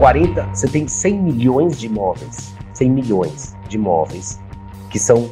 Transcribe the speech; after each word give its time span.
40, 0.00 0.48
você 0.54 0.66
tem 0.66 0.88
100 0.88 1.20
milhões 1.20 1.78
de 1.78 1.84
imóveis, 1.84 2.54
100 2.72 2.90
milhões 2.90 3.54
de 3.68 3.76
imóveis 3.76 4.40
que 4.88 4.98
são 4.98 5.28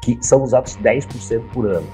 que 0.00 0.16
são 0.20 0.44
usados 0.44 0.76
10% 0.76 1.42
por 1.52 1.66
ano, 1.66 1.86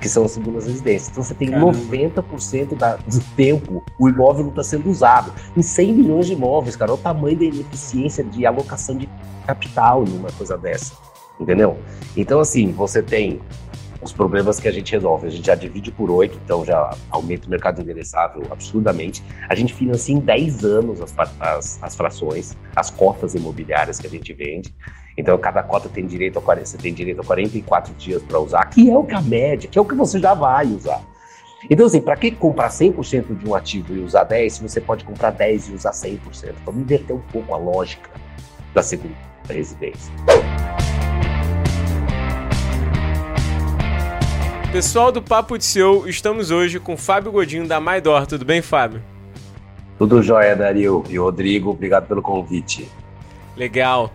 que 0.00 0.08
são 0.08 0.24
as 0.24 0.30
segundas 0.30 0.68
residências. 0.68 1.10
Então 1.10 1.24
você 1.24 1.34
tem 1.34 1.50
Caramba. 1.50 1.72
90% 1.72 2.76
da, 2.76 2.94
do 2.94 3.20
tempo 3.34 3.82
o 3.98 4.08
imóvel 4.08 4.44
não 4.44 4.50
está 4.50 4.62
sendo 4.62 4.88
usado. 4.88 5.32
Em 5.56 5.62
100 5.62 5.94
milhões 5.94 6.26
de 6.26 6.34
imóveis, 6.34 6.76
cara, 6.76 6.92
olha 6.92 7.00
o 7.00 7.02
tamanho 7.02 7.36
da 7.36 7.44
ineficiência 7.44 8.22
de 8.22 8.46
alocação 8.46 8.96
de 8.96 9.08
capital 9.48 10.04
em 10.04 10.16
uma 10.16 10.30
coisa 10.30 10.56
dessa, 10.56 10.94
entendeu? 11.40 11.76
Então, 12.16 12.38
assim, 12.38 12.70
você 12.70 13.02
tem 13.02 13.40
os 14.00 14.12
problemas 14.12 14.60
que 14.60 14.68
a 14.68 14.72
gente 14.72 14.92
resolve. 14.92 15.26
A 15.26 15.30
gente 15.30 15.46
já 15.46 15.54
divide 15.54 15.90
por 15.90 16.10
oito, 16.10 16.38
então 16.44 16.64
já 16.64 16.90
aumenta 17.10 17.46
o 17.46 17.50
mercado 17.50 17.80
endereçável 17.80 18.42
absurdamente. 18.50 19.22
A 19.48 19.54
gente 19.54 19.74
financia 19.74 20.14
em 20.14 20.20
10 20.20 20.64
anos 20.64 21.00
as, 21.00 21.14
as, 21.40 21.82
as 21.82 21.96
frações, 21.96 22.56
as 22.74 22.90
cotas 22.90 23.34
imobiliárias 23.34 23.98
que 23.98 24.06
a 24.06 24.10
gente 24.10 24.32
vende. 24.32 24.74
Então, 25.16 25.36
cada 25.36 25.62
cota 25.64 25.88
tem 25.88 26.06
direito 26.06 26.38
a 26.38 26.42
40, 26.42 26.66
você 26.66 26.78
tem 26.78 26.94
direito 26.94 27.20
a 27.20 27.24
44 27.24 27.92
dias 27.94 28.22
para 28.22 28.38
usar, 28.38 28.64
que 28.66 28.88
é 28.88 28.96
o 28.96 29.02
que 29.02 29.14
a 29.14 29.20
média, 29.20 29.68
que 29.68 29.76
é 29.76 29.82
o 29.82 29.84
que 29.84 29.94
você 29.94 30.20
já 30.20 30.32
vai 30.32 30.66
usar. 30.66 31.02
Então, 31.68 31.86
assim, 31.86 32.00
para 32.00 32.16
que 32.16 32.30
comprar 32.30 32.68
100% 32.68 33.36
de 33.36 33.48
um 33.48 33.54
ativo 33.54 33.92
e 33.92 33.98
usar 33.98 34.22
10, 34.22 34.52
se 34.52 34.62
você 34.62 34.80
pode 34.80 35.04
comprar 35.04 35.30
10 35.32 35.70
e 35.70 35.72
usar 35.72 35.90
100%? 35.90 36.54
Vamos 36.64 36.82
inverter 36.82 37.16
um 37.16 37.20
pouco 37.20 37.52
a 37.52 37.56
lógica 37.56 38.10
da 38.72 38.82
segunda 38.82 39.16
residência. 39.48 40.12
Pessoal 44.70 45.10
do 45.10 45.22
Papo 45.22 45.56
de 45.56 45.64
Seu, 45.64 46.06
estamos 46.06 46.50
hoje 46.50 46.78
com 46.78 46.94
Fábio 46.94 47.32
Godinho 47.32 47.66
da 47.66 47.80
Maidor. 47.80 48.26
Tudo 48.26 48.44
bem, 48.44 48.60
Fábio? 48.60 49.02
Tudo 49.96 50.22
jóia, 50.22 50.54
Dario. 50.54 51.02
E 51.08 51.16
Rodrigo, 51.16 51.70
obrigado 51.70 52.06
pelo 52.06 52.20
convite. 52.20 52.86
Legal. 53.56 54.12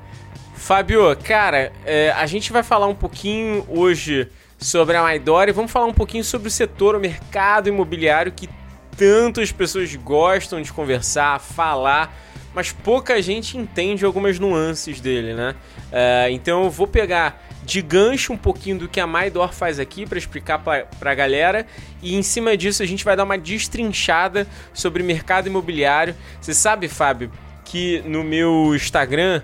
Fábio, 0.54 1.18
cara, 1.24 1.74
é, 1.84 2.12
a 2.12 2.28
gente 2.28 2.54
vai 2.54 2.62
falar 2.62 2.86
um 2.86 2.94
pouquinho 2.94 3.66
hoje 3.68 4.30
sobre 4.60 4.96
a 4.96 5.02
Maidor 5.02 5.50
e 5.50 5.52
vamos 5.52 5.72
falar 5.72 5.88
um 5.88 5.94
pouquinho 5.94 6.24
sobre 6.24 6.48
o 6.48 6.52
setor, 6.52 6.96
o 6.96 7.00
mercado 7.00 7.68
imobiliário 7.68 8.32
que 8.32 8.48
tantas 8.96 9.52
pessoas 9.52 9.94
gostam 9.96 10.62
de 10.62 10.72
conversar, 10.72 11.40
falar, 11.40 12.16
mas 12.54 12.72
pouca 12.72 13.20
gente 13.24 13.58
entende 13.58 14.06
algumas 14.06 14.38
nuances 14.38 15.02
dele, 15.02 15.34
né? 15.34 15.56
É, 15.92 16.28
então 16.30 16.64
eu 16.64 16.70
vou 16.70 16.86
pegar 16.86 17.43
de 17.66 17.82
gancho 17.82 18.34
um 18.34 18.38
pouquinho 18.38 18.78
do 18.78 18.88
que 18.88 19.00
a 19.00 19.08
Maidor 19.08 19.54
faz 19.54 19.80
aqui 19.80 20.06
para 20.06 20.18
explicar 20.18 20.60
para 20.60 21.12
a 21.12 21.16
galera 21.16 21.66
e 22.02 22.16
em 22.16 22.22
cima 22.22 22.58
disso 22.58 22.84
a 22.84 22.86
gente 22.86 23.06
vai 23.06 23.16
dar 23.16 23.24
uma 23.24 23.38
destrinchada 23.38 24.48
sobre 24.74 25.02
mercado 25.04 25.48
imobiliário. 25.48 26.16
Você 26.42 26.54
sabe, 26.54 26.88
Fábio, 26.88 27.32
que 27.64 28.04
no 28.06 28.24
meu 28.24 28.76
Instagram 28.76 29.42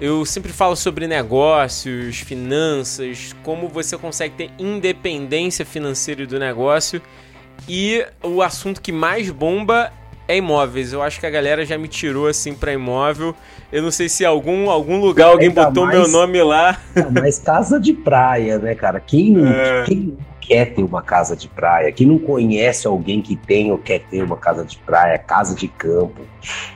eu 0.00 0.24
sempre 0.24 0.52
falo 0.52 0.76
sobre 0.76 1.08
negócios, 1.08 2.18
finanças, 2.18 3.34
como 3.42 3.68
você 3.68 3.98
consegue 3.98 4.34
ter 4.36 4.50
independência 4.56 5.66
financeira 5.66 6.24
do 6.24 6.38
negócio. 6.38 7.02
E 7.68 8.06
o 8.22 8.40
assunto 8.40 8.80
que 8.80 8.92
mais 8.92 9.28
bomba 9.30 9.92
é 10.28 10.36
imóveis. 10.36 10.92
Eu 10.92 11.02
acho 11.02 11.18
que 11.18 11.26
a 11.26 11.30
galera 11.30 11.64
já 11.64 11.78
me 11.78 11.88
tirou 11.88 12.28
assim 12.28 12.54
para 12.54 12.72
imóvel. 12.72 13.34
Eu 13.72 13.82
não 13.82 13.90
sei 13.90 14.08
se 14.08 14.24
algum 14.24 14.70
algum 14.70 15.00
lugar 15.00 15.30
alguém 15.30 15.48
Ainda 15.48 15.64
botou 15.64 15.86
mais, 15.86 15.98
meu 15.98 16.08
nome 16.08 16.42
lá. 16.42 16.78
Mas 17.10 17.38
casa 17.38 17.80
de 17.80 17.94
praia, 17.94 18.58
né, 18.58 18.74
cara? 18.74 19.00
Quem 19.00 19.34
é. 19.44 19.84
quem 19.84 20.18
quer 20.40 20.74
ter 20.74 20.82
uma 20.82 21.02
casa 21.02 21.34
de 21.34 21.48
praia? 21.48 21.90
Quem 21.90 22.06
não 22.06 22.18
conhece 22.18 22.86
alguém 22.86 23.22
que 23.22 23.34
tem 23.34 23.72
ou 23.72 23.78
quer 23.78 24.00
ter 24.00 24.22
uma 24.22 24.36
casa 24.36 24.64
de 24.64 24.76
praia, 24.76 25.18
casa 25.18 25.54
de 25.54 25.66
campo, 25.66 26.20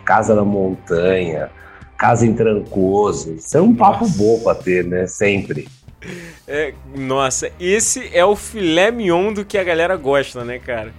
casa 0.05 0.35
na 0.35 0.45
montanha, 0.45 1.51
casa 1.99 2.27
em 2.27 2.35
Trancoso? 2.35 3.35
Isso 3.35 3.57
é 3.57 3.61
um 3.61 3.75
papo 3.75 4.05
nossa. 4.05 4.19
bom 4.19 4.41
para 4.41 4.55
ter, 4.55 4.85
né? 4.85 5.07
Sempre. 5.07 5.69
É, 6.49 6.75
nossa, 6.97 7.51
esse 7.61 8.11
é 8.13 8.25
o 8.25 8.35
filé 8.35 8.91
mignon 8.91 9.33
do 9.33 9.45
que 9.45 9.57
a 9.57 9.63
galera 9.63 9.97
gosta, 9.97 10.45
né, 10.45 10.59
cara? 10.59 10.93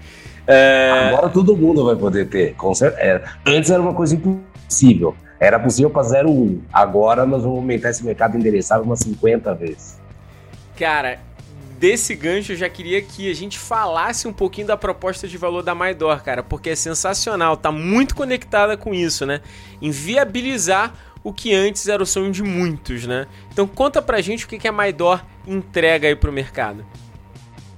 É... 0.47 1.09
Agora 1.09 1.29
todo 1.29 1.55
mundo 1.55 1.85
vai 1.85 1.95
poder 1.95 2.27
ter. 2.27 2.55
É, 2.97 3.23
antes 3.45 3.69
era 3.69 3.81
uma 3.81 3.93
coisa 3.93 4.15
impossível. 4.15 5.15
Era 5.39 5.59
possível 5.59 5.89
para 5.89 6.03
0,1. 6.03 6.59
Agora 6.71 7.25
nós 7.25 7.43
vamos 7.43 7.57
aumentar 7.57 7.89
esse 7.89 8.03
mercado 8.03 8.37
endereçável 8.37 8.85
umas 8.85 8.99
50 8.99 9.53
vezes. 9.55 9.99
Cara, 10.77 11.19
desse 11.77 12.15
gancho 12.15 12.53
eu 12.53 12.55
já 12.55 12.69
queria 12.69 13.01
que 13.01 13.29
a 13.29 13.35
gente 13.35 13.59
falasse 13.59 14.27
um 14.27 14.33
pouquinho 14.33 14.67
da 14.67 14.77
proposta 14.77 15.27
de 15.27 15.37
valor 15.37 15.61
da 15.61 15.75
Maidor, 15.75 16.23
cara, 16.23 16.41
porque 16.41 16.69
é 16.69 16.75
sensacional, 16.75 17.57
tá 17.57 17.71
muito 17.71 18.15
conectada 18.15 18.77
com 18.77 18.93
isso, 18.93 19.25
né? 19.25 19.41
Em 19.81 19.91
viabilizar 19.91 20.93
o 21.23 21.33
que 21.33 21.53
antes 21.53 21.87
era 21.87 22.01
o 22.01 22.05
sonho 22.05 22.31
de 22.31 22.41
muitos, 22.41 23.05
né? 23.05 23.27
Então 23.51 23.67
conta 23.67 24.01
pra 24.01 24.21
gente 24.21 24.45
o 24.45 24.47
que 24.47 24.67
a 24.67 24.71
Maidor 24.71 25.23
entrega 25.45 26.07
aí 26.07 26.15
pro 26.15 26.31
mercado. 26.31 26.85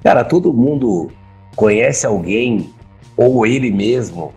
Cara, 0.04 0.24
todo 0.24 0.54
mundo 0.54 1.12
conhece 1.56 2.06
alguém, 2.06 2.74
ou 3.16 3.46
ele 3.46 3.72
mesmo, 3.72 4.34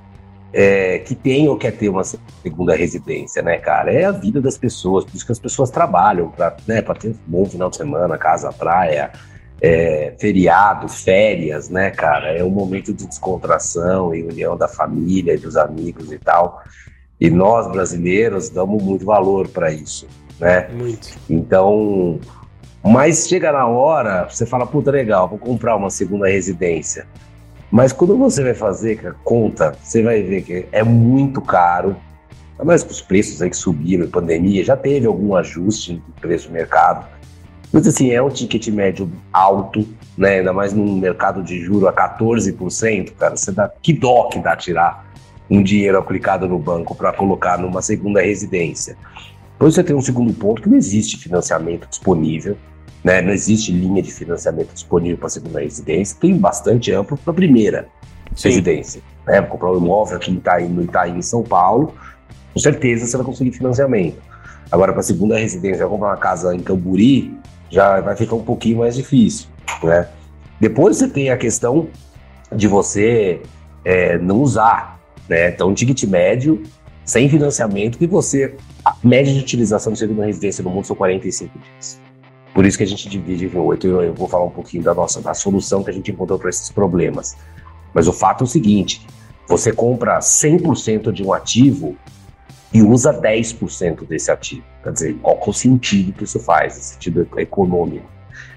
é, 0.53 0.99
que 1.01 1.15
tem 1.15 1.49
ou 1.49 1.57
quer 1.57 1.73
ter 1.73 1.89
uma 1.89 2.05
segunda 2.05 2.75
residência, 2.75 3.43
né, 3.43 3.59
cara? 3.59 3.93
É 3.93 4.05
a 4.05 4.13
vida 4.13 4.41
das 4.41 4.57
pessoas, 4.57 5.05
por 5.05 5.15
isso 5.15 5.27
que 5.27 5.33
as 5.33 5.39
pessoas 5.39 5.71
trabalham 5.71 6.31
para 6.31 6.57
né, 6.67 6.81
ter 6.81 7.09
um 7.09 7.17
bom 7.27 7.45
final 7.45 7.69
de 7.69 7.77
semana, 7.77 8.17
casa, 8.17 8.53
praia, 8.53 9.13
é, 9.61 10.15
feriado, 10.19 10.89
férias, 10.89 11.69
né, 11.69 11.91
cara? 11.91 12.37
É 12.37 12.43
um 12.43 12.51
momento 12.51 12.95
de 12.95 13.07
descontração 13.07 14.15
e 14.15 14.23
união 14.23 14.57
da 14.57 14.69
família 14.69 15.35
e 15.35 15.39
dos 15.39 15.57
amigos 15.57 16.11
e 16.13 16.19
tal. 16.19 16.63
E 17.21 17.29
nós, 17.29 17.71
brasileiros, 17.71 18.49
damos 18.49 18.83
muito 18.83 19.05
valor 19.05 19.49
para 19.49 19.73
isso, 19.73 20.07
né? 20.39 20.69
Muito. 20.73 21.09
Então, 21.29 22.21
mas 22.83 23.27
chega 23.29 23.53
na 23.53 23.67
hora, 23.67 24.29
você 24.29 24.47
fala, 24.47 24.67
puta, 24.67 24.91
legal, 24.91 25.29
vou 25.29 25.39
comprar 25.39 25.77
uma 25.77 25.91
segunda 25.91 26.29
residência. 26.29 27.07
Mas 27.71 27.93
quando 27.93 28.17
você 28.17 28.43
vai 28.43 28.55
fazer 28.55 29.07
a 29.07 29.13
conta, 29.25 29.77
você 29.83 30.03
vai 30.03 30.23
ver 30.23 30.43
que 30.43 30.67
é 30.73 30.83
muito 30.83 31.41
caro. 31.41 31.97
Mas 32.65 32.83
com 32.83 32.91
os 32.91 33.01
preços 33.01 33.41
aí 33.43 33.51
que 33.51 33.57
subiram 33.57 34.05
em 34.05 34.11
pandemia, 34.11 34.65
já 34.65 34.77
teve 34.77 35.07
algum 35.07 35.35
ajuste 35.37 35.93
no 35.95 36.21
preço 36.21 36.49
do 36.49 36.55
mercado. 36.55 37.07
Mas 37.73 37.87
assim, 37.87 38.11
é 38.11 38.23
um 38.23 38.31
ticket 38.31 38.69
médio 38.69 39.11
alto, 39.33 39.87
né? 40.17 40.39
Ainda 40.39 40.53
mais 40.53 40.73
num 40.73 40.97
mercado 40.97 41.43
de 41.43 41.61
juro 41.61 41.87
a 41.87 41.93
14%, 41.93 43.13
cara. 43.13 43.37
Você 43.37 43.53
dá 43.53 43.71
que 43.83 43.93
dó 43.93 44.29
que 44.29 44.39
dá 44.39 44.57
tirar 44.57 45.07
um 45.51 45.63
dinheiro 45.63 45.99
aplicado 45.99 46.49
no 46.49 46.59
banco 46.59 46.95
para 46.95 47.13
colocar 47.13 47.59
numa 47.59 47.83
segunda 47.83 48.21
residência. 48.23 48.97
Depois 49.59 49.75
você 49.75 49.83
tem 49.83 49.97
um 49.97 50.01
segundo 50.01 50.33
ponto 50.33 50.63
que 50.63 50.69
não 50.69 50.77
existe 50.77 51.19
financiamento 51.19 51.89
disponível. 51.89 52.57
Né? 53.03 53.21
Não 53.21 53.33
existe 53.33 53.73
linha 53.73 54.01
de 54.01 54.13
financiamento 54.13 54.73
disponível 54.73 55.19
para 55.19 55.27
a 55.27 55.31
segunda 55.31 55.61
residência, 55.61 56.17
tem 56.21 56.37
bastante 56.37 56.93
amplo 56.93 57.17
para 57.17 57.33
a 57.33 57.35
primeira 57.35 57.89
Sim. 58.37 58.51
residência. 58.51 59.03
Né? 59.27 59.41
Vou 59.41 59.51
comprar 59.51 59.73
um 59.73 59.79
imóvel 59.79 60.17
aqui 60.17 60.31
no 60.31 60.39
Itaim, 60.39 60.69
no 60.69 60.85
Itaim, 60.85 61.19
em 61.19 61.23
São 61.23 61.43
Paulo, 61.43 61.93
com 62.55 62.61
certeza 62.61 63.05
você 63.05 63.17
vai 63.17 63.27
conseguir 63.27 63.51
financiamento. 63.51 64.23
Agora, 64.71 64.93
para 64.93 65.01
a 65.01 65.05
segunda 65.05 65.37
residência, 65.37 65.79
vai 65.79 65.89
comprar 65.89 66.11
uma 66.11 66.17
casa 66.17 66.55
em 66.55 66.61
Camburi, 66.61 67.37
já 67.69 68.01
vai 68.01 68.15
ficar 68.15 68.37
um 68.37 68.45
pouquinho 68.45 68.79
mais 68.79 68.95
difícil. 68.95 69.49
Né? 69.83 70.07
Depois 70.61 70.99
você 70.99 71.09
tem 71.09 71.31
a 71.31 71.37
questão 71.37 71.89
de 72.55 72.69
você 72.69 73.41
é, 73.85 74.19
não 74.19 74.41
usar. 74.41 75.01
Né? 75.29 75.49
Então, 75.51 75.71
um 75.71 75.75
ticket 75.75 76.05
médio, 76.05 76.63
sem 77.09 77.27
financiamento, 77.27 77.97
que 77.97 78.07
você. 78.07 78.55
A 78.85 78.95
média 79.03 79.33
de 79.33 79.41
utilização 79.41 79.95
de 79.95 79.99
segunda 79.99 80.27
residência 80.27 80.63
no 80.63 80.69
mundo 80.69 80.87
são 80.87 80.95
45 80.95 81.59
dias. 81.59 81.99
Por 82.55 82.67
isso 82.67 82.77
que 82.77 82.85
a 82.85 82.87
gente 82.87 83.09
divide 83.09 83.47
em 83.47 83.59
oito. 83.59 83.87
Eu, 83.87 84.03
eu 84.03 84.15
vou 84.15 84.29
falar 84.29 84.45
um 84.45 84.51
pouquinho 84.51 84.83
da 84.83 84.93
nossa 84.93 85.21
da 85.23 85.33
solução 85.33 85.83
que 85.83 85.91
a 85.91 85.93
gente 85.93 86.11
encontrou 86.11 86.39
para 86.39 86.51
esses 86.51 86.71
problemas. 86.71 87.35
Mas 87.95 88.07
o 88.07 88.13
fato 88.13 88.43
é 88.43 88.45
o 88.45 88.47
seguinte: 88.47 89.07
você 89.49 89.73
compra 89.73 90.19
100% 90.19 91.11
de 91.11 91.25
um 91.25 91.33
ativo 91.33 91.97
e 92.75 92.83
usa 92.83 93.11
10% 93.11 94.07
desse 94.07 94.31
ativo. 94.31 94.65
Quer 94.83 94.93
dizer, 94.93 95.15
qual 95.23 95.41
é 95.45 95.49
o 95.49 95.53
sentido 95.53 96.13
que 96.13 96.25
isso 96.25 96.39
faz, 96.39 96.77
o 96.77 96.83
sentido 96.83 97.27
econômico? 97.39 98.07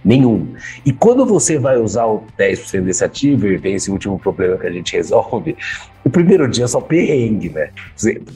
Nenhum. 0.03 0.55
E 0.83 0.91
quando 0.91 1.25
você 1.25 1.59
vai 1.59 1.77
usar 1.77 2.05
o 2.05 2.23
10% 2.37 2.81
desse 2.81 3.03
ativo, 3.03 3.47
e 3.47 3.57
vem 3.57 3.75
esse 3.75 3.91
último 3.91 4.17
problema 4.17 4.57
que 4.57 4.65
a 4.65 4.71
gente 4.71 4.93
resolve, 4.97 5.55
o 6.03 6.09
primeiro 6.09 6.47
dia 6.47 6.65
é 6.65 6.67
só 6.67 6.81
perrengue, 6.81 7.49
né? 7.49 7.69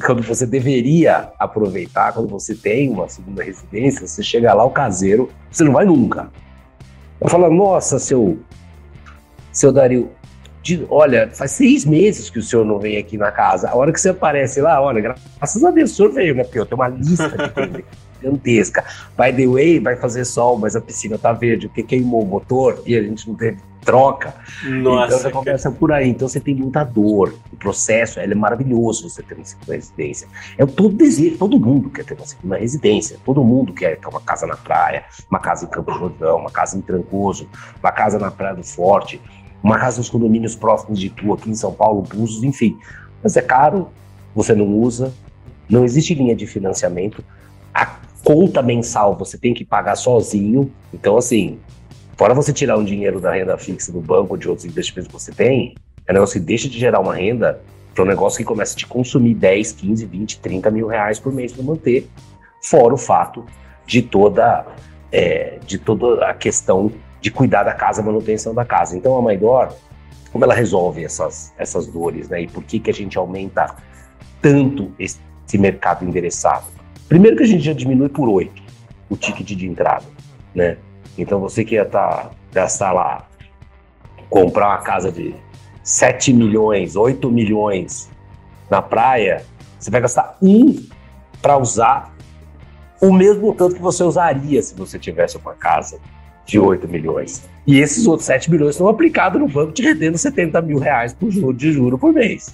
Quando 0.05 0.21
você 0.21 0.45
deveria 0.45 1.31
aproveitar, 1.39 2.13
quando 2.13 2.29
você 2.29 2.53
tem 2.53 2.89
uma 2.89 3.09
segunda 3.09 3.43
residência, 3.43 4.05
você 4.05 4.21
chega 4.21 4.53
lá, 4.53 4.63
o 4.63 4.69
caseiro, 4.69 5.29
você 5.49 5.63
não 5.63 5.73
vai 5.73 5.85
nunca. 5.85 6.29
Eu 7.19 7.27
falo, 7.27 7.49
nossa, 7.49 7.97
seu, 7.97 8.37
seu 9.51 9.71
Dario, 9.71 10.11
olha, 10.89 11.29
faz 11.33 11.51
seis 11.51 11.85
meses 11.85 12.29
que 12.29 12.37
o 12.37 12.43
senhor 12.43 12.65
não 12.65 12.77
vem 12.77 12.97
aqui 12.97 13.17
na 13.17 13.31
casa. 13.31 13.69
A 13.69 13.75
hora 13.75 13.91
que 13.91 13.99
você 13.99 14.09
aparece 14.09 14.61
lá, 14.61 14.79
olha, 14.79 15.01
graças 15.01 15.63
a 15.63 15.71
Deus 15.71 15.91
o 15.91 15.95
senhor 15.95 16.11
veio, 16.11 16.35
né? 16.35 16.43
Porque 16.43 16.59
eu 16.59 16.65
tenho 16.65 16.79
uma 16.79 16.89
lista 16.89 17.29
de 17.29 17.49
gigantesca. 18.25 18.83
By 19.17 19.31
the 19.33 19.47
way, 19.47 19.79
vai 19.79 19.95
fazer 19.95 20.25
sol, 20.25 20.57
mas 20.57 20.75
a 20.75 20.81
piscina 20.81 21.17
tá 21.17 21.31
verde, 21.31 21.67
porque 21.67 21.83
queimou 21.83 22.23
o 22.23 22.25
motor 22.25 22.81
e 22.85 22.95
a 22.95 23.01
gente 23.01 23.27
não 23.27 23.35
teve 23.35 23.59
troca. 23.85 24.33
Nossa. 24.63 25.05
Então 25.05 25.19
já 25.19 25.31
começa 25.31 25.71
por 25.71 25.91
aí. 25.91 26.09
Então 26.09 26.27
você 26.27 26.39
tem 26.39 26.55
muita 26.55 26.83
dor. 26.83 27.35
O 27.53 27.55
processo 27.55 28.19
é 28.19 28.27
maravilhoso 28.33 29.07
você 29.07 29.21
ter 29.21 29.35
uma 29.35 29.45
segunda 29.45 29.73
residência. 29.73 30.27
É 30.57 30.65
todo 30.65 30.95
desejo, 30.95 31.37
todo 31.37 31.59
mundo 31.59 31.89
quer 31.89 32.03
ter 32.03 32.15
uma 32.15 32.25
segunda 32.25 32.57
residência. 32.57 33.17
Todo 33.23 33.43
mundo 33.43 33.71
quer 33.73 33.97
ter 33.97 34.07
uma 34.07 34.19
casa 34.19 34.47
na 34.47 34.57
praia, 34.57 35.05
uma 35.29 35.39
casa 35.39 35.65
em 35.65 35.69
Campo 35.69 35.93
Jordão, 35.93 36.39
uma 36.39 36.51
casa 36.51 36.77
em 36.77 36.81
Trancoso, 36.81 37.47
uma 37.81 37.91
casa 37.91 38.17
na 38.17 38.31
Praia 38.31 38.55
do 38.55 38.63
Forte, 38.63 39.21
uma 39.63 39.79
casa 39.79 39.99
nos 39.99 40.09
condomínios 40.09 40.55
próximos 40.55 40.99
de 40.99 41.09
tu, 41.09 41.33
aqui 41.33 41.49
em 41.49 41.55
São 41.55 41.71
Paulo, 41.71 42.01
Búzios, 42.01 42.43
enfim. 42.43 42.77
Mas 43.21 43.37
é 43.37 43.41
caro, 43.41 43.89
você 44.35 44.53
não 44.53 44.67
usa, 44.67 45.13
não 45.69 45.85
existe 45.85 46.13
linha 46.13 46.35
de 46.35 46.45
financiamento. 46.45 47.23
A 47.73 47.85
conta 48.25 48.61
mensal 48.61 49.15
você 49.15 49.37
tem 49.37 49.53
que 49.53 49.63
pagar 49.63 49.95
sozinho. 49.95 50.69
Então, 50.93 51.15
assim, 51.15 51.59
Fora 52.17 52.33
você 52.33 52.53
tirar 52.53 52.77
um 52.77 52.83
dinheiro 52.83 53.19
da 53.19 53.33
renda 53.33 53.57
fixa 53.57 53.91
do 53.91 53.99
banco 53.99 54.33
ou 54.33 54.37
de 54.37 54.47
outros 54.47 54.65
investimentos 54.65 55.07
que 55.07 55.13
você 55.13 55.33
tem, 55.33 55.75
é 56.07 56.11
um 56.11 56.13
negócio 56.13 56.39
que 56.39 56.45
deixa 56.45 56.69
de 56.69 56.79
gerar 56.79 57.01
uma 57.01 57.13
renda 57.13 57.61
para 57.93 58.03
um 58.03 58.07
negócio 58.07 58.37
que 58.37 58.45
começa 58.45 58.73
a 58.73 58.77
te 58.77 58.87
consumir 58.87 59.33
10, 59.33 59.73
15, 59.73 60.05
20, 60.05 60.39
30 60.39 60.71
mil 60.71 60.87
reais 60.87 61.19
por 61.19 61.33
mês 61.33 61.51
para 61.51 61.63
manter. 61.63 62.07
Fora 62.61 62.93
o 62.93 62.97
fato 62.97 63.45
de 63.85 64.01
toda, 64.01 64.65
é, 65.11 65.59
de 65.65 65.77
toda 65.77 66.25
a 66.25 66.33
questão 66.33 66.89
de 67.19 67.29
cuidar 67.29 67.63
da 67.63 67.73
casa, 67.73 68.01
manutenção 68.01 68.53
da 68.53 68.63
casa. 68.63 68.95
Então 68.97 69.17
a 69.17 69.21
Maidor, 69.21 69.73
como 70.31 70.45
ela 70.45 70.53
resolve 70.53 71.03
essas, 71.03 71.53
essas 71.57 71.85
dores, 71.85 72.29
né? 72.29 72.43
E 72.43 72.47
por 72.47 72.63
que, 72.63 72.79
que 72.79 72.89
a 72.89 72.93
gente 72.93 73.17
aumenta 73.17 73.75
tanto 74.41 74.93
esse, 74.97 75.19
mercado 75.57 76.05
endereçado? 76.05 76.65
Primeiro 77.07 77.37
que 77.37 77.43
a 77.43 77.47
gente 77.47 77.63
já 77.63 77.73
diminui 77.73 78.09
por 78.09 78.27
8 78.27 78.63
o 79.09 79.15
ticket 79.15 79.47
de 79.47 79.67
entrada, 79.67 80.05
né? 80.53 80.77
Então 81.17 81.39
você 81.39 81.63
que 81.63 81.75
ia 81.75 81.85
tá, 81.85 82.31
gastar 82.51 82.91
lá, 82.91 83.27
comprar 84.29 84.69
uma 84.69 84.79
casa 84.79 85.11
de 85.11 85.35
7 85.83 86.33
milhões, 86.33 86.95
8 86.95 87.29
milhões 87.29 88.09
na 88.69 88.81
praia, 88.81 89.45
você 89.77 89.91
vai 89.91 90.01
gastar 90.01 90.37
um 90.41 90.75
para 91.41 91.57
usar 91.57 92.15
o 92.99 93.13
mesmo 93.13 93.53
tanto 93.53 93.75
que 93.75 93.81
você 93.81 94.03
usaria 94.03 94.61
se 94.61 94.73
você 94.73 94.97
tivesse 94.97 95.37
uma 95.37 95.53
casa 95.53 95.99
de 96.45 96.59
8 96.59 96.87
milhões. 96.87 97.47
E 97.67 97.79
esses 97.79 98.07
outros 98.07 98.25
7 98.25 98.49
milhões 98.49 98.75
são 98.75 98.87
aplicados 98.87 99.39
no 99.39 99.47
banco 99.47 99.71
te 99.71 99.83
rendendo 99.83 100.17
70 100.17 100.61
mil 100.61 100.79
reais 100.79 101.13
por 101.13 101.29
juro, 101.29 101.53
de 101.53 101.71
juro 101.71 101.97
por 101.97 102.13
mês. 102.13 102.53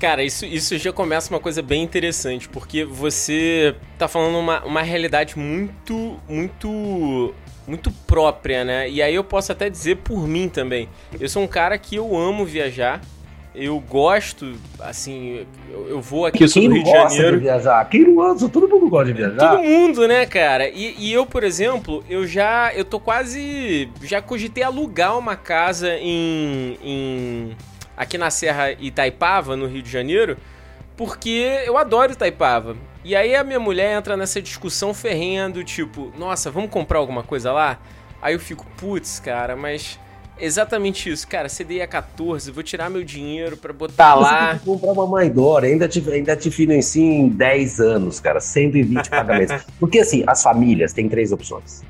Cara, 0.00 0.22
isso, 0.22 0.46
isso 0.46 0.78
já 0.78 0.92
começa 0.92 1.32
uma 1.32 1.40
coisa 1.40 1.60
bem 1.60 1.82
interessante, 1.82 2.48
porque 2.48 2.84
você 2.84 3.74
tá 3.98 4.06
falando 4.06 4.38
uma, 4.38 4.64
uma 4.64 4.82
realidade 4.82 5.36
muito, 5.36 6.16
muito 6.28 7.34
muito 7.66 7.90
própria, 8.06 8.64
né? 8.64 8.88
E 8.88 9.02
aí 9.02 9.14
eu 9.14 9.22
posso 9.22 9.52
até 9.52 9.68
dizer 9.68 9.96
por 9.98 10.26
mim 10.26 10.48
também. 10.48 10.88
Eu 11.20 11.28
sou 11.28 11.42
um 11.42 11.46
cara 11.46 11.76
que 11.76 11.96
eu 11.96 12.16
amo 12.16 12.46
viajar. 12.46 13.00
Eu 13.54 13.78
gosto, 13.80 14.54
assim, 14.78 15.44
eu, 15.68 15.88
eu 15.88 16.00
vou 16.00 16.24
aqui, 16.24 16.46
sou 16.46 16.62
do 16.62 16.72
Rio 16.72 16.84
de 16.84 16.90
Janeiro. 16.90 17.38
De 17.38 17.42
viajar? 17.42 17.84
Quem 17.86 18.04
não 18.04 18.14
gosta? 18.14 18.48
Todo 18.48 18.68
mundo 18.68 18.88
gosta 18.88 19.06
de 19.06 19.12
viajar. 19.14 19.50
Todo 19.50 19.64
mundo, 19.64 20.06
né, 20.06 20.24
cara? 20.26 20.68
E, 20.68 20.94
e, 20.96 21.12
eu, 21.12 21.26
por 21.26 21.42
exemplo, 21.42 22.04
eu 22.08 22.24
já, 22.24 22.72
eu 22.74 22.84
tô 22.84 23.00
quase, 23.00 23.88
já 24.02 24.22
cogitei 24.22 24.62
alugar 24.62 25.18
uma 25.18 25.34
casa 25.34 25.92
em, 25.98 26.78
em 26.82 27.56
aqui 27.98 28.16
na 28.16 28.30
Serra 28.30 28.70
Itaipava, 28.72 29.56
no 29.56 29.66
Rio 29.66 29.82
de 29.82 29.90
Janeiro, 29.90 30.36
porque 30.96 31.62
eu 31.66 31.76
adoro 31.76 32.12
Itaipava. 32.12 32.76
E 33.04 33.16
aí 33.16 33.34
a 33.34 33.42
minha 33.42 33.58
mulher 33.58 33.96
entra 33.96 34.16
nessa 34.16 34.40
discussão 34.40 34.94
ferrenha 34.94 35.48
do 35.48 35.64
tipo, 35.64 36.12
nossa, 36.16 36.50
vamos 36.50 36.70
comprar 36.70 36.98
alguma 36.98 37.22
coisa 37.22 37.52
lá? 37.52 37.78
Aí 38.22 38.34
eu 38.34 38.40
fico, 38.40 38.66
putz, 38.76 39.18
cara, 39.18 39.56
mas 39.56 39.98
exatamente 40.38 41.10
isso. 41.10 41.26
Cara, 41.26 41.48
CDI 41.48 41.80
é 41.80 41.86
14, 41.86 42.50
vou 42.50 42.62
tirar 42.62 42.90
meu 42.90 43.02
dinheiro 43.02 43.56
para 43.56 43.72
botar 43.72 44.14
Você 44.14 44.22
lá. 44.22 44.60
Comprar 44.64 44.92
uma 44.92 45.06
Maidora, 45.06 45.66
ainda 45.66 45.88
te, 45.88 46.02
ainda 46.10 46.36
te 46.36 46.50
financio 46.50 47.02
em 47.02 47.28
10 47.28 47.80
anos, 47.80 48.20
cara, 48.20 48.40
120 48.40 49.08
pagamentos. 49.08 49.64
Porque 49.78 50.00
assim, 50.00 50.24
as 50.26 50.42
famílias 50.42 50.92
têm 50.92 51.08
três 51.08 51.32
opções. 51.32 51.82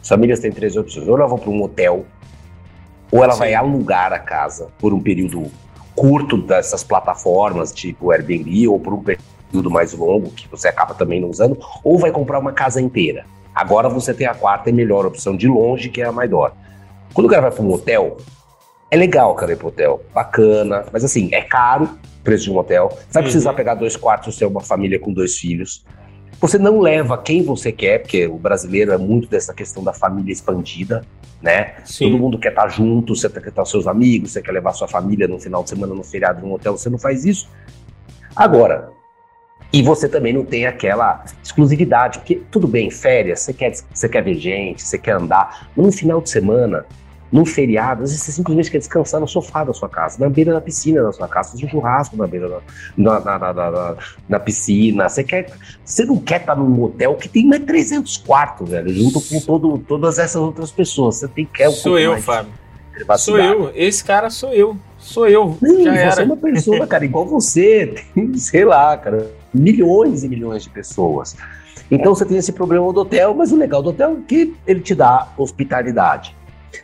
As 0.00 0.08
famílias 0.08 0.40
têm 0.40 0.50
três 0.50 0.76
opções. 0.76 1.06
Ou 1.06 1.16
ela 1.16 1.26
vai 1.26 1.38
para 1.38 1.50
um 1.50 1.62
hotel, 1.62 2.06
ou 3.10 3.22
ela 3.24 3.32
Sim. 3.32 3.38
vai 3.40 3.54
alugar 3.54 4.12
a 4.12 4.18
casa 4.18 4.68
por 4.78 4.92
um 4.92 5.00
período 5.00 5.50
curto 5.94 6.36
dessas 6.36 6.84
plataformas, 6.84 7.72
tipo 7.72 8.12
Airbnb, 8.12 8.68
ou 8.68 8.78
por 8.78 8.94
um 8.94 9.02
período 9.02 9.70
mais 9.70 9.92
longo, 9.92 10.30
que 10.30 10.48
você 10.48 10.68
acaba 10.68 10.94
também 10.94 11.20
não 11.20 11.28
usando, 11.28 11.58
ou 11.82 11.98
vai 11.98 12.12
comprar 12.12 12.38
uma 12.38 12.52
casa 12.52 12.80
inteira. 12.80 13.24
Agora 13.54 13.88
você 13.88 14.14
tem 14.14 14.26
a 14.26 14.34
quarta 14.34 14.70
e 14.70 14.72
melhor 14.72 15.04
opção 15.04 15.36
de 15.36 15.48
longe, 15.48 15.88
que 15.88 16.00
é 16.00 16.04
a 16.04 16.12
Maidor. 16.12 16.52
Quando 17.12 17.26
o 17.26 17.28
cara 17.28 17.42
vai 17.42 17.50
para 17.50 17.64
um 17.64 17.72
hotel, 17.72 18.18
é 18.90 18.96
legal, 18.96 19.34
cara, 19.34 19.52
ir 19.52 19.56
pro 19.56 19.68
hotel. 19.68 20.00
Bacana, 20.14 20.84
mas 20.92 21.04
assim, 21.04 21.28
é 21.32 21.42
caro 21.42 21.84
o 21.84 22.22
preço 22.22 22.44
de 22.44 22.52
um 22.52 22.58
hotel. 22.58 22.90
Você 22.90 23.14
vai 23.14 23.22
precisar 23.24 23.50
uhum. 23.50 23.56
pegar 23.56 23.74
dois 23.74 23.96
quartos, 23.96 24.36
ser 24.36 24.44
uma 24.44 24.60
família 24.60 25.00
com 25.00 25.12
dois 25.12 25.36
filhos. 25.36 25.84
Você 26.40 26.56
não 26.56 26.80
leva 26.80 27.18
quem 27.18 27.42
você 27.42 27.72
quer, 27.72 28.00
porque 28.00 28.26
o 28.26 28.36
brasileiro 28.36 28.92
é 28.92 28.98
muito 28.98 29.28
dessa 29.28 29.52
questão 29.52 29.82
da 29.82 29.92
família 29.92 30.32
expandida, 30.32 31.04
né? 31.42 31.74
Sim. 31.84 32.10
Todo 32.10 32.20
mundo 32.20 32.38
quer 32.38 32.50
estar 32.50 32.68
junto, 32.68 33.14
você 33.16 33.28
quer 33.28 33.48
estar 33.48 33.62
com 33.62 33.66
seus 33.66 33.88
amigos, 33.88 34.32
você 34.32 34.40
quer 34.40 34.52
levar 34.52 34.72
sua 34.72 34.86
família 34.86 35.26
no 35.26 35.40
final 35.40 35.64
de 35.64 35.70
semana, 35.70 35.94
no 35.94 36.04
feriado, 36.04 36.46
num 36.46 36.52
hotel, 36.52 36.76
você 36.76 36.88
não 36.88 36.98
faz 36.98 37.24
isso. 37.24 37.48
Agora, 38.36 38.92
e 39.72 39.82
você 39.82 40.08
também 40.08 40.32
não 40.32 40.44
tem 40.44 40.66
aquela 40.66 41.24
exclusividade, 41.42 42.20
porque 42.20 42.40
tudo 42.50 42.68
bem, 42.68 42.90
férias, 42.90 43.40
você 43.40 43.52
quer, 43.52 43.72
você 43.92 44.08
quer 44.08 44.22
ver 44.22 44.34
gente, 44.34 44.82
você 44.82 44.96
quer 44.96 45.12
andar, 45.12 45.68
mas 45.76 45.86
no 45.86 45.92
final 45.92 46.20
de 46.20 46.30
semana, 46.30 46.86
num 47.30 47.44
feriado, 47.44 48.02
às 48.02 48.10
vezes 48.10 48.24
você 48.24 48.32
simplesmente 48.32 48.70
quer 48.70 48.78
descansar 48.78 49.20
no 49.20 49.28
sofá 49.28 49.64
da 49.64 49.72
sua 49.72 49.88
casa, 49.88 50.18
na 50.18 50.28
beira 50.28 50.52
da 50.52 50.60
piscina 50.60 51.02
da 51.02 51.12
sua 51.12 51.28
casa, 51.28 51.50
fazer 51.50 51.66
um 51.66 51.68
churrasco 51.68 52.16
na 52.16 52.26
beira 52.26 52.48
da 52.48 52.60
na, 52.96 53.20
na, 53.20 53.52
na, 53.52 53.96
na, 54.28 54.40
piscina. 54.40 55.08
Você 55.08 55.22
quer. 55.22 55.50
Você 55.84 56.04
não 56.04 56.16
quer 56.16 56.40
estar 56.40 56.56
num 56.56 56.82
hotel 56.82 57.14
que 57.14 57.28
tem 57.28 57.46
mais 57.46 57.62
300 57.64 58.16
quartos, 58.18 58.70
velho, 58.70 58.88
junto 58.92 59.20
com 59.20 59.40
todo, 59.40 59.78
todas 59.86 60.18
essas 60.18 60.40
outras 60.40 60.70
pessoas. 60.70 61.16
Você 61.16 61.28
tem 61.28 61.44
que. 61.44 61.66
Um 61.66 61.72
sou 61.72 61.98
eu, 61.98 62.16
Fábio. 62.18 62.52
Sou 63.18 63.38
eu. 63.38 63.70
Esse 63.74 64.02
cara 64.02 64.30
sou 64.30 64.52
eu. 64.52 64.76
Sou 64.98 65.28
eu. 65.28 65.56
Não, 65.60 65.84
Já 65.84 65.92
você 65.92 65.98
era. 65.98 66.22
é 66.22 66.24
uma 66.24 66.36
pessoa, 66.36 66.86
cara, 66.86 67.04
igual 67.04 67.26
você. 67.26 67.94
Tem, 68.14 68.34
sei 68.34 68.64
lá, 68.64 68.96
cara, 68.96 69.30
milhões 69.54 70.24
e 70.24 70.28
milhões 70.28 70.64
de 70.64 70.70
pessoas. 70.70 71.36
Então 71.90 72.14
você 72.14 72.24
tem 72.24 72.36
esse 72.36 72.52
problema 72.52 72.92
do 72.92 73.00
hotel, 73.00 73.34
mas 73.34 73.52
o 73.52 73.56
legal 73.56 73.82
do 73.82 73.90
hotel 73.90 74.18
é 74.18 74.28
que 74.28 74.54
ele 74.66 74.80
te 74.80 74.94
dá 74.94 75.28
hospitalidade. 75.38 76.36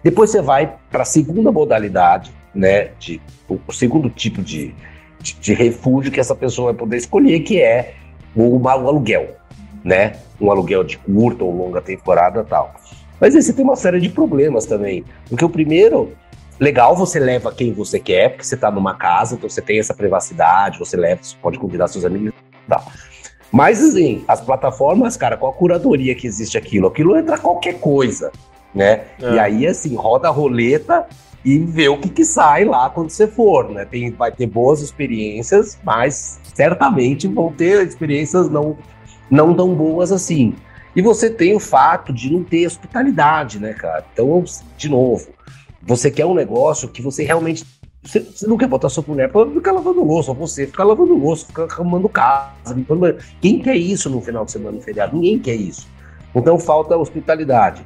Depois 0.03 0.31
você 0.31 0.43
vai 0.43 0.75
para 0.91 1.03
a 1.03 1.07
segunda 1.07 1.51
modalidade, 1.51 2.33
né, 2.55 2.91
de, 2.99 3.21
o, 3.49 3.73
segundo 3.73 4.09
tipo 4.09 4.43
de, 4.43 4.75
de, 5.21 5.35
de, 5.35 5.55
refúgio 5.55 6.13
que 6.13 6.21
essa 6.21 6.35
pessoa 6.35 6.73
vai 6.73 6.79
poder 6.79 6.97
escolher, 6.97 7.41
que 7.41 7.61
é 7.61 7.95
o, 8.35 8.59
o 8.59 8.69
aluguel, 8.69 9.37
né, 9.83 10.13
um 10.41 10.51
aluguel 10.51 10.85
de 10.85 10.99
curta 10.99 11.45
ou 11.45 11.55
longa 11.55 11.81
temporada 11.81 12.45
tal. 12.45 12.75
Mas 13.21 13.35
aí 13.35 13.43
você 13.43 13.53
tem 13.53 13.65
uma 13.65 13.77
série 13.77 14.01
de 14.01 14.09
problemas 14.09 14.67
também, 14.67 15.05
porque 15.29 15.45
o 15.45 15.51
primeiro, 15.51 16.13
legal, 16.59 16.97
você 16.97 17.19
leva 17.19 17.53
quem 17.53 17.73
você 17.73 17.99
quer, 17.99 18.31
porque 18.31 18.45
você 18.45 18.55
está 18.55 18.71
numa 18.71 18.95
casa, 18.95 19.35
então 19.35 19.49
você 19.49 19.63
tem 19.63 19.79
essa 19.79 19.95
privacidade, 19.95 20.79
você 20.79 20.97
leva, 20.97 21.23
você 21.23 21.37
pode 21.41 21.59
convidar 21.59 21.89
seus 21.89 22.05
amigos 22.05 22.33
e 22.33 22.69
tal. 22.69 22.85
Mas 23.51 23.83
assim, 23.83 24.25
as 24.27 24.41
plataformas, 24.41 25.17
cara, 25.17 25.37
com 25.37 25.47
a 25.47 25.53
curadoria 25.53 26.15
que 26.15 26.27
existe 26.27 26.59
aquilo, 26.59 26.89
aquilo 26.89 27.17
entra 27.17 27.39
qualquer 27.39 27.79
coisa 27.79 28.33
né? 28.75 29.03
É. 29.21 29.35
E 29.35 29.39
aí, 29.39 29.67
assim, 29.67 29.95
roda 29.95 30.29
a 30.29 30.31
roleta 30.31 31.07
e 31.45 31.59
vê 31.59 31.89
o 31.89 31.99
que, 31.99 32.09
que 32.09 32.25
sai 32.25 32.65
lá 32.65 32.89
quando 32.89 33.11
você 33.11 33.27
for, 33.27 33.71
né? 33.71 33.85
Tem, 33.85 34.11
vai 34.11 34.33
ter 34.33 34.47
boas 34.47 34.81
experiências, 34.81 35.79
mas 35.85 36.41
certamente 36.55 37.29
vão 37.29 37.53
ter 37.53 37.87
experiências 37.87 38.49
não, 38.49 38.79
não 39.31 39.55
tão 39.55 39.75
boas 39.75 40.11
assim. 40.11 40.55
E 40.97 41.03
você 41.03 41.29
tem 41.29 41.55
o 41.55 41.61
fato 41.61 42.13
de 42.13 42.33
não 42.33 42.43
ter 42.43 42.67
hospitalidade, 42.67 43.59
né, 43.59 43.75
cara? 43.75 44.05
Então, 44.13 44.43
de 44.77 44.89
novo, 44.89 45.29
você 45.83 46.11
quer 46.11 46.25
um 46.25 46.35
negócio 46.35 46.89
que 46.89 47.03
você 47.03 47.25
realmente. 47.25 47.65
Você, 48.03 48.21
você 48.21 48.47
não 48.47 48.59
quer 48.59 48.69
botar 48.69 48.89
sua 48.91 49.05
mulher 49.07 49.31
para 49.31 49.51
ficar 49.51 49.73
lavando 49.73 50.05
louça, 50.05 50.31
ou 50.31 50.37
você 50.37 50.67
ficar 50.67 50.85
lavando 50.85 51.15
louça, 51.15 51.47
ficar 51.47 51.65
arrumando 51.65 52.09
casa, 52.09 52.75
limpando. 52.75 53.17
Quem 53.41 53.61
quer 53.61 53.77
isso 53.77 54.09
no 54.09 54.21
final 54.21 54.45
de 54.45 54.53
semana, 54.53 54.77
no 54.77 54.83
feriado? 54.83 55.17
Ninguém 55.17 55.39
quer 55.39 55.55
isso. 55.55 55.89
Então 56.35 56.59
falta 56.59 56.97
hospitalidade. 56.97 57.85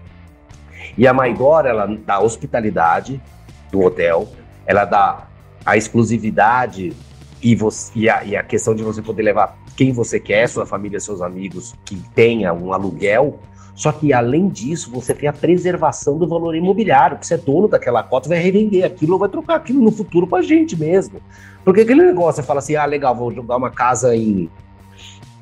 E 0.98 1.06
a 1.06 1.14
Maigor, 1.14 1.64
ela 1.64 1.86
dá 2.04 2.18
hospitalidade 2.18 3.22
do 3.70 3.80
hotel, 3.80 4.28
ela 4.66 4.84
dá 4.84 5.28
a 5.64 5.76
exclusividade 5.76 6.92
e, 7.40 7.54
você, 7.54 7.92
e, 7.94 8.10
a, 8.10 8.24
e 8.24 8.36
a 8.36 8.42
questão 8.42 8.74
de 8.74 8.82
você 8.82 9.00
poder 9.00 9.22
levar 9.22 9.56
quem 9.76 9.92
você 9.92 10.18
quer, 10.18 10.48
sua 10.48 10.66
família, 10.66 10.98
seus 10.98 11.22
amigos, 11.22 11.72
que 11.84 11.94
tenha 12.16 12.52
um 12.52 12.72
aluguel. 12.72 13.38
Só 13.76 13.92
que, 13.92 14.12
além 14.12 14.48
disso, 14.48 14.90
você 14.90 15.14
tem 15.14 15.28
a 15.28 15.32
preservação 15.32 16.18
do 16.18 16.26
valor 16.26 16.56
imobiliário, 16.56 17.16
que 17.16 17.24
você 17.24 17.34
é 17.34 17.38
dono 17.38 17.68
daquela 17.68 18.02
cota, 18.02 18.28
vai 18.28 18.40
revender 18.40 18.84
aquilo 18.84 19.16
vai 19.16 19.28
trocar 19.28 19.54
aquilo 19.54 19.80
no 19.80 19.92
futuro 19.92 20.26
para 20.26 20.40
a 20.40 20.42
gente 20.42 20.76
mesmo. 20.76 21.20
Porque 21.64 21.82
aquele 21.82 22.02
negócio, 22.02 22.42
você 22.42 22.46
fala 22.46 22.58
assim, 22.58 22.74
ah, 22.74 22.84
legal, 22.84 23.14
vou 23.14 23.32
jogar 23.32 23.56
uma 23.56 23.70
casa 23.70 24.16
em... 24.16 24.50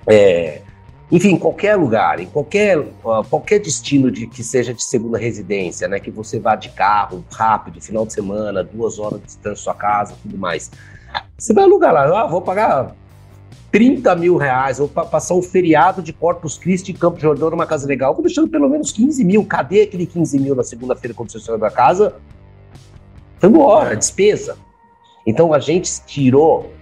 É, 0.06 0.60
enfim, 1.10 1.36
qualquer 1.38 1.76
lugar, 1.76 2.18
em 2.18 2.26
qualquer, 2.26 2.84
qualquer 3.30 3.60
destino 3.60 4.10
de 4.10 4.26
que 4.26 4.42
seja 4.42 4.74
de 4.74 4.82
segunda 4.82 5.16
residência, 5.16 5.86
né? 5.86 6.00
Que 6.00 6.10
você 6.10 6.40
vá 6.40 6.56
de 6.56 6.70
carro, 6.70 7.24
rápido, 7.32 7.80
final 7.80 8.04
de 8.04 8.12
semana, 8.12 8.64
duas 8.64 8.98
horas 8.98 9.20
de 9.20 9.26
distância 9.26 9.50
da 9.50 9.56
sua 9.56 9.74
casa, 9.74 10.14
tudo 10.20 10.36
mais. 10.36 10.70
Você 11.38 11.54
vai 11.54 11.62
alugar 11.62 11.94
lá, 11.94 12.22
ah, 12.22 12.26
vou 12.26 12.42
pagar 12.42 12.96
30 13.70 14.16
mil 14.16 14.36
reais, 14.36 14.78
vou 14.78 14.88
passar 14.88 15.34
um 15.34 15.42
feriado 15.42 16.02
de 16.02 16.12
Corpus 16.12 16.58
Christi 16.58 16.90
em 16.90 16.96
Campo 16.96 17.20
Jordão 17.20 17.50
numa 17.50 17.66
casa 17.66 17.86
legal, 17.86 18.12
vou 18.12 18.22
deixando 18.22 18.48
pelo 18.48 18.68
menos 18.68 18.90
15 18.90 19.24
mil. 19.24 19.44
Cadê 19.44 19.82
aquele 19.82 20.06
15 20.06 20.40
mil 20.40 20.56
na 20.56 20.64
segunda-feira 20.64 21.14
quando 21.14 21.30
você 21.30 21.38
saiu 21.38 21.58
da 21.58 21.70
casa? 21.70 22.16
Foi 23.38 23.50
é 23.92 23.94
despesa. 23.94 24.56
Então 25.24 25.52
a 25.52 25.60
gente 25.60 26.00
tirou 26.04 26.72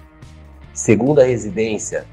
segunda 0.73 1.25
residência 1.25 2.07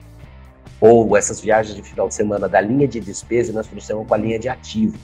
ou 0.81 1.15
essas 1.15 1.39
viagens 1.39 1.75
de 1.75 1.83
final 1.83 2.07
de 2.07 2.15
semana 2.15 2.50
da 2.50 2.59
linha 2.59 2.88
de 2.88 3.00
despesa 3.00 3.53
nós 3.53 3.67
trouxemos 3.67 4.07
com 4.07 4.13
a 4.15 4.17
linha 4.17 4.39
de 4.39 4.50
ativo. 4.50 4.97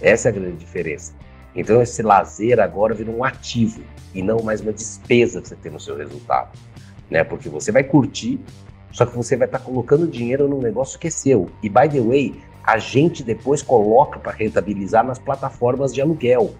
Essa 0.00 0.28
é 0.28 0.30
a 0.30 0.32
grande 0.32 0.58
diferença. 0.58 1.14
Então 1.56 1.80
esse 1.80 2.02
lazer 2.02 2.60
agora 2.60 2.94
vira 2.94 3.10
um 3.10 3.24
ativo 3.24 3.82
e 4.14 4.22
não 4.22 4.42
mais 4.42 4.60
uma 4.60 4.72
despesa 4.72 5.40
que 5.40 5.48
você 5.48 5.56
tem 5.56 5.72
no 5.72 5.80
seu 5.80 5.96
resultado, 5.96 6.50
né? 7.10 7.24
Porque 7.24 7.48
você 7.48 7.72
vai 7.72 7.82
curtir, 7.82 8.38
só 8.90 9.06
que 9.06 9.16
você 9.16 9.34
vai 9.36 9.48
estar 9.48 9.58
tá 9.58 9.64
colocando 9.64 10.06
dinheiro 10.06 10.46
num 10.46 10.60
negócio 10.60 10.98
que 10.98 11.08
é 11.08 11.10
seu. 11.10 11.48
E 11.62 11.68
by 11.68 11.88
the 11.88 12.00
way, 12.00 12.34
a 12.62 12.78
gente 12.78 13.22
depois 13.22 13.62
coloca 13.62 14.18
para 14.18 14.32
rentabilizar 14.32 15.04
nas 15.04 15.18
plataformas 15.18 15.94
de 15.94 16.02
aluguel. 16.02 16.54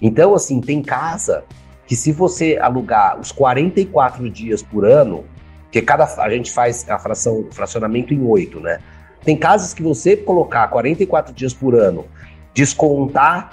Então 0.00 0.34
assim, 0.34 0.60
tem 0.60 0.82
casa 0.82 1.44
que 1.86 1.96
se 1.96 2.12
você 2.12 2.58
alugar 2.60 3.18
os 3.18 3.32
44 3.32 4.28
dias 4.30 4.62
por 4.62 4.84
ano, 4.84 5.24
porque 5.66 5.82
cada 5.82 6.04
a 6.04 6.30
gente 6.30 6.50
faz 6.50 6.88
a 6.88 6.98
fração, 6.98 7.46
fracionamento 7.50 8.14
em 8.14 8.22
oito, 8.22 8.60
né? 8.60 8.78
Tem 9.24 9.36
casas 9.36 9.74
que 9.74 9.82
você 9.82 10.16
colocar 10.16 10.68
44 10.68 11.34
dias 11.34 11.52
por 11.52 11.74
ano, 11.74 12.06
descontar 12.54 13.50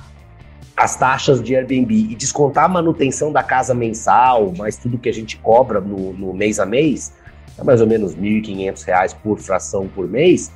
as 0.77 0.96
taxas 0.96 1.41
de 1.41 1.55
Airbnb 1.55 1.93
e 1.93 2.15
descontar 2.15 2.65
a 2.65 2.67
manutenção 2.67 3.32
da 3.32 3.43
casa 3.43 3.74
mensal, 3.74 4.53
mais 4.58 4.77
tudo 4.77 4.98
que 4.98 5.10
a 5.10 5.13
gente 5.13 5.38
cobra 5.38 5.79
no, 5.79 6.13
no 6.13 6.34
mês 6.34 6.60
a 6.60 6.65
mês, 6.65 7.13
é 7.58 7.63
mais 7.63 7.82
ou 7.82 7.88
menos 7.88 8.13
R$ 8.13 8.22
1.500 8.22 9.15
por 9.22 9.39
fração 9.39 9.88
por 9.88 10.08
mês, 10.08 10.51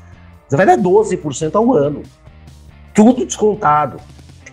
você 0.48 0.56
vai 0.56 0.66
dar 0.66 0.78
12% 0.78 1.56
ao 1.56 1.74
ano. 1.74 2.04
Tudo 2.94 3.26
descontado. 3.26 4.00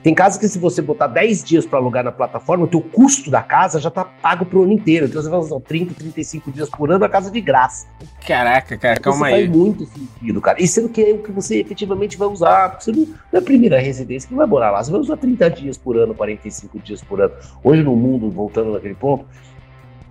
Tem 0.04 0.14
casas 0.14 0.38
que 0.38 0.46
se 0.46 0.58
você 0.58 0.82
botar 0.82 1.06
10 1.06 1.42
dias 1.42 1.64
para 1.64 1.78
alugar 1.78 2.04
na 2.04 2.12
plataforma, 2.12 2.64
o 2.64 2.68
teu 2.68 2.82
custo 2.82 3.30
da 3.30 3.40
casa 3.40 3.80
já 3.80 3.90
tá 3.90 4.04
pago 4.04 4.44
pro 4.44 4.62
ano 4.62 4.72
inteiro. 4.72 5.06
Então 5.06 5.22
você 5.22 5.30
vai 5.30 5.38
usar 5.38 5.58
30, 5.60 5.94
35 5.94 6.52
dias 6.52 6.68
por 6.68 6.92
ano 6.92 7.02
a 7.06 7.08
casa 7.08 7.30
de 7.30 7.40
graça. 7.40 7.86
Caraca, 8.26 8.76
cara, 8.76 9.00
calma 9.00 9.30
isso 9.30 9.36
aí. 9.36 9.46
faz 9.46 9.56
muito 9.56 9.86
sentido, 9.86 10.42
cara. 10.42 10.62
E 10.62 10.68
sendo 10.68 10.90
que 10.90 11.02
é 11.02 11.14
o 11.14 11.22
que 11.22 11.32
você 11.32 11.58
efetivamente 11.58 12.18
vai 12.18 12.28
usar. 12.28 12.72
Porque 12.72 12.84
você 12.84 12.92
não, 12.92 13.06
não 13.06 13.16
é 13.32 13.38
a 13.38 13.42
primeira 13.42 13.80
residência 13.80 14.28
que 14.28 14.34
vai 14.34 14.46
morar 14.46 14.70
lá. 14.72 14.84
Você 14.84 14.90
vai 14.90 15.00
usar 15.00 15.16
30 15.16 15.50
dias 15.50 15.78
por 15.78 15.96
ano, 15.96 16.14
45 16.14 16.78
dias 16.80 17.02
por 17.02 17.22
ano. 17.22 17.32
Hoje 17.62 17.82
no 17.82 17.96
mundo, 17.96 18.30
voltando 18.30 18.74
naquele 18.74 18.94
ponto, 18.94 19.24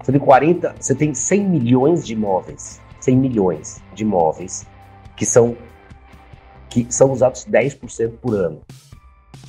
você 0.04 0.12
tem 0.12 0.20
40, 0.20 0.76
você 0.80 0.96
tem 0.96 1.14
100 1.14 1.48
milhões 1.48 2.04
de 2.04 2.14
imóveis. 2.14 2.82
100 3.00 3.16
milhões 3.16 3.80
de 3.94 4.02
imóveis 4.02 4.66
que 5.16 5.24
são 5.24 5.56
que 6.68 6.88
são 6.90 7.12
usados 7.12 7.46
10% 7.46 8.14
por 8.20 8.34
ano 8.34 8.60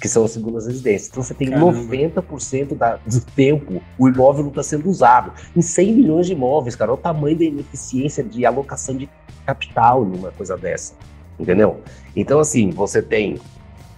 que 0.05 0.09
são 0.11 0.23
as 0.23 0.33
segundas 0.33 0.67
residências. 0.67 1.09
Então 1.09 1.23
você 1.23 1.33
tem 1.33 1.49
Caramba. 1.49 1.73
90% 1.73 2.77
da, 2.77 2.97
do 2.97 3.23
tempo 3.35 3.81
o 3.99 4.07
imóvel 4.07 4.43
não 4.43 4.51
está 4.51 4.63
sendo 4.63 4.87
usado. 4.91 5.33
Em 5.57 5.63
100 5.63 5.95
milhões 5.95 6.27
de 6.27 6.35
imóveis, 6.35 6.77
cara, 6.77 6.91
olha 6.91 6.99
o 6.99 7.03
tamanho 7.03 7.39
da 7.39 7.45
ineficiência 7.45 8.23
de 8.23 8.45
alocação 8.45 8.99
de 8.99 9.09
capital 9.47 10.05
numa 10.05 10.31
coisa 10.31 10.59
dessa. 10.59 10.93
Entendeu? 11.41 11.81
Então, 12.15 12.39
assim, 12.39 12.69
você 12.69 13.01
tem 13.01 13.41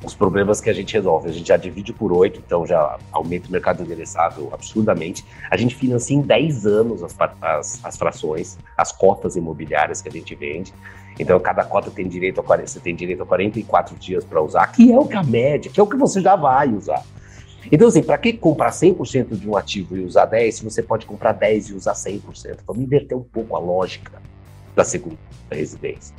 os 0.04 0.14
problemas 0.14 0.60
que 0.60 0.70
a 0.70 0.72
gente 0.72 0.94
resolve. 0.94 1.28
A 1.28 1.32
gente 1.32 1.48
já 1.48 1.56
divide 1.56 1.92
por 1.92 2.12
oito, 2.12 2.40
então 2.46 2.64
já 2.64 3.00
aumenta 3.10 3.48
o 3.48 3.50
mercado 3.50 3.82
endereçável 3.82 4.48
absurdamente. 4.52 5.25
A 5.50 5.56
gente 5.56 5.75
financia 5.75 6.16
em 6.16 6.20
10 6.20 6.66
anos 6.66 7.02
as, 7.02 7.16
as, 7.42 7.84
as 7.84 7.96
frações, 7.96 8.56
as 8.78 8.92
cotas 8.92 9.34
imobiliárias 9.34 10.00
que 10.00 10.08
a 10.08 10.12
gente 10.12 10.36
vende. 10.36 10.72
Então, 11.18 11.40
cada 11.40 11.64
cota 11.64 11.90
tem 11.90 12.06
direito 12.06 12.40
a 12.40 12.44
40, 12.44 12.66
você 12.66 12.80
tem 12.80 12.94
direito 12.94 13.23
a 13.23 13.26
44 13.26 13.96
dias 13.96 14.25
para 14.25 14.40
usar, 14.42 14.66
que 14.68 14.92
é 14.92 14.99
o 14.99 15.06
que 15.06 15.16
a 15.16 15.23
média, 15.23 15.70
que 15.70 15.80
é 15.80 15.82
o 15.82 15.87
que 15.87 15.96
você 15.96 16.20
já 16.20 16.37
vai 16.37 16.68
usar. 16.68 17.02
Então, 17.70 17.88
assim, 17.88 18.02
para 18.02 18.18
que 18.18 18.32
comprar 18.35 18.70
100% 18.70 19.37
de 19.37 19.49
um 19.49 19.56
ativo 19.56 19.96
e 19.96 20.04
usar 20.04 20.26
10, 20.26 20.56
se 20.56 20.64
você 20.64 20.82
pode 20.82 21.06
comprar 21.06 21.32
10 21.32 21.70
e 21.70 21.75
usar 21.75 21.94
100%? 21.94 22.58
Vamos 22.66 22.82
inverter 22.82 23.16
um 23.16 23.23
pouco 23.23 23.56
a 23.56 23.58
lógica 23.58 24.20
da 24.75 24.85
segunda 24.85 25.16
residência. 25.50 26.14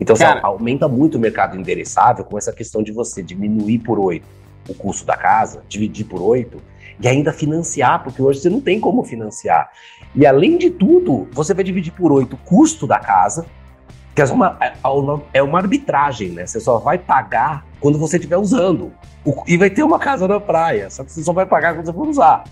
Então, 0.00 0.16
Cara, 0.16 0.40
você 0.40 0.46
aumenta 0.46 0.88
muito 0.88 1.16
o 1.16 1.20
mercado 1.20 1.56
endereçável 1.56 2.24
com 2.24 2.38
essa 2.38 2.52
questão 2.52 2.82
de 2.82 2.92
você 2.92 3.22
diminuir 3.22 3.80
por 3.80 3.98
8 3.98 4.38
o 4.68 4.74
custo 4.74 5.04
da 5.06 5.16
casa, 5.16 5.62
dividir 5.68 6.04
por 6.04 6.20
8 6.20 6.60
e 7.00 7.08
ainda 7.08 7.32
financiar, 7.32 8.02
porque 8.02 8.20
hoje 8.20 8.40
você 8.40 8.50
não 8.50 8.60
tem 8.60 8.78
como 8.80 9.02
financiar. 9.02 9.70
E 10.14 10.26
além 10.26 10.58
de 10.58 10.70
tudo, 10.70 11.28
você 11.32 11.54
vai 11.54 11.64
dividir 11.64 11.92
por 11.92 12.12
8 12.12 12.34
o 12.34 12.36
custo 12.38 12.86
da 12.86 12.98
casa, 12.98 13.46
que 14.18 14.22
é 14.22 14.34
uma, 14.34 14.56
é, 14.60 14.72
é 15.34 15.42
uma 15.42 15.58
arbitragem, 15.58 16.30
né? 16.30 16.44
Você 16.44 16.58
só 16.58 16.78
vai 16.78 16.98
pagar 16.98 17.64
quando 17.78 17.98
você 17.98 18.16
estiver 18.16 18.36
usando. 18.36 18.92
E 19.46 19.56
vai 19.56 19.70
ter 19.70 19.84
uma 19.84 19.98
casa 19.98 20.26
na 20.26 20.40
praia, 20.40 20.90
só 20.90 21.04
que 21.04 21.12
você 21.12 21.22
só 21.22 21.32
vai 21.32 21.46
pagar 21.46 21.74
quando 21.74 21.86
você 21.86 21.92
for 21.92 22.08
usar. 22.08 22.44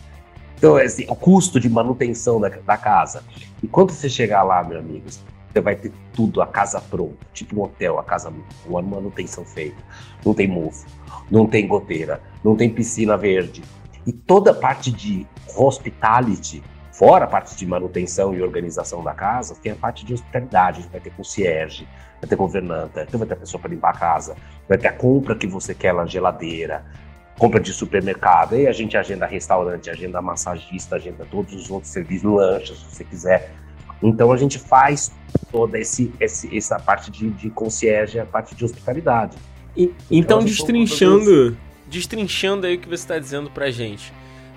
Então, 0.57 0.79
é 0.79 0.85
assim, 0.85 1.05
o 1.09 1.17
custo 1.17 1.59
de 1.59 1.69
manutenção 1.69 2.41
da, 2.41 2.49
da 2.49 2.77
casa. 2.77 3.25
E 3.63 3.67
quando 3.67 3.91
você 3.91 4.09
chegar 4.09 4.45
lá, 4.45 4.63
meu 4.63 4.79
amigo, 4.79 5.07
você 5.09 5.61
vai 5.61 5.75
ter 5.75 5.91
tudo, 6.13 6.41
a 6.41 6.47
casa 6.47 6.81
pronta, 6.81 7.27
tipo 7.33 7.59
um 7.59 7.65
hotel, 7.65 7.99
a 7.99 8.05
casa, 8.05 8.33
uma 8.65 8.81
manutenção 8.81 9.45
feita. 9.45 9.83
Não 10.25 10.35
tem 10.35 10.47
mofo, 10.47 10.87
não 11.29 11.47
tem 11.47 11.67
goteira, 11.67 12.21
não 12.45 12.55
tem 12.55 12.71
piscina 12.71 13.17
verde. 13.17 13.63
E 14.07 14.13
toda 14.13 14.53
a 14.53 14.55
parte 14.55 14.93
de 14.93 15.27
hospitality 15.57 16.63
Fora 16.97 17.27
a 17.27 17.29
parte 17.29 17.55
de 17.55 17.67
manutenção 17.67 18.35
e 18.35 18.41
organização 18.41 19.05
da 19.05 19.13
casa, 19.13 19.55
tem 19.63 19.73
a 19.73 19.77
parte 19.77 20.03
de 20.03 20.15
hospitalidade. 20.15 20.79
A 20.79 20.81
gente 20.81 20.91
vai 20.91 21.01
ter 21.01 21.11
concierge, 21.11 21.87
vai 22.19 22.27
ter 22.27 22.37
governanta, 22.37 23.03
então 23.07 23.19
vai 23.19 23.29
ter 23.29 23.35
a 23.35 23.37
pessoa 23.37 23.61
para 23.61 23.69
limpar 23.69 23.91
a 23.91 23.99
casa, 23.99 24.35
vai 24.67 24.79
ter 24.79 24.89
a 24.89 24.93
compra 24.95 25.35
que 25.35 25.47
você 25.47 25.75
quer 25.75 25.93
na 25.93 26.07
geladeira, 26.07 26.87
compra 27.39 27.61
de 27.61 27.71
supermercado, 27.71 28.55
aí 28.55 28.67
a 28.67 28.73
gente 28.73 28.97
agenda 28.97 29.27
restaurante, 29.27 29.91
agenda 29.91 30.23
massagista, 30.23 30.97
agenda 30.97 31.27
todos 31.31 31.53
os 31.53 31.71
outros 31.71 31.93
serviços, 31.93 32.33
lanches, 32.33 32.79
se 32.79 32.85
você 32.87 33.05
quiser. 33.05 33.53
Então 34.03 34.33
a 34.33 34.37
gente 34.39 34.59
faz 34.59 35.13
toda 35.53 35.79
esse, 35.79 36.11
esse 36.19 36.57
essa 36.57 36.79
parte 36.79 37.11
de, 37.11 37.29
de 37.29 37.51
concierge, 37.51 38.19
a 38.19 38.25
parte 38.25 38.55
de 38.55 38.65
hospitalidade. 38.65 39.37
E, 39.77 39.93
então, 40.11 40.39
então 40.39 40.45
destrinchando, 40.45 41.59
destrinchando 41.87 42.67
aí 42.67 42.77
o 42.77 42.79
que 42.79 42.89
você 42.89 42.95
está 42.95 43.19
dizendo 43.19 43.51
para 43.51 43.71
gente. 43.71 44.15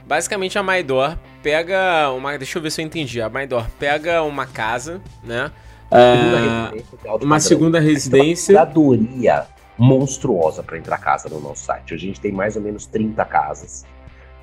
Basicamente 0.09 0.57
a 0.57 0.63
Maidor 0.63 1.15
pega 1.43 2.09
uma. 2.09 2.35
Deixa 2.35 2.57
eu 2.57 2.63
ver 2.63 2.71
se 2.71 2.81
eu 2.81 2.85
entendi. 2.87 3.21
A 3.21 3.29
Maidor 3.29 3.67
pega 3.77 4.23
uma 4.23 4.47
casa, 4.47 4.99
né? 5.23 5.51
Uh, 5.91 7.23
uma 7.23 7.39
segunda 7.39 7.79
residência. 7.79 8.55
Uma 8.55 8.65
curadoria 8.65 9.45
monstruosa 9.77 10.63
para 10.63 10.79
entrar 10.79 10.97
casa 10.97 11.29
no 11.29 11.39
nosso 11.39 11.63
site. 11.63 11.93
Hoje 11.93 12.05
a 12.05 12.07
gente 12.07 12.19
tem 12.19 12.31
mais 12.31 12.55
ou 12.55 12.61
menos 12.63 12.87
30 12.87 13.23
casas. 13.25 13.85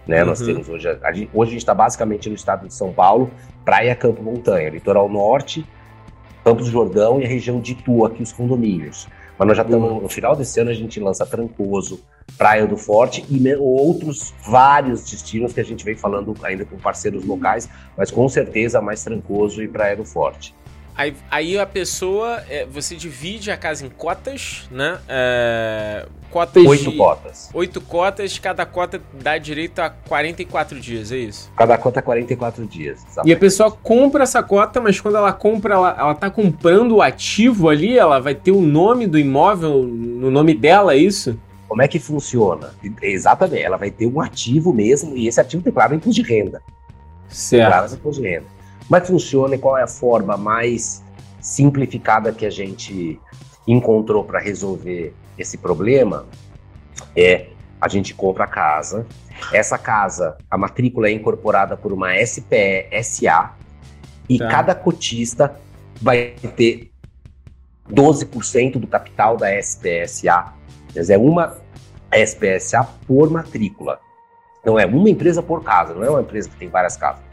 Né? 0.07 0.21
Uhum. 0.21 0.29
Nós 0.29 0.41
temos 0.41 0.69
hoje. 0.69 0.87
A 1.03 1.13
gente, 1.13 1.31
hoje 1.35 1.49
a 1.49 1.53
gente 1.55 1.63
está 1.63 1.75
basicamente 1.75 2.29
no 2.29 2.37
estado 2.37 2.69
de 2.69 2.73
São 2.73 2.93
Paulo, 2.93 3.29
Praia 3.65 3.97
Campo 3.97 4.23
Montanha, 4.23 4.71
Litoral 4.71 5.09
Norte, 5.09 5.67
Campos 6.45 6.67
do 6.67 6.71
Jordão 6.71 7.21
e 7.21 7.25
a 7.25 7.29
região 7.29 7.61
de 7.61 7.73
Itu, 7.73 8.05
aqui 8.05 8.23
os 8.23 8.33
condomínios. 8.33 9.09
Mas 9.39 9.49
nós 9.49 9.57
já 9.57 9.63
estamos, 9.63 9.91
uhum. 9.91 10.01
no 10.01 10.09
final 10.09 10.35
desse 10.35 10.59
ano, 10.61 10.71
a 10.71 10.75
gente 10.75 10.99
lança 10.99 11.27
Trancoso, 11.27 12.01
Praia 12.39 12.67
do 12.67 12.77
Forte 12.77 13.25
e 13.29 13.55
outros 13.57 14.35
vários 14.45 15.11
destinos 15.11 15.53
que 15.53 15.61
a 15.61 15.65
gente 15.65 15.85
vem 15.85 15.95
falando 15.95 16.35
ainda 16.43 16.65
com 16.65 16.77
parceiros 16.77 17.25
locais, 17.25 17.69
mas 17.97 18.11
com 18.11 18.29
certeza 18.29 18.81
mais 18.81 19.05
Trancoso 19.05 19.63
e 19.63 19.69
Praia 19.69 19.97
do 19.97 20.05
Forte. 20.05 20.55
Aí, 20.97 21.15
aí 21.31 21.59
a 21.59 21.67
pessoa, 21.67 22.43
é, 22.49 22.65
você 22.65 22.97
divide 22.97 23.51
a 23.51 23.57
casa 23.57 23.85
em 23.85 23.91
cotas, 23.91 24.67
né? 24.71 24.99
É, 25.07 26.07
cotas 26.31 26.65
oito 26.65 26.91
de, 26.91 26.97
cotas. 26.97 27.51
Oito 27.53 27.81
cotas, 27.83 28.39
cada 28.39 28.65
cota 28.65 29.03
dá 29.13 29.37
direito 29.37 29.79
a 29.81 29.91
44 29.91 30.81
dias, 30.81 31.13
é 31.13 31.19
isso? 31.19 31.53
Cada 31.55 31.77
cota 31.77 32.01
44 32.01 32.65
dias. 32.67 33.01
Exatamente. 33.03 33.29
E 33.29 33.33
a 33.35 33.37
pessoa 33.39 33.71
compra 33.71 34.23
essa 34.23 34.43
cota, 34.43 34.81
mas 34.81 34.99
quando 34.99 35.19
ela 35.19 35.35
compra, 35.35 35.75
ela, 35.75 35.97
ela 35.99 36.15
tá 36.15 36.31
comprando 36.31 36.97
o 36.97 37.03
ativo 37.03 37.69
ali, 37.69 37.99
ela 37.99 38.19
vai 38.19 38.35
ter 38.35 38.53
o 38.53 38.63
nome 38.63 39.07
do 39.07 39.19
imóvel 39.19 39.83
no 39.83 40.31
nome 40.31 40.55
dela, 40.55 40.95
é 40.95 40.97
isso? 40.97 41.39
Como 41.69 41.83
é 41.83 41.89
que 41.89 41.99
funciona? 41.99 42.73
Exatamente, 43.03 43.63
ela 43.63 43.77
vai 43.77 43.91
ter 43.91 44.07
um 44.07 44.19
ativo 44.19 44.73
mesmo, 44.73 45.15
e 45.15 45.29
esse 45.29 45.39
ativo 45.39 45.63
tem 45.63 45.73
claro 45.73 45.95
imposto 45.95 46.23
de 46.23 46.27
renda. 46.27 46.63
Certo. 47.29 47.71
Claro, 47.71 47.93
imposto 47.93 48.23
de 48.23 48.29
renda. 48.29 48.56
Como 48.87 48.97
é 48.97 49.01
que 49.01 49.09
funciona 49.09 49.55
e 49.55 49.59
qual 49.59 49.77
é 49.77 49.83
a 49.83 49.89
forma 49.89 50.37
mais 50.37 51.03
simplificada 51.41 52.33
que 52.33 52.47
a 52.47 52.51
gente 52.51 53.21
encontrou 53.67 54.25
para 54.25 54.39
resolver 54.39 55.13
esse 55.37 55.59
problema? 55.59 56.27
É 57.17 57.49
a 57.81 57.89
gente 57.89 58.15
compra 58.15 58.45
a 58.45 58.47
casa. 58.47 59.07
Essa 59.53 59.77
casa, 59.77 60.37
a 60.51 60.57
matrícula 60.57 61.09
é 61.09 61.13
incorporada 61.13 61.77
por 61.77 61.93
uma 61.93 62.15
SPE 62.25 62.89
SA 63.03 63.55
e 64.29 64.39
tá. 64.39 64.49
cada 64.49 64.75
cotista 64.75 65.55
vai 66.01 66.35
ter 66.57 66.91
12% 67.91 68.79
do 68.79 68.87
capital 68.87 69.37
da 69.37 69.53
SPSA. 69.59 70.53
Quer 70.93 71.01
dizer, 71.01 71.15
é 71.15 71.19
uma 71.19 71.57
SPSA 72.13 72.89
por 73.07 73.31
matrícula. 73.31 74.01
Não 74.65 74.79
é 74.79 74.87
uma 74.87 75.11
empresa 75.11 75.43
por 75.43 75.63
casa, 75.63 75.95
não 75.95 76.03
é 76.03 76.11
uma 76.11 76.23
empresa 76.23 76.49
que 76.49 76.57
tem 76.57 76.69
várias 76.69 76.97
casas. 76.97 77.26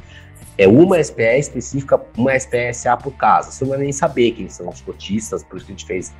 É 0.55 0.67
uma 0.67 1.03
SPE 1.03 1.39
específica, 1.39 1.99
uma 2.15 2.35
SPSA 2.35 2.95
por 2.95 3.13
casa. 3.13 3.51
Você 3.51 3.63
não 3.63 3.71
vai 3.71 3.79
nem 3.79 3.91
saber 3.91 4.31
quem 4.33 4.47
são 4.49 4.69
os 4.69 4.81
cotistas, 4.81 5.43
por 5.43 5.57
isso 5.57 5.65
que 5.65 5.71
a 5.71 5.75
gente 5.75 5.85
fez 5.85 6.13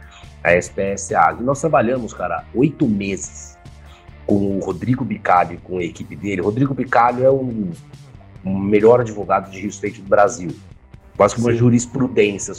a 0.44 0.56
SPSA. 0.58 1.38
E 1.40 1.44
nós 1.44 1.62
trabalhamos, 1.62 2.14
cara, 2.14 2.44
oito 2.56 2.88
meses 2.88 3.56
com 4.26 4.58
o 4.58 4.60
Rodrigo 4.60 5.06
Bicalho, 5.06 5.60
com 5.64 5.78
a 5.78 5.84
equipe 5.84 6.16
dele. 6.16 6.42
O 6.42 6.46
Rodrigo 6.46 6.74
Bicalho 6.74 7.24
é 7.24 7.32
um, 7.32 7.72
um 8.44 8.58
melhor 8.58 9.02
advogado 9.02 9.52
de 9.52 9.60
Rio 9.60 9.70
State 9.70 10.02
do 10.02 10.10
Brasil. 10.10 10.50
Quase 11.16 11.36
como 11.36 11.48
uma 11.48 11.54
jurisprudência 11.54 12.56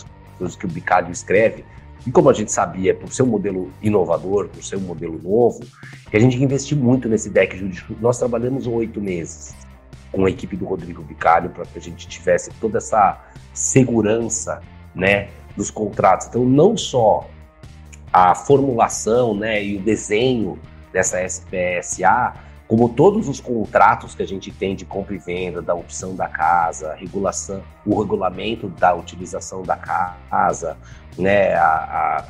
que 0.59 0.67
o 0.67 0.69
Bicalho 0.69 1.11
escreve. 1.11 1.65
E 2.07 2.13
como 2.13 2.31
a 2.31 2.35
gente 2.35 2.53
sabia, 2.53 2.95
por 2.95 3.13
ser 3.13 3.23
um 3.25 3.29
modelo 3.29 3.73
inovador, 3.83 4.49
por 4.49 4.63
ser 4.63 4.77
um 4.77 4.81
modelo 4.83 5.19
novo, 5.21 5.65
que 6.09 6.17
a 6.17 6.21
gente 6.21 6.41
investiu 6.41 6.77
muito 6.77 7.09
nesse 7.09 7.31
deck 7.31 7.57
jurídico. 7.57 7.97
Nós 8.01 8.19
trabalhamos 8.19 8.67
oito 8.67 9.01
meses 9.01 9.55
com 10.15 10.25
a 10.25 10.31
equipe 10.31 10.57
do 10.57 10.65
Rodrigo 10.65 11.03
Bicalho 11.03 11.51
para 11.51 11.65
que 11.67 11.79
a 11.79 11.81
gente 11.81 12.07
tivesse 12.07 12.51
toda 12.61 12.79
essa 12.79 13.21
segurança, 13.53 14.63
né, 14.95 15.29
dos 15.57 15.71
contratos. 15.71 16.29
Então, 16.29 16.45
não 16.45 16.77
só 16.77 17.29
a 18.13 18.35
formulação, 18.35 19.35
né, 19.35 19.63
e 19.63 19.77
o 19.77 19.81
desenho 19.81 20.59
dessa 20.93 21.21
SPSA, 21.25 22.35
como 22.69 22.89
todos 22.89 23.29
os 23.29 23.41
contratos 23.41 24.15
que 24.15 24.23
a 24.23 24.27
gente 24.27 24.53
tem 24.53 24.77
de 24.77 24.85
compra 24.85 25.15
e 25.15 25.19
venda, 25.19 25.61
da 25.61 25.75
opção 25.75 26.15
da 26.15 26.29
casa, 26.29 26.95
regulação, 26.95 27.63
o 27.85 28.01
regulamento 28.01 28.69
da 28.69 28.95
utilização 28.95 29.63
da 29.63 29.77
casa, 29.77 30.77
né, 31.19 31.55
a, 31.55 31.67
a, 31.67 32.25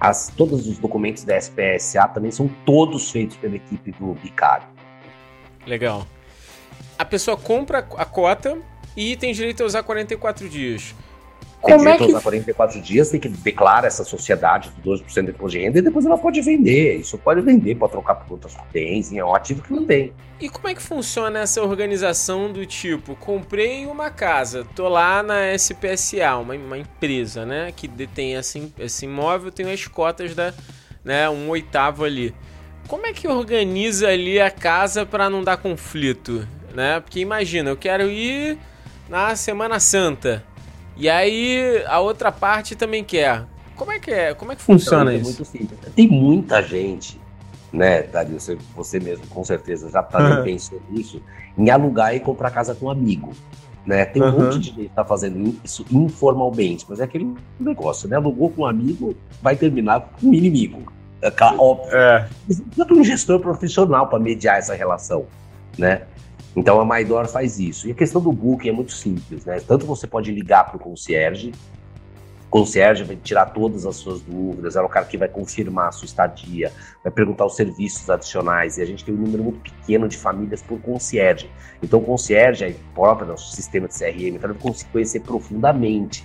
as, 0.00 0.28
todos 0.28 0.66
os 0.66 0.78
documentos 0.78 1.22
da 1.22 1.36
SPSA 1.36 2.08
também 2.08 2.30
são 2.30 2.48
todos 2.64 3.10
feitos 3.10 3.36
pela 3.36 3.56
equipe 3.56 3.92
do 3.92 4.14
Bicário. 4.14 4.66
Legal. 5.66 6.06
A 6.98 7.04
pessoa 7.04 7.36
compra 7.36 7.78
a 7.78 8.04
cota 8.04 8.58
e 8.96 9.16
tem 9.16 9.32
direito 9.32 9.62
a 9.62 9.66
usar 9.66 9.82
44 9.82 10.48
dias. 10.48 10.94
Como 11.60 11.84
tem 11.84 11.92
é 11.92 11.96
que... 11.98 12.04
usar 12.04 12.20
44 12.20 12.80
dias, 12.80 13.10
tem 13.10 13.18
que 13.18 13.28
declarar 13.28 13.86
essa 13.86 14.04
sociedade 14.04 14.70
do 14.82 14.90
12% 14.92 15.24
de 15.24 15.30
imposto 15.30 15.58
de 15.58 15.64
renda 15.64 15.78
e 15.78 15.82
depois 15.82 16.06
ela 16.06 16.16
pode 16.16 16.40
vender. 16.40 16.96
Isso 16.96 17.18
pode 17.18 17.40
vender, 17.40 17.74
pode 17.74 17.92
trocar 17.92 18.14
por 18.14 18.34
outras 18.34 18.56
bens, 18.72 19.12
é 19.12 19.24
um 19.24 19.34
ativo 19.34 19.62
que 19.62 19.72
não 19.72 19.84
tem. 19.84 20.12
E 20.40 20.48
como 20.48 20.68
é 20.68 20.74
que 20.74 20.82
funciona 20.82 21.40
essa 21.40 21.62
organização 21.62 22.52
do 22.52 22.64
tipo, 22.66 23.16
comprei 23.16 23.86
uma 23.86 24.10
casa, 24.10 24.66
tô 24.74 24.86
lá 24.88 25.22
na 25.22 25.54
SPSA, 25.54 26.36
uma, 26.36 26.54
uma 26.54 26.78
empresa, 26.78 27.46
né, 27.46 27.72
que 27.74 27.88
detém 27.88 28.34
esse, 28.34 28.72
esse 28.78 29.06
imóvel, 29.06 29.50
tem 29.50 29.72
as 29.72 29.86
cotas 29.86 30.34
da, 30.34 30.52
né, 31.02 31.28
um 31.28 31.48
oitavo 31.48 32.04
ali. 32.04 32.34
Como 32.86 33.06
é 33.06 33.12
que 33.12 33.26
organiza 33.26 34.08
ali 34.08 34.38
a 34.38 34.50
casa 34.50 35.04
para 35.04 35.28
não 35.28 35.42
dar 35.42 35.56
conflito, 35.56 36.46
né? 36.76 37.00
Porque 37.00 37.18
imagina, 37.18 37.70
eu 37.70 37.76
quero 37.76 38.04
ir 38.04 38.58
na 39.08 39.34
Semana 39.34 39.80
Santa. 39.80 40.44
E 40.96 41.08
aí 41.08 41.82
a 41.86 41.98
outra 41.98 42.30
parte 42.30 42.76
também 42.76 43.02
quer. 43.02 43.44
Como 43.74 43.90
é 43.90 43.98
que 43.98 44.10
é? 44.10 44.34
Como 44.34 44.52
é 44.52 44.56
que 44.56 44.62
funciona 44.62 45.14
então, 45.14 45.30
isso? 45.30 45.42
É 45.42 45.58
muito 45.58 45.74
simples. 45.74 45.94
Tem 45.94 46.08
muita 46.08 46.62
gente, 46.62 47.20
né, 47.72 48.02
Dario? 48.02 48.38
Você, 48.38 48.56
você 48.74 49.00
mesmo 49.00 49.26
com 49.26 49.42
certeza 49.42 49.90
já 49.90 50.02
tá 50.02 50.18
uhum. 50.18 50.44
pensando 50.44 50.82
nisso, 50.90 51.20
em 51.58 51.70
alugar 51.70 52.14
e 52.14 52.20
comprar 52.20 52.50
casa 52.50 52.74
com 52.74 52.86
um 52.86 52.90
amigo. 52.90 53.32
Né? 53.84 54.04
Tem 54.04 54.20
um 54.20 54.32
monte 54.32 54.58
de 54.58 54.66
gente 54.66 54.88
que 54.88 54.88
tá 54.88 55.04
fazendo 55.04 55.56
isso 55.62 55.86
informalmente, 55.92 56.84
mas 56.88 56.98
é 56.98 57.04
aquele 57.04 57.32
negócio, 57.58 58.08
né? 58.08 58.16
Alugou 58.16 58.50
com 58.50 58.62
um 58.62 58.66
amigo, 58.66 59.14
vai 59.40 59.54
terminar 59.54 60.00
com 60.00 60.26
um 60.28 60.34
inimigo. 60.34 60.92
É 61.22 61.32
óbvio. 61.56 61.96
É. 61.96 62.28
Precisa 62.44 62.84
de 62.84 62.92
um 62.92 63.04
gestor 63.04 63.38
profissional 63.38 64.08
para 64.08 64.18
mediar 64.18 64.58
essa 64.58 64.74
relação, 64.74 65.26
né? 65.78 66.02
Então 66.56 66.80
a 66.80 66.84
Maidor 66.84 67.28
faz 67.28 67.60
isso. 67.60 67.86
E 67.86 67.92
a 67.92 67.94
questão 67.94 68.20
do 68.20 68.32
booking 68.32 68.70
é 68.70 68.72
muito 68.72 68.92
simples, 68.92 69.44
né? 69.44 69.60
Tanto 69.60 69.84
você 69.84 70.06
pode 70.06 70.32
ligar 70.32 70.64
para 70.64 70.76
o 70.76 70.80
concierge, 70.80 71.52
o 72.46 72.48
concierge 72.48 73.04
vai 73.04 73.16
tirar 73.16 73.46
todas 73.46 73.84
as 73.84 73.96
suas 73.96 74.22
dúvidas, 74.22 74.76
é 74.76 74.80
o 74.80 74.88
cara 74.88 75.04
que 75.04 75.18
vai 75.18 75.28
confirmar 75.28 75.88
a 75.88 75.92
sua 75.92 76.06
estadia, 76.06 76.72
vai 77.02 77.12
perguntar 77.12 77.44
os 77.44 77.56
serviços 77.56 78.08
adicionais, 78.08 78.78
e 78.78 78.82
a 78.82 78.86
gente 78.86 79.04
tem 79.04 79.12
um 79.12 79.18
número 79.18 79.42
muito 79.42 79.70
pequeno 79.70 80.08
de 80.08 80.16
famílias 80.16 80.62
por 80.62 80.80
concierge. 80.80 81.50
Então 81.82 81.98
o 81.98 82.02
concierge, 82.02 82.64
é 82.64 82.74
próprio 82.94 83.26
nosso 83.28 83.54
sistema 83.54 83.86
de 83.88 83.94
CRM, 83.94 84.36
então 84.36 84.50
ele 84.50 84.58
vai 84.58 84.72
conhecer 84.90 85.20
profundamente 85.20 86.24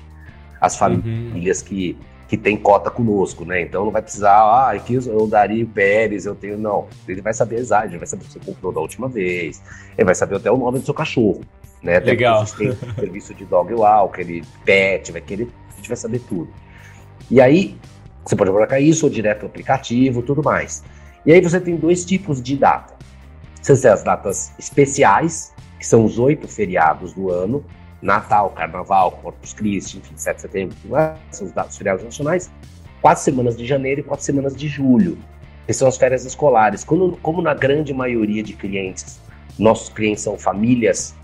as 0.62 0.74
uhum. 0.74 0.80
famílias 0.80 1.62
uhum. 1.62 1.67
que 1.67 1.98
que 2.32 2.38
tem 2.38 2.56
cota 2.56 2.89
conosco, 2.89 3.44
né? 3.44 3.62
Então 3.62 3.84
não 3.84 3.91
vai 3.91 4.02
precisar, 4.02 4.32
ah, 4.32 4.72
aqui 4.72 4.94
eu 4.94 5.28
daria 5.28 5.65
o 5.65 5.67
Pérez, 5.67 6.26
eu 6.26 6.34
tenho. 6.34 6.58
Não. 6.58 6.88
Ele 7.06 7.22
vai 7.22 7.34
saber 7.34 7.58
exato, 7.58 7.88
ele 7.88 7.98
vai 7.98 8.08
saber 8.08 8.24
se 8.24 8.32
você 8.32 8.39
comprou 8.39 8.72
da 8.72 8.80
última 8.80 9.10
vez, 9.10 9.62
ele 9.98 10.06
vai 10.06 10.15
saber 10.15 10.38
até 10.38 10.50
o 10.50 10.56
nome 10.56 10.80
do 10.80 10.86
seu 10.86 10.94
cachorro. 10.94 11.41
Né? 11.84 11.98
Até 11.98 12.12
Legal. 12.12 12.46
Tem 12.46 12.72
serviço 12.96 13.34
de 13.34 13.44
dog 13.44 13.74
walker, 13.74 14.22
ele 14.22 14.46
pet, 14.63 15.12
vai 15.12 15.20
querer, 15.20 15.50
a 15.74 15.76
gente 15.76 15.89
vai 15.89 15.98
saber 15.98 16.20
tudo. 16.20 16.50
E 17.30 17.41
aí, 17.41 17.76
você 18.24 18.34
pode 18.34 18.50
colocar 18.50 18.80
isso 18.80 19.08
ou 19.08 19.12
direto 19.12 19.41
no 19.41 19.48
aplicativo, 19.50 20.22
tudo 20.22 20.41
mais. 20.41 20.86
E 21.26 21.34
aí 21.34 21.41
você 21.41 21.60
tem 21.60 21.76
dois 21.76 22.06
tipos 22.06 22.41
de 22.41 22.56
data. 22.56 22.96
Você 23.62 23.76
tem 23.76 23.91
as 23.91 24.04
datas 24.04 24.54
especiais, 24.58 25.54
que 25.78 25.86
são 25.86 26.06
os 26.06 26.17
oito 26.17 26.48
feriados 26.48 27.12
do 27.12 27.30
ano, 27.30 27.62
Natal, 28.02 28.50
Carnaval, 28.52 29.12
Corpus 29.12 29.54
Christi, 29.54 29.98
enfim, 29.98 30.14
7 30.16 30.36
de 30.36 30.42
setembro, 30.42 30.78
são 31.32 31.48
os 31.48 31.54
dados 31.54 31.78
feriados 31.78 32.04
nacionais, 32.04 32.52
quatro 33.02 33.24
semanas 33.24 33.56
de 33.58 33.66
janeiro 33.66 34.02
e 34.02 34.04
quatro 34.04 34.26
semanas 34.26 34.56
de 34.56 34.68
julho, 34.68 35.18
que 35.66 35.74
são 35.74 35.88
as 35.88 35.98
férias 35.98 36.26
escolares. 36.26 36.84
Quando, 36.84 37.18
como 37.22 37.42
na 37.42 37.54
grande 37.54 37.94
maioria 37.94 38.42
de 38.42 38.54
clientes, 38.54 39.20
nossos 39.58 39.90
clientes 39.90 40.24
são 40.24 40.38
famílias 40.38 41.16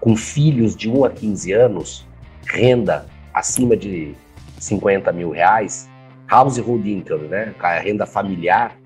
com 0.00 0.16
filhos 0.16 0.74
de 0.76 0.90
1 0.90 1.04
a 1.04 1.10
15 1.10 1.52
anos, 1.52 2.06
renda 2.46 3.06
acima 3.32 3.76
de 3.76 4.14
50 4.58 5.12
mil 5.12 5.30
reais, 5.30 5.88
household 6.30 6.90
income, 6.90 7.28
né, 7.28 7.54
a 7.58 7.78
renda 7.78 8.06
familiar, 8.06 8.76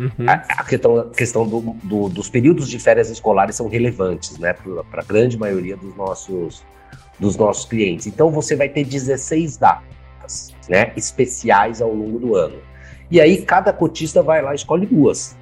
Uhum. 0.00 0.26
A, 0.26 0.32
a, 0.32 0.64
questão, 0.64 0.98
a 0.98 1.10
questão 1.10 1.46
do, 1.46 1.60
do, 1.82 2.08
dos 2.08 2.30
períodos 2.30 2.68
de 2.68 2.78
férias 2.78 3.10
escolares 3.10 3.56
são 3.56 3.68
relevantes, 3.68 4.38
né, 4.38 4.54
para 4.90 5.02
a 5.02 5.04
grande 5.04 5.38
maioria 5.38 5.76
dos 5.76 5.94
nossos, 5.94 6.64
dos 7.18 7.36
nossos 7.36 7.66
clientes. 7.66 8.06
Então 8.06 8.30
você 8.30 8.56
vai 8.56 8.70
ter 8.70 8.82
16 8.82 9.58
datas, 9.58 10.54
né, 10.70 10.92
especiais 10.96 11.82
ao 11.82 11.92
longo 11.92 12.18
do 12.18 12.34
ano. 12.34 12.56
E 13.10 13.20
aí 13.20 13.42
cada 13.42 13.74
cotista 13.74 14.22
vai 14.22 14.40
lá 14.40 14.52
e 14.52 14.56
escolhe 14.56 14.86
duas, 14.86 15.36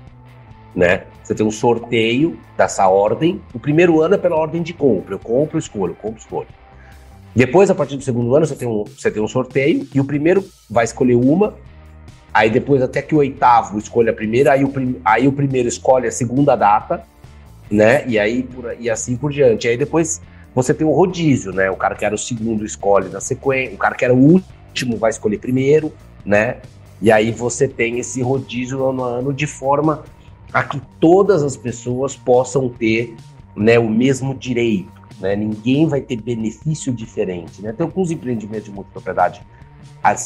né? 0.74 1.04
Você 1.22 1.34
tem 1.34 1.46
um 1.46 1.50
sorteio 1.50 2.36
dessa 2.56 2.88
ordem. 2.88 3.40
O 3.54 3.60
primeiro 3.60 4.00
ano 4.00 4.14
é 4.14 4.18
pela 4.18 4.34
ordem 4.34 4.62
de 4.62 4.72
compra. 4.72 5.14
Eu 5.14 5.18
compro, 5.18 5.58
escolho, 5.58 5.94
compro, 5.94 6.18
escolho. 6.18 6.48
Depois, 7.36 7.70
a 7.70 7.74
partir 7.74 7.96
do 7.96 8.02
segundo 8.02 8.34
ano, 8.34 8.46
você 8.46 8.56
tem 8.56 8.66
um, 8.66 8.84
você 8.84 9.10
tem 9.10 9.22
um 9.22 9.28
sorteio 9.28 9.86
e 9.94 10.00
o 10.00 10.04
primeiro 10.04 10.42
vai 10.68 10.84
escolher 10.84 11.14
uma 11.14 11.54
Aí 12.32 12.50
depois, 12.50 12.82
até 12.82 13.02
que 13.02 13.14
o 13.14 13.18
oitavo 13.18 13.78
escolha 13.78 14.10
a 14.10 14.14
primeira, 14.14 14.52
aí 14.52 14.64
o, 14.64 14.68
prim, 14.68 15.00
aí 15.04 15.26
o 15.26 15.32
primeiro 15.32 15.68
escolhe 15.68 16.06
a 16.06 16.12
segunda 16.12 16.54
data, 16.54 17.02
né? 17.70 18.06
E 18.06 18.18
aí 18.18 18.42
por, 18.42 18.74
e 18.78 18.88
assim 18.88 19.16
por 19.16 19.32
diante. 19.32 19.66
Aí 19.66 19.76
depois 19.76 20.20
você 20.54 20.74
tem 20.74 20.86
o 20.86 20.92
rodízio, 20.92 21.52
né? 21.52 21.70
O 21.70 21.76
cara 21.76 21.94
que 21.94 22.04
era 22.04 22.14
o 22.14 22.18
segundo 22.18 22.64
escolhe 22.64 23.08
na 23.08 23.20
sequência, 23.20 23.74
o 23.74 23.78
cara 23.78 23.94
que 23.94 24.04
era 24.04 24.14
o 24.14 24.18
último 24.18 24.96
vai 24.96 25.10
escolher 25.10 25.38
primeiro, 25.38 25.92
né? 26.24 26.56
E 27.00 27.12
aí 27.12 27.30
você 27.30 27.68
tem 27.68 27.98
esse 27.98 28.20
rodízio 28.22 28.84
ano 28.84 29.04
a 29.04 29.08
ano 29.08 29.32
de 29.32 29.46
forma 29.46 30.04
a 30.52 30.62
que 30.64 30.80
todas 30.98 31.42
as 31.42 31.56
pessoas 31.56 32.16
possam 32.16 32.68
ter 32.68 33.14
né, 33.54 33.78
o 33.78 33.88
mesmo 33.88 34.34
direito. 34.34 34.90
Né? 35.20 35.36
Ninguém 35.36 35.86
vai 35.86 36.00
ter 36.00 36.16
benefício 36.16 36.92
diferente. 36.92 37.60
Né? 37.62 37.72
Tem 37.72 37.84
alguns 37.84 38.10
empreendimentos 38.10 38.64
de 38.64 38.70
multipropriedade 38.72 39.42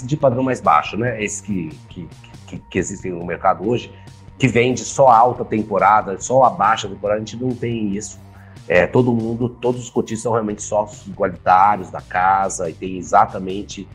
de 0.05 0.17
padrão 0.17 0.43
mais 0.43 0.61
baixo, 0.61 0.97
né? 0.97 1.23
Esse 1.23 1.43
que, 1.43 1.69
que, 1.89 2.09
que, 2.47 2.59
que 2.59 2.79
existem 2.79 3.13
no 3.13 3.25
mercado 3.25 3.69
hoje, 3.69 3.93
que 4.39 4.47
vende 4.49 4.81
só 4.81 5.09
a 5.09 5.17
alta 5.17 5.45
temporada, 5.45 6.19
só 6.21 6.45
a 6.45 6.51
baixa 6.51 6.89
temporada, 6.89 7.17
a 7.17 7.25
gente 7.25 7.37
não 7.37 7.51
tem 7.55 7.97
isso. 7.97 8.21
É, 8.69 8.87
todo 8.87 9.13
mundo, 9.13 9.49
todos 9.49 9.83
os 9.83 9.91
cotistas 9.91 10.23
são 10.23 10.33
realmente 10.33 10.63
sócios 10.63 11.07
igualitários 11.07 11.91
da 11.91 12.01
casa 12.01 12.71
e 12.71 12.73
tem 12.73 12.97
exatamente 12.97 13.89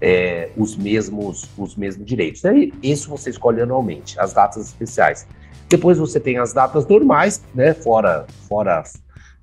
é, 0.00 0.50
os 0.56 0.76
mesmos 0.76 1.48
os 1.56 1.76
mesmos 1.76 2.06
direitos. 2.06 2.42
E 2.44 2.72
isso 2.82 3.10
você 3.10 3.30
escolhe 3.30 3.60
anualmente, 3.60 4.18
as 4.18 4.32
datas 4.32 4.66
especiais. 4.66 5.26
Depois 5.68 5.98
você 5.98 6.18
tem 6.18 6.38
as 6.38 6.52
datas 6.52 6.86
normais, 6.86 7.42
né? 7.54 7.74
Fora, 7.74 8.26
fora 8.48 8.82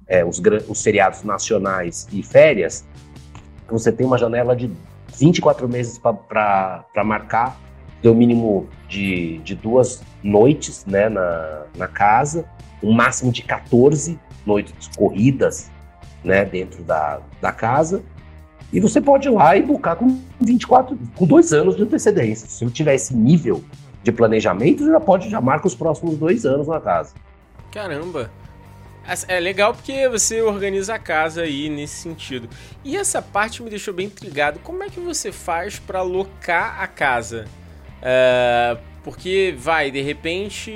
é, 0.07 0.25
os, 0.25 0.41
os 0.67 0.81
feriados 0.81 1.23
nacionais 1.23 2.07
e 2.11 2.23
férias. 2.23 2.85
Você 3.69 3.91
tem 3.91 4.05
uma 4.05 4.17
janela 4.17 4.55
de 4.55 4.71
24 5.17 5.67
meses 5.67 5.97
para 5.97 7.03
marcar, 7.03 7.59
o 8.03 8.13
mínimo 8.13 8.69
de, 8.87 9.39
de 9.39 9.53
duas 9.53 10.01
noites 10.23 10.85
né, 10.85 11.09
na, 11.09 11.63
na 11.75 11.87
casa, 11.87 12.45
um 12.81 12.93
máximo 12.93 13.33
de 13.33 13.41
14 13.41 14.17
noites 14.45 14.89
corridas 14.95 15.69
né, 16.23 16.45
dentro 16.45 16.83
da, 16.83 17.19
da 17.41 17.51
casa. 17.51 18.01
E 18.71 18.79
você 18.79 19.01
pode 19.01 19.27
ir 19.27 19.31
lá 19.31 19.57
e 19.57 19.61
buscar 19.61 19.95
com 19.97 20.21
24, 20.39 20.97
com 21.15 21.25
dois 21.25 21.51
anos 21.51 21.75
de 21.75 21.83
antecedência. 21.83 22.47
Se 22.47 22.63
eu 22.63 22.71
tiver 22.71 22.95
esse 22.95 23.13
nível 23.13 23.63
de 24.03 24.11
planejamento, 24.11 24.85
já 24.85 24.99
pode, 24.99 25.29
já 25.29 25.41
marca 25.41 25.67
os 25.67 25.75
próximos 25.75 26.17
dois 26.17 26.45
anos 26.45 26.67
na 26.67 26.79
casa. 26.79 27.13
Caramba! 27.71 28.29
É 29.27 29.39
legal 29.39 29.73
porque 29.73 30.07
você 30.09 30.41
organiza 30.41 30.95
a 30.95 30.99
casa 30.99 31.43
aí 31.43 31.69
nesse 31.69 32.01
sentido. 32.01 32.49
E 32.83 32.97
essa 32.97 33.21
parte 33.21 33.63
me 33.63 33.69
deixou 33.69 33.93
bem 33.93 34.07
intrigado. 34.07 34.59
Como 34.59 34.83
é 34.83 34.89
que 34.89 34.99
você 34.99 35.31
faz 35.31 35.79
para 35.79 35.99
alocar 35.99 36.81
a 36.81 36.87
casa? 36.87 37.45
É, 38.01 38.77
porque 39.03 39.55
vai, 39.57 39.89
de 39.89 40.01
repente, 40.01 40.71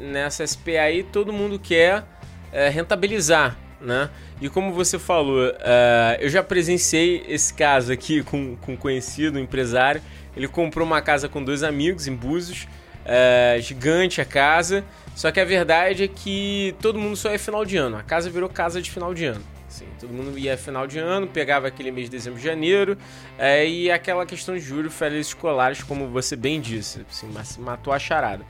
nessa 0.00 0.46
SPA 0.46 0.80
aí 0.80 1.02
todo 1.02 1.32
mundo 1.32 1.58
quer 1.58 2.04
é, 2.50 2.70
rentabilizar, 2.70 3.58
né? 3.80 4.08
E 4.40 4.48
como 4.48 4.72
você 4.72 4.98
falou, 4.98 5.48
uh, 5.48 6.16
eu 6.18 6.28
já 6.28 6.42
presenciei 6.42 7.24
esse 7.28 7.52
caso 7.52 7.92
aqui 7.92 8.22
com, 8.22 8.56
com 8.56 8.72
um 8.72 8.76
conhecido, 8.76 9.38
um 9.38 9.42
empresário. 9.42 10.02
Ele 10.36 10.48
comprou 10.48 10.86
uma 10.86 11.00
casa 11.00 11.28
com 11.28 11.42
dois 11.42 11.62
amigos 11.62 12.08
em 12.08 12.14
Búzios, 12.14 12.66
uh, 13.04 13.60
gigante 13.60 14.20
a 14.20 14.24
casa. 14.24 14.84
Só 15.14 15.30
que 15.30 15.38
a 15.38 15.44
verdade 15.44 16.04
é 16.04 16.08
que 16.08 16.74
todo 16.80 16.98
mundo 16.98 17.16
só 17.16 17.30
é 17.30 17.38
final 17.38 17.64
de 17.64 17.76
ano. 17.76 17.96
A 17.96 18.02
casa 18.02 18.28
virou 18.28 18.48
casa 18.48 18.82
de 18.82 18.90
final 18.90 19.14
de 19.14 19.26
ano. 19.26 19.44
Assim, 19.68 19.86
todo 20.00 20.12
mundo 20.12 20.38
ia 20.38 20.56
final 20.56 20.86
de 20.86 20.98
ano, 20.98 21.26
pegava 21.26 21.66
aquele 21.66 21.90
mês 21.90 22.08
de 22.08 22.16
dezembro, 22.16 22.40
janeiro, 22.40 22.96
é, 23.36 23.66
e 23.66 23.90
aquela 23.90 24.24
questão 24.24 24.54
de 24.54 24.60
julho, 24.60 24.88
férias 24.88 25.26
escolares, 25.26 25.82
como 25.82 26.08
você 26.08 26.36
bem 26.36 26.60
disse, 26.60 27.04
assim, 27.10 27.28
matou 27.58 27.92
a 27.92 27.98
charada. 27.98 28.44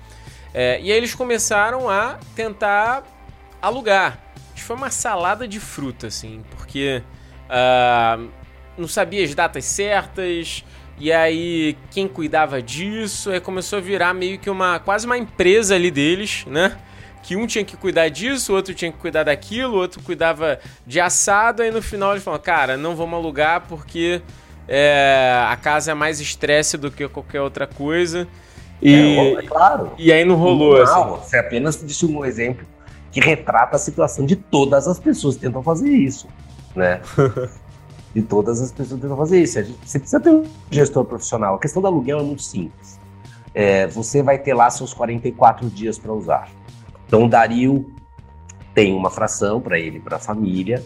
É, 0.53 0.79
e 0.83 0.93
aí 0.93 0.99
eles 0.99 1.15
começaram 1.15 1.89
a 1.89 2.19
tentar 2.35 3.05
alugar 3.63 4.25
foi 4.65 4.77
uma 4.77 4.91
salada 4.91 5.47
de 5.47 5.61
fruta, 5.61 6.09
assim, 6.09 6.43
porque 6.51 7.03
uh, 7.47 8.29
não 8.77 8.89
sabia 8.89 9.23
as 9.23 9.35
datas 9.35 9.65
certas, 9.67 10.65
e 10.99 11.13
aí 11.13 11.77
quem 11.91 12.07
cuidava 12.07 12.63
disso, 12.63 13.31
aí 13.31 13.41
começou 13.41 13.79
a 13.79 13.83
virar 13.83 14.15
meio 14.15 14.39
que 14.39 14.49
uma 14.49 14.79
quase 14.79 15.07
uma 15.07 15.19
empresa 15.19 15.75
ali 15.75 15.91
deles, 15.91 16.45
né? 16.47 16.77
Que 17.23 17.37
um 17.37 17.47
tinha 17.47 17.65
que 17.65 17.77
cuidar 17.77 18.09
disso, 18.09 18.53
o 18.53 18.57
outro 18.57 18.75
tinha 18.75 18.93
que 18.93 18.99
cuidar 18.99 19.25
daquilo, 19.25 19.75
o 19.75 19.79
outro 19.79 20.01
cuidava 20.03 20.59
de 20.87 21.01
assado, 21.01 21.63
aí 21.63 21.71
no 21.71 21.83
final 21.83 22.13
eles 22.13 22.23
falaram, 22.23 22.43
cara, 22.43 22.77
não 22.77 22.95
vamos 22.95 23.15
alugar 23.15 23.63
porque 23.67 24.21
é, 24.69 25.45
a 25.49 25.57
casa 25.57 25.93
é 25.93 25.95
mais 25.95 26.21
estresse 26.21 26.77
do 26.77 26.91
que 26.91 27.09
qualquer 27.09 27.41
outra 27.41 27.67
coisa. 27.67 28.29
E, 28.81 28.95
é, 28.95 29.33
é 29.35 29.43
claro. 29.43 29.93
E 29.99 30.13
aí 30.13 30.25
não 30.25 30.37
rolou. 30.37 30.85
Não, 30.85 31.15
assim. 31.15 31.25
Você 31.25 31.39
apenas 31.39 31.83
disse 31.83 32.05
um 32.05 32.25
exemplo 32.25 32.67
que 33.11 33.21
retrata 33.21 33.77
a 33.77 33.79
situação 33.79 34.27
de 34.27 34.37
todas 34.37 34.87
as 34.87 34.99
pessoas 34.99 35.37
que 35.37 35.43
tentam 35.43 35.63
fazer 35.63 35.89
isso, 35.89 36.29
né? 36.75 37.01
de 38.15 38.23
todas 38.23 38.61
as 38.61 38.71
pessoas 38.71 39.01
tentam 39.01 39.17
fazer 39.17 39.43
isso. 39.43 39.61
Você 39.85 39.99
precisa 39.99 40.21
ter 40.21 40.31
um 40.31 40.45
gestor 40.71 41.05
profissional. 41.05 41.57
A 41.57 41.59
questão 41.59 41.83
do 41.83 41.89
aluguel 41.89 42.21
é 42.21 42.23
muito 42.23 42.43
simples. 42.43 42.99
É, 43.53 43.87
você 43.87 44.23
vai 44.23 44.39
ter 44.39 44.55
lá 44.55 44.71
seus 44.71 44.95
44 44.95 45.69
dias 45.69 45.99
para 45.99 46.13
usar. 46.13 46.49
Então, 47.07 47.25
o 47.25 47.29
Dario 47.29 47.93
tem 48.75 48.95
uma 48.95 49.11
fração 49.11 49.61
para 49.61 49.79
ele, 49.79 50.01
para 50.01 50.17
a 50.17 50.19
família, 50.19 50.83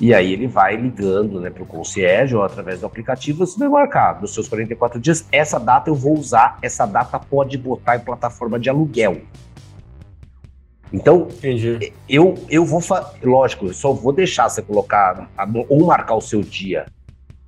e 0.00 0.14
aí 0.14 0.32
ele 0.32 0.46
vai 0.46 0.76
ligando 0.76 1.40
né, 1.40 1.50
para 1.50 1.62
o 1.62 1.66
concierge 1.66 2.34
ou 2.34 2.42
através 2.42 2.80
do 2.80 2.86
aplicativo, 2.86 3.44
você 3.44 3.58
vai 3.58 3.68
marcar 3.68 4.20
nos 4.20 4.32
seus 4.32 4.48
44 4.48 5.00
dias, 5.00 5.26
essa 5.32 5.58
data 5.58 5.90
eu 5.90 5.94
vou 5.94 6.16
usar, 6.16 6.56
essa 6.62 6.86
data 6.86 7.18
pode 7.18 7.58
botar 7.58 7.96
em 7.96 8.00
plataforma 8.00 8.58
de 8.58 8.70
aluguel. 8.70 9.20
Então, 10.92 11.28
Entendi. 11.30 11.92
eu, 12.08 12.34
eu 12.48 12.64
vou. 12.64 12.80
Lógico, 13.22 13.66
eu 13.66 13.74
só 13.74 13.92
vou 13.92 14.12
deixar 14.12 14.48
você 14.48 14.62
colocar, 14.62 15.28
ou 15.68 15.86
marcar 15.86 16.14
o 16.14 16.20
seu 16.20 16.40
dia, 16.40 16.86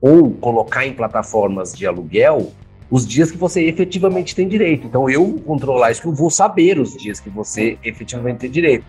ou 0.00 0.32
colocar 0.32 0.86
em 0.86 0.92
plataformas 0.92 1.72
de 1.72 1.86
aluguel 1.86 2.52
os 2.90 3.06
dias 3.06 3.30
que 3.30 3.38
você 3.38 3.62
efetivamente 3.64 4.34
tem 4.34 4.48
direito. 4.48 4.86
Então, 4.86 5.08
eu 5.08 5.40
controlar 5.46 5.92
isso, 5.92 6.02
que 6.02 6.08
eu 6.08 6.14
vou 6.14 6.30
saber 6.30 6.78
os 6.78 6.96
dias 6.96 7.20
que 7.20 7.30
você 7.30 7.78
efetivamente 7.84 8.40
tem 8.40 8.50
direito. 8.50 8.84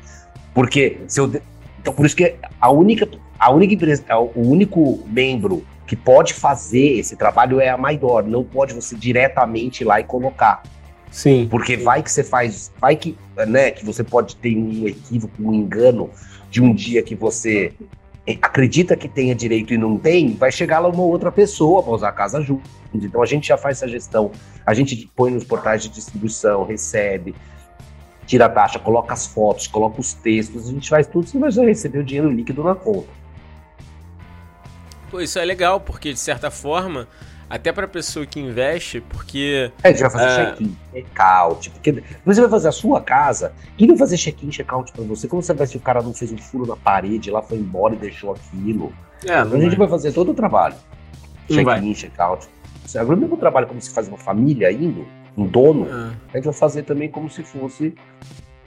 Porque 0.54 0.98
se 1.08 1.20
eu. 1.20 1.32
Então, 1.80 1.94
por 1.94 2.06
isso 2.06 2.16
que 2.16 2.36
a 2.60 2.70
única, 2.70 3.08
a 3.40 3.52
única 3.52 3.74
empresa, 3.74 4.04
o 4.36 4.42
único 4.42 5.00
membro 5.08 5.64
que 5.88 5.96
pode 5.96 6.34
fazer 6.34 7.00
esse 7.00 7.16
trabalho 7.16 7.60
é 7.60 7.70
a 7.70 7.78
Maidor. 7.78 8.24
Não 8.24 8.44
pode 8.44 8.74
você 8.74 8.96
diretamente 8.96 9.84
ir 9.84 9.86
lá 9.86 10.00
e 10.00 10.04
colocar. 10.04 10.64
Sim. 11.12 11.48
Porque 11.52 11.76
vai 11.76 12.02
que 12.02 12.10
você 12.10 12.24
faz, 12.24 12.72
vai 12.80 12.96
que, 12.96 13.18
né, 13.48 13.70
que 13.70 13.86
você 13.86 14.04
pode 14.04 14.38
ter 14.38 14.58
um 14.58 14.88
equívoco, 14.88 15.44
um 15.44 15.54
engano 15.54 16.10
de 16.50 16.62
um 16.62 16.74
dia 16.74 17.04
que 17.04 17.14
você 17.14 17.74
acredita 18.28 18.96
que 18.96 19.10
tenha 19.10 19.36
direito 19.36 19.74
e 19.74 19.78
não 19.78 19.98
tem, 19.98 20.36
vai 20.36 20.52
chegar 20.52 20.80
lá 20.80 20.88
uma 20.88 21.04
outra 21.04 21.32
pessoa 21.32 21.84
para 21.84 21.92
usar 21.92 22.10
a 22.10 22.14
casa 22.14 22.42
junto. 22.42 22.70
Então 22.94 23.22
a 23.22 23.26
gente 23.26 23.48
já 23.48 23.58
faz 23.58 23.78
essa 23.78 23.88
gestão, 23.88 24.32
a 24.66 24.74
gente 24.74 25.10
põe 25.16 25.32
nos 25.32 25.44
portais 25.44 25.82
de 25.82 25.90
distribuição, 25.90 26.64
recebe, 26.64 27.36
tira 28.26 28.46
a 28.46 28.50
taxa, 28.50 28.80
coloca 28.80 29.14
as 29.14 29.26
fotos, 29.26 29.68
coloca 29.68 30.00
os 30.00 30.14
textos, 30.14 30.70
a 30.70 30.72
gente 30.72 30.90
faz 30.90 31.08
tudo, 31.08 31.28
você 31.28 31.38
vai 31.38 31.52
já 31.52 31.64
receber 31.64 32.00
o 32.00 32.04
dinheiro 32.04 32.30
líquido 32.30 32.64
na 32.64 32.76
conta. 32.76 33.10
Pô, 35.10 35.20
isso 35.20 35.40
é 35.40 35.44
legal, 35.44 35.82
porque 35.82 36.14
de 36.14 36.20
certa 36.20 36.50
forma 36.50 37.08
até 37.52 37.72
pra 37.74 37.86
pessoa 37.86 38.26
que 38.26 38.40
investe, 38.40 39.02
porque. 39.02 39.70
É, 39.84 39.90
a 39.90 39.92
gente 39.92 40.02
vai 40.02 40.10
fazer 40.10 40.26
uh... 40.26 40.46
check-in, 40.46 40.78
check-out. 40.94 41.70
Porque 41.70 42.04
você 42.26 42.42
vai 42.42 42.50
fazer 42.50 42.68
a 42.70 42.72
sua 42.72 43.02
casa, 43.02 43.54
quem 43.78 43.88
vai 43.88 43.98
fazer 43.98 44.18
check-in, 44.18 44.50
check-out 44.50 44.92
pra 44.94 45.04
você? 45.04 45.28
Como 45.28 45.44
você 45.44 45.54
vai 45.54 45.68
se 45.68 45.76
o 45.76 45.80
cara 45.82 46.02
não 46.02 46.14
fez 46.14 46.32
um 46.32 46.38
furo 46.38 46.66
na 46.66 46.78
parede, 46.78 47.30
lá 47.30 47.42
foi 47.42 47.58
embora 47.58 47.94
e 47.94 47.98
deixou 47.98 48.32
aquilo? 48.32 48.94
É, 49.28 49.34
a 49.34 49.46
gente 49.46 49.76
vai 49.76 49.88
fazer 49.88 50.14
todo 50.14 50.32
o 50.32 50.34
trabalho. 50.34 50.76
Check-in, 51.50 51.94
check-out. 51.94 52.48
Agora, 52.96 53.18
mesmo 53.18 53.36
trabalho 53.36 53.68
como 53.68 53.82
se 53.82 53.90
faz 53.90 54.08
uma 54.08 54.18
família 54.18 54.72
indo, 54.72 55.06
um 55.38 55.46
dono, 55.46 55.88
é. 55.88 56.14
a 56.34 56.38
gente 56.38 56.46
vai 56.46 56.54
fazer 56.54 56.84
também 56.84 57.10
como 57.10 57.30
se 57.30 57.44
fosse 57.44 57.94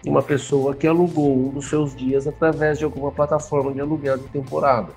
uma 0.06 0.22
pessoa 0.22 0.74
que 0.74 0.86
alugou 0.86 1.48
um 1.48 1.50
dos 1.50 1.68
seus 1.68 1.96
dias 1.96 2.26
através 2.26 2.78
de 2.78 2.84
alguma 2.84 3.10
plataforma 3.10 3.72
de 3.72 3.80
aluguel 3.80 4.18
de 4.18 4.28
temporada. 4.28 4.88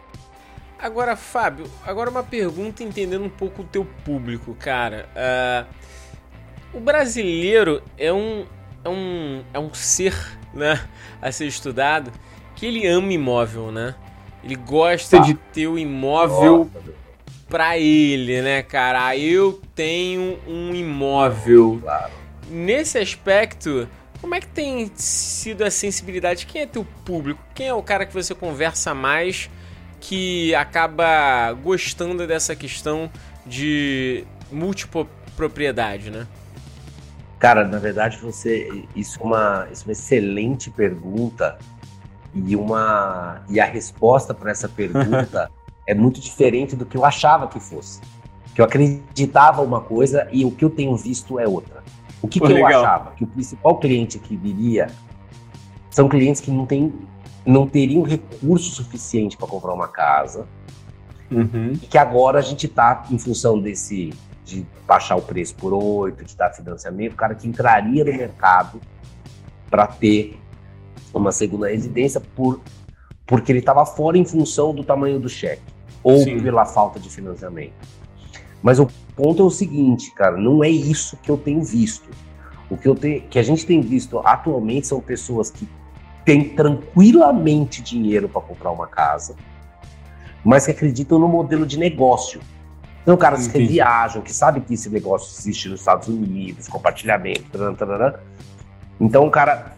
Agora, 0.80 1.16
Fábio, 1.16 1.66
agora 1.86 2.10
uma 2.10 2.24
pergunta 2.24 2.84
entendendo 2.84 3.24
um 3.24 3.30
pouco 3.30 3.64
o 3.64 3.66
teu 3.66 3.86
público, 4.06 4.56
cara. 4.56 5.10
Uh, 5.16 6.78
o 6.78 6.80
brasileiro 6.80 7.82
é 7.98 8.14
um, 8.14 8.46
é 8.84 8.90
um, 8.90 9.44
é 9.54 9.60
um 9.60 9.74
ser 9.74 10.14
né, 10.54 10.88
a 11.22 11.32
ser 11.32 11.48
estudado 11.48 12.12
que 12.56 12.66
ele 12.66 12.86
ama 12.86 13.12
imóvel, 13.12 13.72
né? 13.72 13.96
Ele 14.44 14.56
gosta 14.56 15.20
de 15.20 15.34
ter 15.34 15.68
o 15.68 15.78
imóvel 15.78 16.70
para 17.50 17.78
ele, 17.78 18.42
né, 18.42 18.62
cara? 18.62 19.16
Eu 19.18 19.62
tenho 19.76 20.40
um 20.48 20.74
imóvel. 20.74 21.80
Claro. 21.82 22.12
Nesse 22.50 22.98
aspecto, 22.98 23.88
como 24.22 24.36
é 24.36 24.40
que 24.40 24.48
tem 24.48 24.92
sido 24.96 25.64
a 25.64 25.72
sensibilidade? 25.72 26.46
Quem 26.46 26.62
é 26.62 26.66
teu 26.66 26.86
público? 27.06 27.42
Quem 27.54 27.68
é 27.68 27.74
o 27.74 27.84
cara 27.84 28.06
que 28.06 28.14
você 28.14 28.34
conversa 28.34 28.94
mais? 28.94 29.50
Que 30.00 30.54
acaba 30.56 31.54
gostando 31.54 32.26
dessa 32.28 32.56
questão 32.56 33.10
de 33.46 34.26
multipropriedade, 34.52 36.10
né? 36.10 36.28
Cara, 37.40 37.68
na 37.68 37.78
verdade, 37.78 38.18
você 38.18 38.86
isso 38.96 39.20
é 39.22 39.24
uma, 39.24 39.68
isso 39.72 39.84
é 39.84 39.88
uma 39.88 39.92
excelente 39.92 40.72
pergunta 40.72 41.58
e 42.34 42.56
uma 42.56 43.42
e 43.50 43.60
a 43.60 43.66
resposta 43.66 44.34
para 44.34 44.52
essa 44.52 44.68
pergunta 44.68 45.52
é 45.86 45.94
muito 45.94 46.20
diferente 46.20 46.76
do 46.76 46.86
que 46.86 46.98
eu 46.98 47.06
achava 47.06 47.48
que 47.48 47.60
fosse. 47.60 48.02
Que 48.56 48.62
eu 48.62 48.66
acreditava 48.66 49.62
uma 49.62 49.82
coisa 49.82 50.28
e 50.32 50.44
o 50.44 50.52
que 50.52 50.66
eu 50.66 50.70
tenho 50.70 50.96
visto 50.96 51.40
é 51.40 51.48
outra. 51.48 51.84
O 52.22 52.28
que, 52.28 52.40
Pô, 52.40 52.48
que 52.48 52.54
eu 52.54 52.66
achava? 52.66 53.12
Que 53.12 53.24
o 53.24 53.28
principal 53.28 53.78
cliente 53.78 54.18
que 54.18 54.36
viria 54.36 54.88
são 55.92 56.10
clientes 56.10 56.42
que 56.42 56.50
não 56.50 56.66
têm 56.66 56.92
não 57.48 57.66
teriam 57.66 58.04
recurso 58.04 58.72
suficiente 58.72 59.38
para 59.38 59.48
comprar 59.48 59.74
uma 59.74 59.88
casa. 59.88 60.46
Uhum. 61.32 61.74
E 61.74 61.88
que 61.88 61.98
agora 61.98 62.40
a 62.40 62.42
gente 62.42 62.66
está, 62.66 63.06
em 63.10 63.18
função 63.18 63.60
desse 63.60 64.14
de 64.44 64.66
baixar 64.86 65.18
o 65.18 65.22
preço 65.22 65.56
por 65.56 65.74
8, 65.74 66.24
de 66.24 66.38
dar 66.38 66.52
financiamento, 66.54 67.14
o 67.14 67.16
cara 67.16 67.36
que 67.36 67.48
entraria 67.48 68.06
no 68.06 68.14
mercado 68.14 68.80
para 69.70 69.86
ter 69.86 70.40
uma 71.14 71.34
segunda 71.34 71.68
residência 71.68 72.22
por, 72.22 72.62
porque 73.26 73.52
ele 73.52 73.60
estava 73.60 73.86
fora 73.86 74.18
em 74.18 74.24
função 74.24 74.74
do 74.74 74.86
tamanho 74.86 75.20
do 75.20 75.28
cheque 75.28 75.64
ou 76.02 76.20
Sim. 76.20 76.40
pela 76.42 76.66
falta 76.66 76.98
de 76.98 77.10
financiamento. 77.10 77.74
Mas 78.62 78.80
o 78.80 78.88
ponto 79.16 79.44
é 79.44 79.46
o 79.46 79.50
seguinte, 79.50 80.12
cara, 80.12 80.38
não 80.38 80.64
é 80.64 80.70
isso 80.70 81.18
que 81.18 81.30
eu 81.30 81.38
tenho 81.38 81.62
visto. 81.62 82.10
O 82.70 82.78
que, 82.78 82.88
eu 82.88 82.96
te, 82.96 83.22
que 83.30 83.38
a 83.38 83.44
gente 83.44 83.66
tem 83.66 83.82
visto 83.82 84.20
atualmente 84.20 84.88
são 84.88 85.02
pessoas 85.02 85.52
que 85.52 85.68
tem 86.28 86.44
tranquilamente 86.44 87.82
dinheiro 87.82 88.28
para 88.28 88.42
comprar 88.42 88.70
uma 88.70 88.86
casa, 88.86 89.34
mas 90.44 90.66
que 90.66 90.72
acreditam 90.72 91.18
no 91.18 91.26
modelo 91.26 91.66
de 91.66 91.80
negócio. 91.80 92.42
Então, 93.02 93.16
caras 93.16 93.48
que 93.48 93.66
viajam, 93.66 94.22
que 94.22 94.34
sabem 94.34 94.62
que 94.62 94.74
esse 94.74 94.90
negócio 94.90 95.34
existe 95.40 95.70
nos 95.70 95.80
Estados 95.80 96.10
Unidos, 96.10 96.68
compartilhamento, 96.68 97.46
então 99.00 99.26
o 99.26 99.32
cara 99.32 99.72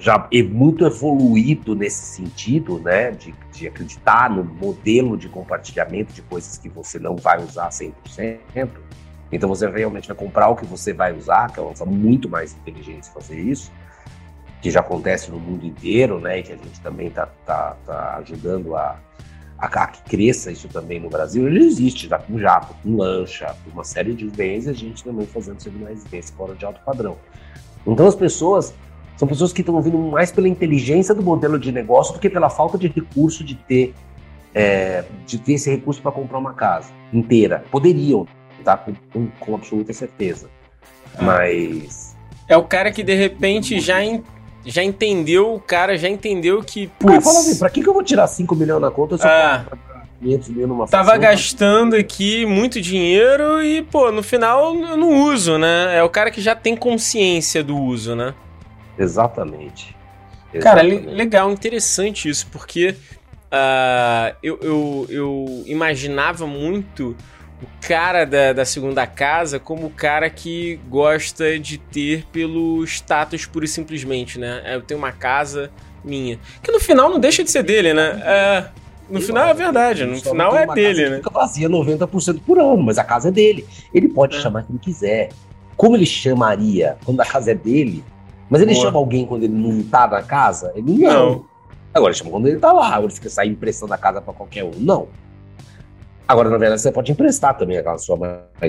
já 0.00 0.28
é 0.30 0.42
muito 0.42 0.84
evoluído 0.84 1.74
nesse 1.74 2.14
sentido, 2.14 2.78
né, 2.80 3.12
de, 3.12 3.34
de 3.50 3.66
acreditar 3.66 4.28
no 4.28 4.44
modelo 4.44 5.16
de 5.16 5.30
compartilhamento 5.30 6.12
de 6.12 6.20
coisas 6.20 6.58
que 6.58 6.68
você 6.68 6.98
não 6.98 7.16
vai 7.16 7.42
usar 7.42 7.70
100%. 7.70 8.68
Então 9.32 9.48
você 9.48 9.66
realmente 9.66 10.08
vai 10.08 10.16
comprar 10.16 10.50
o 10.50 10.56
que 10.56 10.66
você 10.66 10.92
vai 10.92 11.16
usar, 11.16 11.50
que 11.50 11.58
é 11.58 11.62
uma 11.62 11.74
forma 11.74 11.94
muito 11.94 12.28
mais 12.28 12.52
inteligente 12.52 13.08
fazer 13.08 13.40
isso, 13.40 13.72
que 14.64 14.70
já 14.70 14.80
acontece 14.80 15.30
no 15.30 15.38
mundo 15.38 15.66
inteiro, 15.66 16.18
né, 16.18 16.38
e 16.38 16.42
que 16.42 16.52
a 16.54 16.56
gente 16.56 16.80
também 16.80 17.08
está 17.08 17.26
tá, 17.44 17.76
tá 17.84 18.16
ajudando 18.16 18.74
a, 18.74 18.98
a, 19.58 19.66
a, 19.66 19.86
que 19.88 20.02
cresça 20.04 20.50
isso 20.50 20.68
também 20.68 20.98
no 20.98 21.10
Brasil. 21.10 21.46
Ele 21.46 21.66
existe 21.66 22.08
já 22.08 22.18
com 22.18 22.38
jato, 22.38 22.74
com 22.82 22.96
lancha, 22.96 23.54
com 23.62 23.72
uma 23.72 23.84
série 23.84 24.14
de 24.14 24.24
bens, 24.24 24.64
e 24.64 24.70
a 24.70 24.72
gente 24.72 25.04
também 25.04 25.26
fazendo 25.26 25.60
segunda 25.60 25.90
residência 25.90 26.34
fora 26.34 26.54
de 26.54 26.64
alto 26.64 26.80
padrão. 26.82 27.18
Então 27.86 28.06
as 28.06 28.14
pessoas 28.14 28.72
são 29.18 29.28
pessoas 29.28 29.52
que 29.52 29.60
estão 29.60 29.82
vindo 29.82 29.98
mais 29.98 30.32
pela 30.32 30.48
inteligência 30.48 31.14
do 31.14 31.22
modelo 31.22 31.58
de 31.58 31.70
negócio 31.70 32.14
do 32.14 32.18
que 32.18 32.30
pela 32.30 32.48
falta 32.48 32.78
de 32.78 32.88
recurso 32.88 33.44
de 33.44 33.56
ter, 33.56 33.92
é, 34.54 35.04
de 35.26 35.36
ter 35.36 35.52
esse 35.52 35.68
recurso 35.68 36.00
para 36.00 36.10
comprar 36.10 36.38
uma 36.38 36.54
casa 36.54 36.88
inteira. 37.12 37.66
Poderiam, 37.70 38.26
tá? 38.64 38.78
Com, 38.78 38.94
com, 39.12 39.26
com 39.26 39.54
absoluta 39.56 39.92
certeza. 39.92 40.48
Ah. 41.18 41.22
Mas. 41.22 42.16
É 42.48 42.56
o 42.56 42.64
cara 42.64 42.90
que 42.90 43.02
de 43.02 43.14
repente 43.14 43.78
já, 43.78 44.02
já 44.64 44.82
entendeu, 44.82 45.54
o 45.54 45.60
cara 45.60 45.96
já 45.96 46.08
entendeu 46.08 46.62
que. 46.62 46.86
Putz, 46.98 47.18
ah, 47.18 47.20
fala 47.20 47.38
assim, 47.40 47.58
pra 47.58 47.70
que, 47.70 47.82
que 47.82 47.88
eu 47.88 47.94
vou 47.94 48.02
tirar 48.02 48.26
5 48.26 48.54
milhões 48.54 48.80
na 48.80 48.90
conta 48.90 49.18
se 49.18 49.26
ah. 49.26 49.66
eu 49.70 49.78
500 50.24 50.48
mil 50.48 50.66
numa 50.66 50.86
Tava 50.86 51.16
gastando 51.18 51.94
aqui 51.94 52.46
muito 52.46 52.80
dinheiro 52.80 53.62
e, 53.62 53.82
pô, 53.82 54.10
no 54.10 54.22
final 54.22 54.74
eu 54.74 54.96
não 54.96 55.24
uso, 55.26 55.58
né? 55.58 55.96
É 55.98 56.02
o 56.02 56.08
cara 56.08 56.30
que 56.30 56.40
já 56.40 56.56
tem 56.56 56.74
consciência 56.74 57.62
do 57.62 57.76
uso, 57.76 58.16
né? 58.16 58.34
Exatamente. 58.98 59.94
Exatamente. 60.52 61.02
Cara, 61.02 61.12
legal, 61.14 61.50
interessante 61.50 62.28
isso, 62.28 62.46
porque 62.50 62.96
uh, 63.52 64.34
eu, 64.42 64.58
eu, 64.62 65.06
eu 65.10 65.62
imaginava 65.66 66.46
muito 66.46 67.14
o 67.64 67.86
cara 67.86 68.24
da, 68.24 68.52
da 68.52 68.64
segunda 68.64 69.06
casa 69.06 69.58
como 69.58 69.86
o 69.86 69.90
cara 69.90 70.28
que 70.28 70.78
gosta 70.88 71.58
de 71.58 71.78
ter 71.78 72.24
pelo 72.26 72.84
status 72.84 73.46
pura 73.46 73.64
e 73.64 73.68
simplesmente, 73.68 74.38
né? 74.38 74.62
Eu 74.74 74.82
tenho 74.82 74.98
uma 74.98 75.12
casa 75.12 75.70
minha. 76.04 76.38
Que 76.62 76.70
no 76.70 76.78
final 76.78 77.08
não 77.08 77.18
deixa 77.18 77.42
de 77.42 77.50
ser 77.50 77.62
dele, 77.62 77.94
né? 77.94 78.22
É, 78.24 78.64
no 79.08 79.20
final 79.20 79.48
é 79.48 79.54
verdade, 79.54 80.04
no 80.04 80.20
final 80.20 80.56
é 80.56 80.66
dele, 80.66 81.08
né? 81.08 81.16
Fica 81.16 81.30
vazia 81.30 81.68
90% 81.68 82.40
por 82.46 82.58
ano, 82.58 82.82
mas 82.82 82.98
a 82.98 83.04
casa 83.04 83.28
é 83.28 83.30
dele. 83.32 83.66
Ele 83.92 84.08
pode 84.08 84.36
é. 84.36 84.40
chamar 84.40 84.64
quem 84.64 84.76
quiser. 84.76 85.30
Como 85.76 85.96
ele 85.96 86.06
chamaria 86.06 86.96
quando 87.04 87.20
a 87.20 87.24
casa 87.24 87.50
é 87.50 87.54
dele? 87.54 88.04
Mas 88.48 88.62
ele 88.62 88.72
Boa. 88.74 88.86
chama 88.86 88.98
alguém 88.98 89.26
quando 89.26 89.42
ele 89.44 89.54
não 89.54 89.82
tá 89.82 90.06
na 90.06 90.22
casa? 90.22 90.72
Ele 90.76 90.98
não. 90.98 91.12
não. 91.12 91.44
Agora 91.92 92.12
ele 92.12 92.18
chama 92.18 92.30
quando 92.30 92.46
ele 92.46 92.58
tá 92.58 92.72
lá. 92.72 92.88
Agora 92.88 93.06
ele 93.06 93.14
fica 93.14 93.28
saindo 93.28 93.52
emprestando 93.52 93.92
a 93.92 93.98
casa 93.98 94.20
para 94.20 94.32
qualquer 94.32 94.64
um. 94.64 94.72
Não. 94.76 95.08
Agora, 96.26 96.48
na 96.48 96.56
verdade, 96.56 96.80
você 96.80 96.90
pode 96.90 97.12
emprestar 97.12 97.56
também 97.56 97.78
a 97.78 97.98
sua 97.98 98.16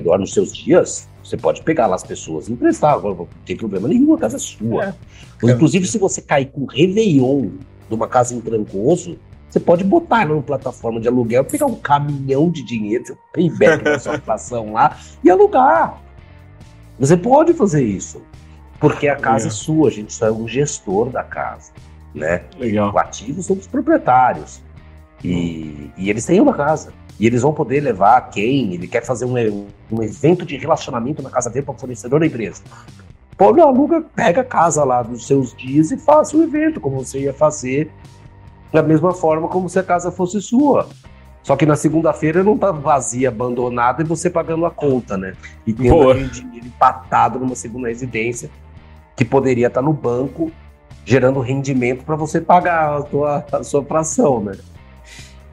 dorme 0.04 0.22
nos 0.22 0.34
seus 0.34 0.54
dias. 0.54 1.08
Você 1.24 1.38
pode 1.38 1.64
pegar 1.64 1.88
lá 1.88 1.96
as 1.96 2.04
pessoas 2.04 2.48
e 2.48 2.54
emprestar. 2.54 2.94
Agora 2.94 3.16
não 3.16 3.28
tem 3.46 3.56
problema 3.56 3.88
nenhum, 3.88 4.14
a 4.14 4.18
casa 4.18 4.36
é 4.36 4.40
sua. 4.40 4.96
É. 5.44 5.52
Inclusive, 5.52 5.88
se 5.88 5.98
você 5.98 6.22
cair 6.22 6.48
com 6.48 6.66
Réveillon 6.66 7.50
de 7.88 7.96
uma 7.96 8.08
casa 8.08 8.36
em 8.36 8.42
Trancoso, 8.42 9.18
você 9.50 9.60
pode 9.60 9.86
botar 9.86 10.28
numa 10.28 10.42
plataforma 10.42 11.00
de 11.00 11.08
aluguel, 11.08 11.46
pegar 11.46 11.66
um 11.66 11.76
caminhão 11.76 12.50
de 12.50 12.62
dinheiro, 12.62 13.06
você 13.06 13.18
payback 13.32 13.84
na 13.86 14.00
sua 14.00 14.16
inflação 14.16 14.74
lá 14.74 14.98
e 15.24 15.30
alugar. 15.30 16.02
Você 17.00 17.16
pode 17.16 17.54
fazer 17.54 17.84
isso. 17.84 18.22
Porque 18.80 19.08
a 19.08 19.16
casa 19.16 19.48
é 19.48 19.52
sua, 19.52 19.88
a 19.88 19.92
gente 19.92 20.12
só 20.12 20.28
é 20.28 20.32
um 20.32 20.46
gestor 20.46 21.10
da 21.10 21.24
casa, 21.24 21.72
né? 22.14 22.44
Legal. 22.60 22.94
O 22.94 23.00
ativo 23.00 23.42
são 23.42 23.56
dos 23.56 23.68
proprietários. 23.68 24.62
E, 25.24 25.92
e 25.98 26.10
eles 26.10 26.26
têm 26.26 26.40
uma 26.40 26.54
casa. 26.54 26.94
E 27.20 27.26
eles 27.26 27.42
vão 27.42 27.54
poder 27.54 27.80
levar 27.82 28.30
quem 28.30 28.74
ele 28.74 28.88
quer 28.88 29.04
fazer 29.04 29.26
um, 29.26 29.68
um 29.92 30.04
evento 30.04 30.46
de 30.46 30.58
relacionamento 30.58 31.22
na 31.22 31.30
casa 31.30 31.50
dele 31.50 31.66
para 31.66 31.76
o 31.76 31.78
fornecedor 31.78 32.20
da 32.20 32.26
empresa. 32.26 32.62
Pô, 33.38 33.50
aluga, 33.62 34.02
pega 34.16 34.42
a 34.42 34.46
casa 34.46 34.84
lá 34.84 35.02
dos 35.02 35.28
seus 35.28 35.54
dias 35.56 35.92
e 35.92 35.98
faça 35.98 36.38
o 36.38 36.44
evento, 36.44 36.80
como 36.80 37.04
você 37.04 37.20
ia 37.20 37.34
fazer, 37.34 37.92
da 38.72 38.82
mesma 38.82 39.14
forma 39.14 39.48
como 39.48 39.70
se 39.70 39.78
a 39.80 39.84
casa 39.84 40.12
fosse 40.12 40.42
sua. 40.42 40.88
Só 41.44 41.56
que 41.56 41.66
na 41.66 41.76
segunda-feira 41.76 42.44
não 42.44 42.58
tá 42.58 42.72
vazia, 42.72 43.30
abandonada 43.30 44.02
e 44.02 44.06
você 44.06 44.30
pagando 44.30 44.66
a 44.66 44.72
conta, 44.72 45.16
né? 45.16 45.34
E 45.66 45.74
tendo 45.74 46.10
aquele 46.10 46.30
dinheiro 46.30 46.66
empatado 46.66 47.38
numa 47.38 47.56
segunda 47.56 47.88
residência 47.88 48.50
que 49.16 49.24
poderia 49.24 49.68
estar 49.68 49.82
no 49.82 49.94
banco 49.94 50.52
gerando 51.06 51.40
rendimento 51.40 52.04
para 52.04 52.16
você 52.16 52.42
pagar 52.42 52.98
a, 52.98 53.02
tua, 53.04 53.46
a 53.52 53.64
sua 53.64 53.84
fração, 53.84 54.42
né? 54.42 54.58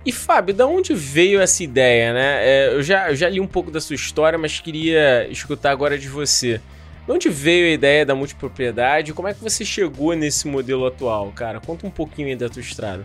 E 0.04 0.10
Fábio, 0.10 0.54
da 0.54 0.66
onde 0.66 0.94
veio 0.94 1.40
essa 1.40 1.62
ideia, 1.62 2.12
né? 2.12 2.38
É, 2.44 2.74
eu, 2.74 2.82
já, 2.82 3.10
eu 3.10 3.16
já 3.16 3.28
li 3.28 3.40
um 3.40 3.46
pouco 3.46 3.70
da 3.70 3.80
sua 3.80 3.94
história, 3.94 4.38
mas 4.38 4.58
queria 4.58 5.28
escutar 5.30 5.70
agora 5.70 5.96
de 5.96 6.08
você. 6.08 6.60
De 7.06 7.12
onde 7.12 7.28
veio 7.28 7.66
a 7.66 7.70
ideia 7.70 8.04
da 8.04 8.14
multipropriedade? 8.14 9.12
Como 9.12 9.28
é 9.28 9.34
que 9.34 9.42
você 9.42 9.64
chegou 9.64 10.14
nesse 10.14 10.48
modelo 10.48 10.86
atual, 10.86 11.32
cara? 11.34 11.60
Conta 11.60 11.86
um 11.86 11.90
pouquinho 11.90 12.28
aí 12.28 12.36
da 12.36 12.48
tua 12.48 12.60
estrada. 12.60 13.04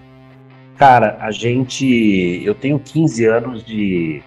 Cara, 0.78 1.18
a 1.20 1.32
gente. 1.32 2.42
Eu 2.44 2.56
tenho 2.56 2.80
15 2.80 3.26
anos 3.26 3.66
de, 3.66 4.22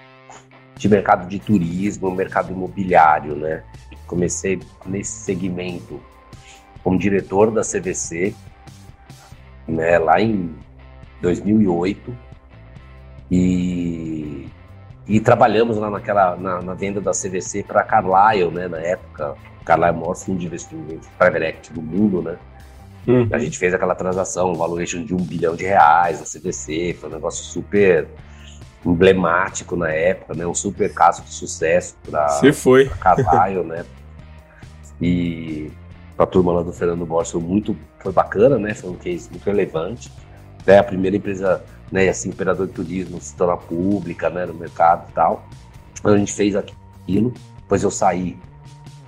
de 0.77 0.89
mercado 0.89 1.29
de 1.29 1.39
turismo, 1.39 2.11
mercado 2.11 2.53
imobiliário, 2.53 3.37
né? 3.37 3.63
Comecei 4.07 4.61
nesse 4.87 5.25
segmento 5.25 6.01
como 6.83 6.99
diretor 6.99 7.51
da 7.51 7.63
CVC, 7.63 8.35
né, 9.69 9.99
lá 9.99 10.21
em 10.21 10.55
2008, 11.21 12.17
e, 13.31 14.49
e 15.07 15.21
trabalhamos 15.21 15.77
lá 15.77 15.91
naquela, 15.91 16.37
na, 16.37 16.63
na 16.63 16.75
venda 16.75 17.01
da 17.01 17.13
CVC 17.13 17.63
para 17.63 17.83
Carlyle, 17.83 18.51
né, 18.51 18.69
na 18.69 18.79
época, 18.79 19.35
Carlyle 19.65 19.95
é 19.95 19.97
o 19.97 20.01
maior 20.01 20.15
fundo 20.15 20.39
de 20.39 20.47
investimento 20.47 21.09
private 21.19 21.45
equity 21.45 21.73
do 21.73 21.83
mundo, 21.83 22.23
né, 22.23 22.37
uhum. 23.07 23.29
a 23.33 23.39
gente 23.39 23.59
fez 23.59 23.73
aquela 23.75 23.95
transação, 23.95 24.55
valuation 24.55 25.05
de 25.05 25.15
um 25.15 25.23
bilhão 25.23 25.55
de 25.55 25.65
reais 25.65 26.21
na 26.21 26.27
CVC, 26.27 26.97
foi 27.01 27.09
um 27.09 27.13
negócio 27.13 27.45
super 27.45 28.09
emblemático 28.85 29.77
na 29.77 29.91
época, 29.91 30.35
né, 30.35 30.47
um 30.47 30.55
super 30.55 30.93
caso 30.93 31.23
de 31.23 31.31
sucesso 31.31 31.97
para 32.09 32.29
Carlyle, 32.99 33.63
né, 33.63 33.85
e 35.01 35.71
a 36.19 36.27
turma 36.27 36.53
lá 36.53 36.63
do 36.63 36.73
Fernando 36.73 37.07
Borges 37.07 37.33
foi 37.33 37.41
muito 37.41 37.75
foi 38.01 38.13
bacana, 38.13 38.59
né? 38.59 38.75
Foi 38.75 38.91
um 38.91 38.97
case 38.97 39.31
muito 39.31 39.45
relevante. 39.45 40.11
É 40.67 40.79
a 40.79 40.85
primeira 40.85 41.17
empresa, 41.17 41.63
né, 41.91 42.09
assim, 42.09 42.29
Imperador 42.29 42.67
de 42.67 42.73
Turismo 42.73 43.21
se 43.21 43.35
tornar 43.35 43.57
pública, 43.57 44.31
né, 44.31 44.47
no 44.47 44.55
mercado 44.55 45.09
e 45.11 45.13
tal. 45.13 45.45
Então 45.99 46.15
a 46.15 46.19
gente 46.19 46.33
fez 46.33 46.55
aquilo, 46.57 47.33
depois 47.59 47.83
eu 47.83 47.91
saí. 47.91 48.37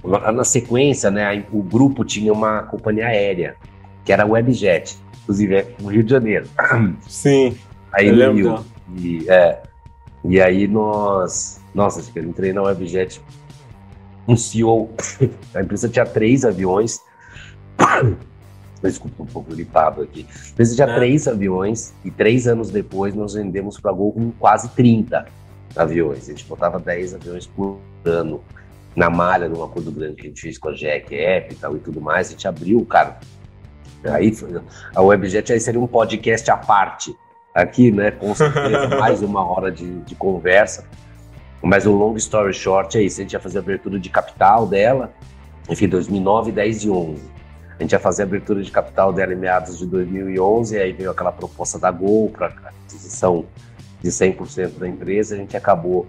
Na 0.05 0.45
sequência, 0.45 1.11
né, 1.11 1.45
o 1.53 1.63
grupo 1.63 2.05
tinha 2.05 2.33
uma 2.33 2.63
companhia 2.63 3.07
aérea, 3.07 3.57
que 4.05 4.13
era 4.13 4.25
a 4.25 4.27
Webjet, 4.27 4.99
inclusive 5.23 5.55
é 5.55 5.75
no 5.81 5.89
Rio 5.89 6.03
de 6.03 6.11
Janeiro. 6.11 6.47
Sim. 7.09 7.57
Aí 7.93 8.11
no 8.11 8.33
Rio. 8.33 8.65
E, 8.97 9.31
é, 9.31 9.63
e 10.25 10.41
aí 10.41 10.67
nós. 10.67 11.61
Nossa, 11.75 12.03
eu 12.15 12.25
entrei 12.25 12.53
na 12.53 12.63
Webjet 12.63 13.21
um 14.27 14.37
CEO. 14.37 14.91
A 15.55 15.61
empresa 15.61 15.89
tinha 15.89 16.05
três 16.05 16.45
aviões. 16.45 17.01
Desculpa, 18.83 19.23
um 19.23 19.27
pouco 19.27 19.51
gripado 19.53 20.03
aqui. 20.03 20.27
A 20.29 20.51
empresa 20.51 20.75
tinha 20.75 20.89
é. 20.89 20.95
três 20.95 21.29
aviões 21.29 21.95
e 22.05 22.11
três 22.11 22.47
anos 22.49 22.71
depois 22.71 23.15
nós 23.15 23.35
vendemos 23.35 23.79
para 23.79 23.91
a 23.91 23.95
Gol 23.95 24.13
com 24.13 24.31
quase 24.33 24.69
30 24.71 25.25
aviões. 25.77 26.29
A 26.29 26.33
gente 26.33 26.45
botava 26.45 26.79
10 26.79 27.15
aviões 27.15 27.47
por 27.47 27.79
ano 28.05 28.43
na 28.95 29.09
malha, 29.09 29.49
num 29.49 29.63
acordo 29.63 29.91
grande 29.91 30.17
que 30.17 30.27
a 30.27 30.29
gente 30.29 30.41
fez 30.41 30.59
com 30.59 30.69
a 30.69 30.75
GEC 30.75 31.15
App 31.15 31.55
e 31.55 31.57
tal 31.57 31.77
e 31.77 31.79
tudo 31.79 32.01
mais. 32.01 32.29
A 32.29 32.31
gente 32.31 32.47
abriu, 32.49 32.85
cara. 32.85 33.19
Aí 34.05 34.35
a 34.95 35.01
Webjet 35.01 35.53
aí 35.53 35.61
seria 35.61 35.81
um 35.81 35.87
podcast 35.87 36.51
à 36.51 36.57
parte 36.57 37.15
aqui, 37.55 37.93
né? 37.93 38.11
Com 38.11 38.35
certeza, 38.35 38.89
mais 38.99 39.23
uma 39.23 39.45
hora 39.45 39.71
de, 39.71 40.01
de 40.01 40.15
conversa. 40.15 40.85
Mas 41.63 41.87
o 41.87 41.93
long 41.93 42.17
story 42.17 42.53
short 42.53 42.99
é 42.99 43.03
isso, 43.03 43.21
a 43.21 43.23
gente 43.23 43.35
ia 43.35 43.41
fazer 43.41 43.59
a 43.59 43.61
abertura 43.61 43.99
de 43.99 44.11
capital 44.11 44.67
dela, 44.67 45.13
enfim, 45.71 45.87
2009, 45.87 46.51
10 46.51 46.85
e 46.85 46.91
11. 46.91 47.32
A 47.83 47.85
gente 47.85 47.93
ia 47.93 47.99
fazer 47.99 48.23
a 48.23 48.27
abertura 48.27 48.63
de 48.63 48.71
capital 48.71 49.13
dela 49.13 49.33
em 49.33 49.37
meados 49.37 49.77
de 49.77 49.87
2011, 49.87 50.79
aí 50.79 50.93
veio 50.93 51.11
aquela 51.11 51.33
proposta 51.33 51.81
da 51.81 51.91
Gol 51.91 52.31
para 52.31 52.47
aquisição 52.47 53.45
de 54.01 54.09
100% 54.09 54.79
da 54.79 54.87
empresa, 54.87 55.35
a 55.35 55.39
gente 55.39 55.57
acabou 55.57 56.07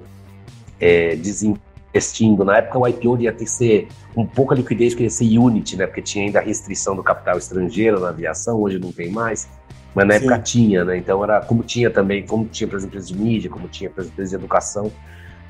é, 0.79 1.15
desinvestindo. 1.15 2.45
Na 2.45 2.57
época 2.57 2.77
o 2.77 2.87
IPO 2.87 3.17
ia 3.21 3.33
ter 3.33 3.45
que 3.45 3.49
ser 3.49 3.87
um 4.15 4.23
pouco 4.23 4.53
a 4.53 4.55
liquidez, 4.55 4.93
que 4.93 5.01
ia 5.01 5.09
ser 5.09 5.35
unit, 5.35 5.75
né? 5.75 5.87
Porque 5.87 6.03
tinha 6.03 6.23
ainda 6.23 6.37
a 6.37 6.43
restrição 6.43 6.95
do 6.95 7.01
capital 7.01 7.39
estrangeiro 7.39 7.99
na 7.99 8.09
aviação, 8.09 8.61
hoje 8.61 8.77
não 8.77 8.91
tem 8.91 9.09
mais. 9.11 9.49
Mas 9.95 10.07
na 10.07 10.13
Sim. 10.13 10.19
época 10.19 10.39
tinha, 10.43 10.85
né? 10.85 10.95
Então 10.95 11.23
era 11.23 11.41
como 11.41 11.63
tinha 11.63 11.89
também, 11.89 12.23
como 12.23 12.45
tinha 12.45 12.67
para 12.67 12.77
as 12.77 12.83
empresas 12.83 13.09
de 13.09 13.17
mídia, 13.17 13.49
como 13.49 13.67
tinha 13.67 13.89
para 13.89 14.03
as 14.03 14.09
empresas 14.09 14.29
de 14.29 14.35
educação, 14.35 14.91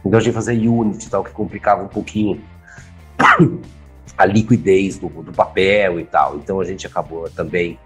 então 0.05 0.17
a 0.17 0.21
gente 0.21 0.33
fazia 0.33 0.71
Unity 0.71 1.09
tal, 1.09 1.21
que 1.21 1.31
complicava 1.31 1.83
um 1.83 1.87
pouquinho 1.89 2.41
a 4.17 4.25
liquidez 4.25 4.97
do, 4.97 5.09
do 5.09 5.31
papel 5.31 5.99
e 5.99 6.05
tal. 6.05 6.37
Então 6.37 6.59
a 6.59 6.65
gente 6.65 6.85
acabou 6.85 7.29
também 7.29 7.79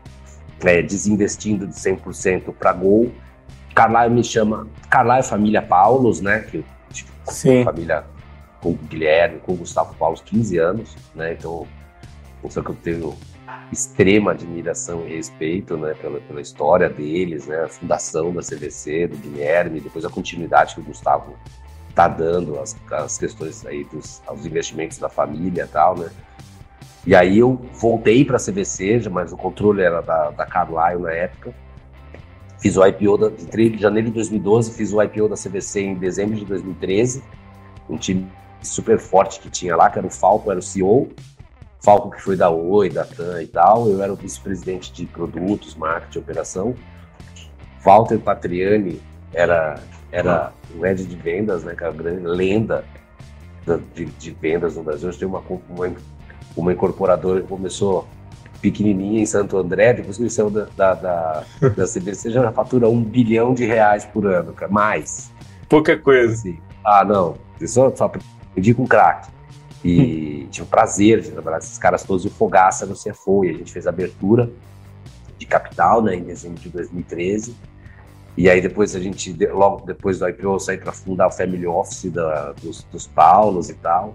é, 0.64 0.82
desinvestindo 0.82 1.68
de 1.68 1.74
100% 1.74 2.54
para 2.54 2.74
Gol. 2.74 3.12
Carlyle 3.74 4.14
me 4.14 4.24
chama, 4.24 4.68
Carlyle 4.90 5.24
família 5.24 5.62
Paulos, 5.62 6.22
né? 6.22 6.40
Que 6.40 6.64
tipo, 6.92 7.12
Sim. 7.26 7.64
família 7.64 8.06
com 8.62 8.72
o 8.72 8.74
Guilherme, 8.74 9.40
com 9.40 9.54
o 9.54 9.58
Gustavo 9.58 9.94
Paulo, 9.96 10.18
15 10.24 10.58
anos, 10.58 10.96
né? 11.14 11.34
Então, 11.34 11.68
só 12.50 12.62
que 12.62 12.72
eu 12.72 12.76
tenho 12.76 13.16
extrema 13.72 14.32
admiração 14.32 15.06
e 15.08 15.16
respeito, 15.16 15.78
né, 15.78 15.94
pela, 15.94 16.20
pela 16.22 16.42
história 16.42 16.90
deles, 16.90 17.48
né, 17.48 17.64
a 17.64 17.68
fundação 17.68 18.34
da 18.34 18.42
CVC, 18.42 19.08
do 19.08 19.18
Guilherme, 19.18 19.80
depois 19.80 20.06
a 20.06 20.10
continuidade 20.10 20.76
que 20.76 20.82
o 20.82 20.84
Gustavo 20.84 21.36
tá 21.98 22.08
dando 22.08 22.60
as, 22.60 22.78
as 22.92 23.18
questões 23.18 23.66
aí 23.66 23.84
dos 23.86 24.22
aos 24.28 24.46
investimentos 24.46 25.00
da 25.00 25.10
família 25.10 25.64
e 25.64 25.68
tal, 25.68 25.98
né? 25.98 26.12
E 27.08 27.16
aí 27.16 27.40
eu 27.40 27.60
voltei 27.74 28.24
para 28.24 28.36
a 28.36 28.40
CVC, 28.40 29.10
mas 29.10 29.34
o 29.34 29.38
controle 29.38 29.82
era 29.82 30.02
da, 30.02 30.30
da 30.30 30.46
Carlyle 30.46 31.02
na 31.02 31.12
época. 31.12 31.56
Fiz 32.60 32.78
o 32.78 32.86
IPO 32.86 33.18
da, 33.18 33.30
de 33.30 33.78
janeiro 33.80 34.10
de 34.10 34.14
2012, 34.14 34.74
fiz 34.74 34.94
o 34.94 35.02
IPO 35.02 35.28
da 35.28 35.36
CVC 35.36 35.82
em 35.82 35.96
dezembro 35.96 36.36
de 36.36 36.46
2013. 36.46 37.24
Um 37.90 37.98
time 37.98 38.32
super 38.62 39.00
forte 39.00 39.40
que 39.40 39.50
tinha 39.50 39.76
lá, 39.76 39.90
que 39.90 39.98
era 39.98 40.08
o 40.08 40.12
Falco, 40.12 40.52
era 40.52 40.60
o 40.60 40.64
CEO. 40.64 41.10
Falco 41.82 42.12
que 42.12 42.22
foi 42.22 42.36
da 42.36 42.50
Oi, 42.52 42.90
da 42.90 43.06
TAM 43.06 43.42
e 43.42 43.48
tal. 43.48 43.90
Eu 43.90 44.04
era 44.04 44.14
o 44.14 44.16
vice-presidente 44.16 44.94
de 44.94 45.08
produtos, 45.08 45.74
marketing, 45.74 46.20
operação. 46.20 46.76
Walter 47.84 48.20
Patriani 48.20 49.02
era 49.34 49.80
era 50.12 50.54
o 50.76 50.82
head 50.82 51.04
de 51.04 51.16
vendas, 51.16 51.64
né, 51.64 51.76
que 51.76 51.84
é 51.84 51.88
a 51.88 51.92
grande 51.92 52.26
lenda 52.26 52.86
de, 53.94 54.06
de, 54.06 54.32
vendas 54.32 54.76
no 54.76 54.84
Brasil. 54.84 55.10
Hoje 55.10 55.20
tem 55.20 55.28
uma, 55.28 55.44
uma, 55.70 55.96
uma 56.56 56.74
incorporadora 56.74 57.42
que 57.42 57.48
começou 57.48 58.08
pequenininha 58.62 59.22
em 59.22 59.26
Santo 59.26 59.58
André, 59.58 59.94
depois 59.94 60.18
que 60.18 60.30
saiu 60.30 60.50
da, 60.50 60.68
da, 60.76 60.94
da, 60.94 61.44
da 61.76 61.86
CBC, 61.86 62.32
já 62.32 62.52
fatura 62.52 62.90
um 62.90 63.04
bilhão 63.04 63.54
de 63.54 63.66
reais 63.66 64.06
por 64.06 64.26
ano, 64.26 64.54
cara, 64.54 64.72
mais. 64.72 65.32
Pouca 65.70 65.98
coisa. 65.98 66.34
Assim. 66.34 66.60
Ah, 66.84 67.04
não, 67.04 67.36
eu 67.60 67.68
só, 67.68 67.94
só 67.96 68.06
aprendi 68.06 68.74
com 68.74 68.88
craque. 68.88 69.30
E 69.84 70.48
tive 70.52 70.66
o 70.66 70.70
prazer 70.70 71.22
de 71.22 71.32
trabalhar 71.32 71.58
com 71.58 71.66
esses 71.66 71.78
caras 71.78 72.04
todos, 72.04 72.26
o 72.26 72.30
Fogaça 72.30 72.86
no 72.86 72.96
CFO, 72.96 73.46
e 73.46 73.50
a 73.50 73.54
gente 73.54 73.72
fez 73.72 73.86
a 73.86 73.90
abertura 73.90 74.50
de 75.38 75.46
capital 75.46 76.02
né, 76.02 76.16
em 76.16 76.24
dezembro 76.24 76.60
de 76.60 76.70
2013. 76.70 77.56
E 78.38 78.48
aí 78.48 78.62
depois 78.62 78.96
a 78.96 79.00
gente, 79.00 79.36
logo 79.48 79.84
depois 79.84 80.20
do 80.20 80.30
IPO, 80.30 80.60
saí 80.60 80.78
para 80.78 80.92
fundar 80.92 81.28
o 81.28 81.32
Family 81.32 81.66
Office 81.66 82.12
da, 82.12 82.52
dos, 82.52 82.84
dos 82.84 83.08
Paulos 83.08 83.72
e 83.72 83.74
tal. 83.74 84.14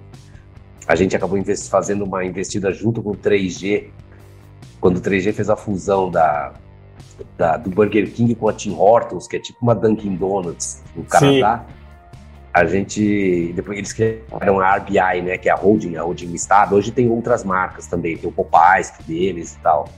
A 0.86 0.94
gente 0.94 1.16
acabou 1.16 1.38
fazendo 1.68 2.04
uma 2.04 2.24
investida 2.24 2.70
junto 2.72 3.02
com 3.02 3.10
o 3.10 3.16
3G, 3.16 3.88
quando 4.80 4.98
o 4.98 5.00
3G 5.00 5.32
fez 5.32 5.50
a 5.50 5.56
fusão 5.56 6.08
da, 6.08 6.52
da, 7.36 7.56
do 7.56 7.68
Burger 7.70 8.12
King 8.12 8.32
com 8.36 8.48
a 8.48 8.52
Tim 8.52 8.74
Hortons, 8.74 9.26
que 9.26 9.36
é 9.36 9.40
tipo 9.40 9.58
uma 9.60 9.74
Dunkin' 9.74 10.14
Donuts 10.14 10.82
no 10.94 11.02
Canadá. 11.02 11.64
Sim. 11.66 11.74
A 12.54 12.64
gente, 12.64 13.52
depois 13.56 13.78
eles 13.78 13.92
criaram 13.92 14.60
a 14.60 14.76
RBI, 14.76 15.22
né, 15.22 15.38
que 15.38 15.48
é 15.48 15.52
a 15.52 15.56
holding, 15.56 15.96
a 15.96 16.02
holding 16.02 16.26
listada. 16.26 16.76
Hoje 16.76 16.92
tem 16.92 17.10
outras 17.10 17.42
marcas 17.42 17.86
também, 17.88 18.16
tem 18.16 18.28
o 18.28 18.32
Popeyes 18.32 18.92
deles 19.04 19.54
e 19.54 19.58
tal 19.60 19.88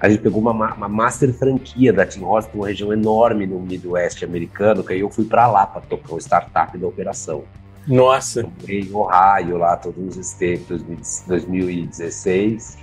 a 0.00 0.08
gente 0.08 0.22
pegou 0.22 0.40
uma, 0.40 0.52
uma 0.52 0.88
master 0.88 1.32
franquia 1.32 1.92
da 1.92 2.06
Tim 2.06 2.22
Hortons, 2.22 2.54
uma 2.54 2.68
região 2.68 2.92
enorme 2.92 3.46
no 3.46 3.58
Midwest 3.60 4.24
americano, 4.24 4.84
que 4.84 4.92
aí 4.92 5.00
eu 5.00 5.10
fui 5.10 5.24
para 5.24 5.46
lá 5.48 5.66
para 5.66 5.80
tocar 5.80 6.14
o 6.14 6.18
startup 6.18 6.76
da 6.78 6.86
operação. 6.86 7.44
Nossa! 7.86 8.46
Em 8.68 8.92
Ohio, 8.92 9.56
lá, 9.56 9.76
todos 9.76 10.16
os 10.16 10.32
tempos, 10.34 10.82
2016, 11.26 12.78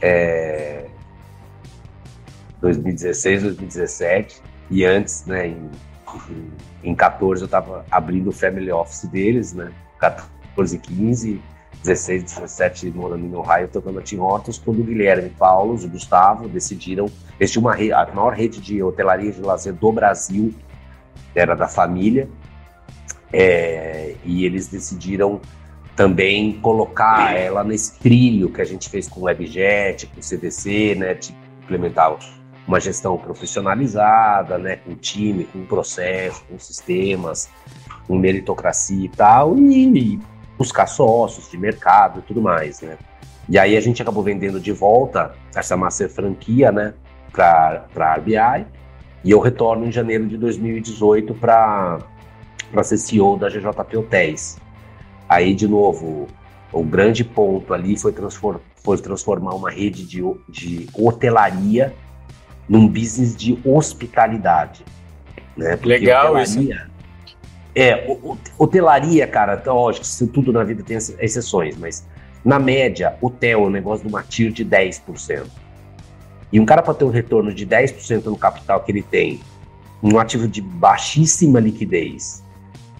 é, 0.00 0.86
2016, 2.60 3.42
2017, 3.42 4.42
e 4.70 4.84
antes, 4.84 5.26
né, 5.26 5.48
em, 5.48 5.70
em, 6.82 6.90
em 6.90 6.94
14 6.94 7.42
eu 7.42 7.46
estava 7.46 7.84
abrindo 7.90 8.30
o 8.30 8.32
family 8.32 8.72
office 8.72 9.04
deles, 9.08 9.52
né, 9.52 9.70
14 9.98 10.78
15, 10.78 11.40
16, 11.82 12.24
17 12.24 12.90
morando 12.90 13.24
em 13.24 13.34
Ohio, 13.34 13.68
tocando 13.68 13.98
a 13.98 14.02
Tim 14.02 14.18
Hortons, 14.18 14.58
quando 14.58 14.80
o 14.80 14.84
Guilherme 14.84 15.30
Paulo 15.30 15.78
e 15.80 15.84
o 15.84 15.88
Gustavo 15.88 16.48
decidiram. 16.48 17.06
Eles 17.38 17.56
uma 17.56 17.74
a 17.74 18.14
maior 18.14 18.32
rede 18.32 18.60
de 18.60 18.82
hotelaria 18.82 19.32
de 19.32 19.40
lazer 19.40 19.72
do 19.72 19.92
Brasil, 19.92 20.54
era 21.34 21.54
da 21.54 21.68
família, 21.68 22.28
é, 23.32 24.14
e 24.24 24.44
eles 24.44 24.68
decidiram 24.68 25.40
também 25.94 26.52
colocar 26.60 27.36
ela 27.36 27.64
nesse 27.64 27.98
trilho 27.98 28.52
que 28.52 28.60
a 28.60 28.64
gente 28.64 28.88
fez 28.88 29.08
com 29.08 29.20
o 29.20 29.24
WebJet, 29.24 30.06
com 30.06 30.20
o 30.20 30.22
CDC, 30.22 30.94
né, 30.96 31.14
de 31.14 31.34
implementar 31.64 32.16
uma 32.66 32.78
gestão 32.78 33.16
profissionalizada, 33.16 34.58
né, 34.58 34.76
com 34.76 34.94
time, 34.94 35.44
com 35.44 35.64
processo, 35.64 36.44
com 36.48 36.58
sistemas, 36.58 37.48
com 38.06 38.16
meritocracia 38.16 39.06
e 39.06 39.08
tal, 39.08 39.58
e 39.58 40.20
buscar 40.58 40.86
sócios 40.86 41.48
de 41.48 41.56
mercado 41.56 42.18
e 42.18 42.22
tudo 42.22 42.42
mais, 42.42 42.80
né? 42.80 42.98
E 43.48 43.58
aí 43.58 43.76
a 43.76 43.80
gente 43.80 44.02
acabou 44.02 44.22
vendendo 44.22 44.60
de 44.60 44.72
volta 44.72 45.34
essa 45.54 45.76
master 45.76 46.10
franquia, 46.10 46.70
né, 46.70 46.92
para 47.32 47.86
a 47.96 48.14
RBI, 48.16 48.66
e 49.24 49.30
eu 49.30 49.40
retorno 49.40 49.86
em 49.86 49.92
janeiro 49.92 50.26
de 50.26 50.36
2018 50.36 51.32
para 51.34 51.98
ser 52.82 52.98
CEO 52.98 53.38
da 53.38 53.48
GJP 53.48 53.96
Hotéis. 53.96 54.58
Aí, 55.28 55.54
de 55.54 55.66
novo, 55.66 56.26
o 56.72 56.82
grande 56.82 57.24
ponto 57.24 57.72
ali 57.72 57.96
foi, 57.96 58.12
transform, 58.12 58.58
foi 58.82 58.98
transformar 58.98 59.54
uma 59.54 59.70
rede 59.70 60.04
de, 60.04 60.22
de 60.48 60.86
hotelaria 60.94 61.94
num 62.68 62.86
business 62.86 63.34
de 63.34 63.58
hospitalidade. 63.64 64.84
Né? 65.56 65.76
Porque 65.76 65.88
Legal 65.88 66.38
isso. 66.38 66.60
É, 67.80 68.18
hotelaria, 68.58 69.24
cara, 69.24 69.62
lógico, 69.64 70.04
tudo 70.32 70.52
na 70.52 70.64
vida 70.64 70.82
tem 70.82 70.96
exceções, 70.96 71.76
mas 71.76 72.04
na 72.44 72.58
média, 72.58 73.16
hotel 73.22 73.60
é 73.60 73.66
um 73.68 73.70
negócio 73.70 74.04
de 74.04 74.12
uma 74.12 74.20
TIR 74.20 74.50
de 74.50 74.64
10%. 74.64 75.46
E 76.52 76.58
um 76.58 76.66
cara 76.66 76.82
para 76.82 76.92
ter 76.94 77.04
um 77.04 77.10
retorno 77.10 77.54
de 77.54 77.64
10% 77.64 78.24
no 78.24 78.36
capital 78.36 78.80
que 78.80 78.90
ele 78.90 79.02
tem, 79.02 79.38
um 80.02 80.18
ativo 80.18 80.48
de 80.48 80.60
baixíssima 80.60 81.60
liquidez, 81.60 82.42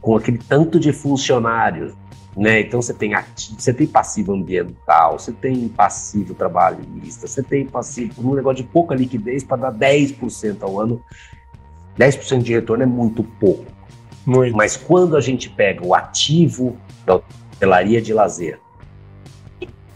com 0.01 0.17
aquele 0.17 0.39
tanto 0.39 0.79
de 0.79 0.93
funcionários, 0.93 1.93
né? 2.37 2.61
Então 2.61 2.81
você 2.81 2.95
tem 2.95 3.15
ativo, 3.15 3.61
você 3.61 3.75
tem 3.75 3.85
passivo 3.85 4.33
ambiental, 4.33 5.19
você 5.19 5.33
tem 5.33 5.67
passivo 5.67 6.35
trabalhista, 6.35 7.27
você 7.27 7.43
tem 7.43 7.67
passivo 7.67 8.31
um 8.31 8.33
negócio 8.33 8.63
de 8.63 8.71
pouca 8.71 8.95
liquidez 8.95 9.43
para 9.43 9.73
dar 9.73 9.73
10% 9.73 10.63
ao 10.63 10.79
ano. 10.81 11.03
10% 11.99 12.43
de 12.43 12.53
retorno 12.53 12.85
é 12.85 12.87
muito 12.87 13.25
pouco. 13.25 13.78
Muito. 14.29 14.55
Mas 14.55 14.77
quando 14.77 15.17
a 15.17 15.23
gente 15.23 15.49
pega 15.49 15.83
o 15.87 15.95
ativo 15.95 16.77
da 17.07 17.15
hotelaria 17.15 18.03
de 18.03 18.13
lazer, 18.13 18.61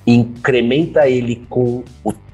incrementa 0.06 1.06
ele 1.06 1.44
com 1.50 1.84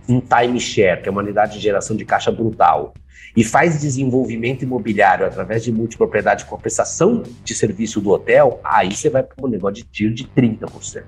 um 0.09 0.21
timeshare, 0.21 1.03
que 1.03 1.09
é 1.09 1.11
uma 1.11 1.21
unidade 1.21 1.55
de 1.55 1.59
geração 1.59 1.97
de 1.97 2.05
caixa 2.05 2.31
brutal, 2.31 2.95
e 3.37 3.43
faz 3.43 3.81
desenvolvimento 3.81 4.63
imobiliário 4.63 5.27
através 5.27 5.65
de 5.65 5.73
multipropriedade 5.73 6.45
com 6.45 6.55
a 6.55 6.59
prestação 6.59 7.25
de 7.43 7.53
serviço 7.53 8.01
do 8.01 8.11
hotel, 8.11 8.61
aí 8.63 8.95
você 8.95 9.11
vai 9.11 9.25
para 9.25 9.45
um 9.45 9.49
negócio 9.49 9.83
de 9.83 9.85
tiro 9.85 10.15
de 10.15 10.25
30%. 10.25 11.03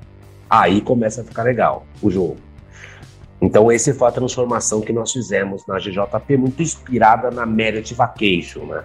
Aí 0.51 0.81
começa 0.81 1.21
a 1.21 1.25
ficar 1.25 1.45
legal 1.45 1.87
o 2.03 2.11
jogo. 2.11 2.37
Então, 3.41 3.71
essa 3.71 3.95
foi 3.95 4.09
a 4.09 4.11
transformação 4.11 4.81
que 4.81 4.93
nós 4.93 5.13
fizemos 5.13 5.65
na 5.69 5.79
GJP, 5.79 6.37
muito 6.37 6.61
inspirada 6.61 7.31
na 7.31 7.47
Merit 7.47 7.95
Vacation, 7.95 8.67
né? 8.67 8.83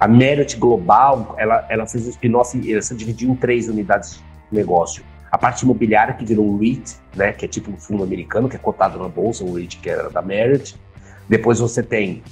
A 0.00 0.06
Merit 0.06 0.56
Global, 0.56 1.34
ela, 1.38 1.66
ela 1.68 1.86
fez 1.86 2.06
um 2.06 2.10
spin-off, 2.10 2.72
ela 2.72 2.82
se 2.82 2.94
dividiu 2.94 3.30
em 3.30 3.34
três 3.34 3.68
unidades 3.68 4.22
de 4.50 4.56
negócio. 4.56 5.02
A 5.30 5.36
parte 5.36 5.62
imobiliária, 5.62 6.14
que 6.14 6.24
virou 6.24 6.46
um 6.46 6.56
REIT, 6.56 6.96
né, 7.14 7.32
que 7.32 7.44
é 7.44 7.48
tipo 7.48 7.70
um 7.70 7.76
fundo 7.76 8.02
americano, 8.02 8.48
que 8.48 8.56
é 8.56 8.58
cotado 8.58 8.98
na 8.98 9.08
bolsa, 9.08 9.44
um 9.44 9.52
REIT 9.52 9.78
que 9.78 9.90
era 9.90 10.08
da 10.08 10.22
Merit. 10.22 10.76
Depois 11.28 11.58
você 11.58 11.82
tem 11.82 12.22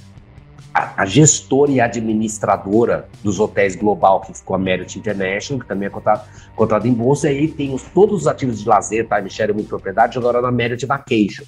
a, 0.73 1.01
a 1.01 1.05
gestora 1.05 1.71
e 1.71 1.81
administradora 1.81 3.07
dos 3.23 3.39
hotéis 3.39 3.75
global, 3.75 4.21
que 4.21 4.33
ficou 4.33 4.55
a 4.55 4.59
Merit 4.59 4.97
International, 4.97 5.61
que 5.61 5.67
também 5.67 5.87
é 5.87 5.89
cotada, 5.89 6.23
cotada 6.55 6.87
em 6.87 6.93
bolsa. 6.93 7.29
E 7.31 7.37
aí 7.37 7.47
tem 7.47 7.73
os, 7.73 7.83
todos 7.83 8.21
os 8.21 8.27
ativos 8.27 8.61
de 8.61 8.67
lazer, 8.67 9.07
timeshare 9.07 9.53
e 9.55 9.63
propriedade, 9.63 10.17
agora 10.17 10.41
na 10.41 10.51
Merit 10.51 10.85
Vacation. 10.85 11.43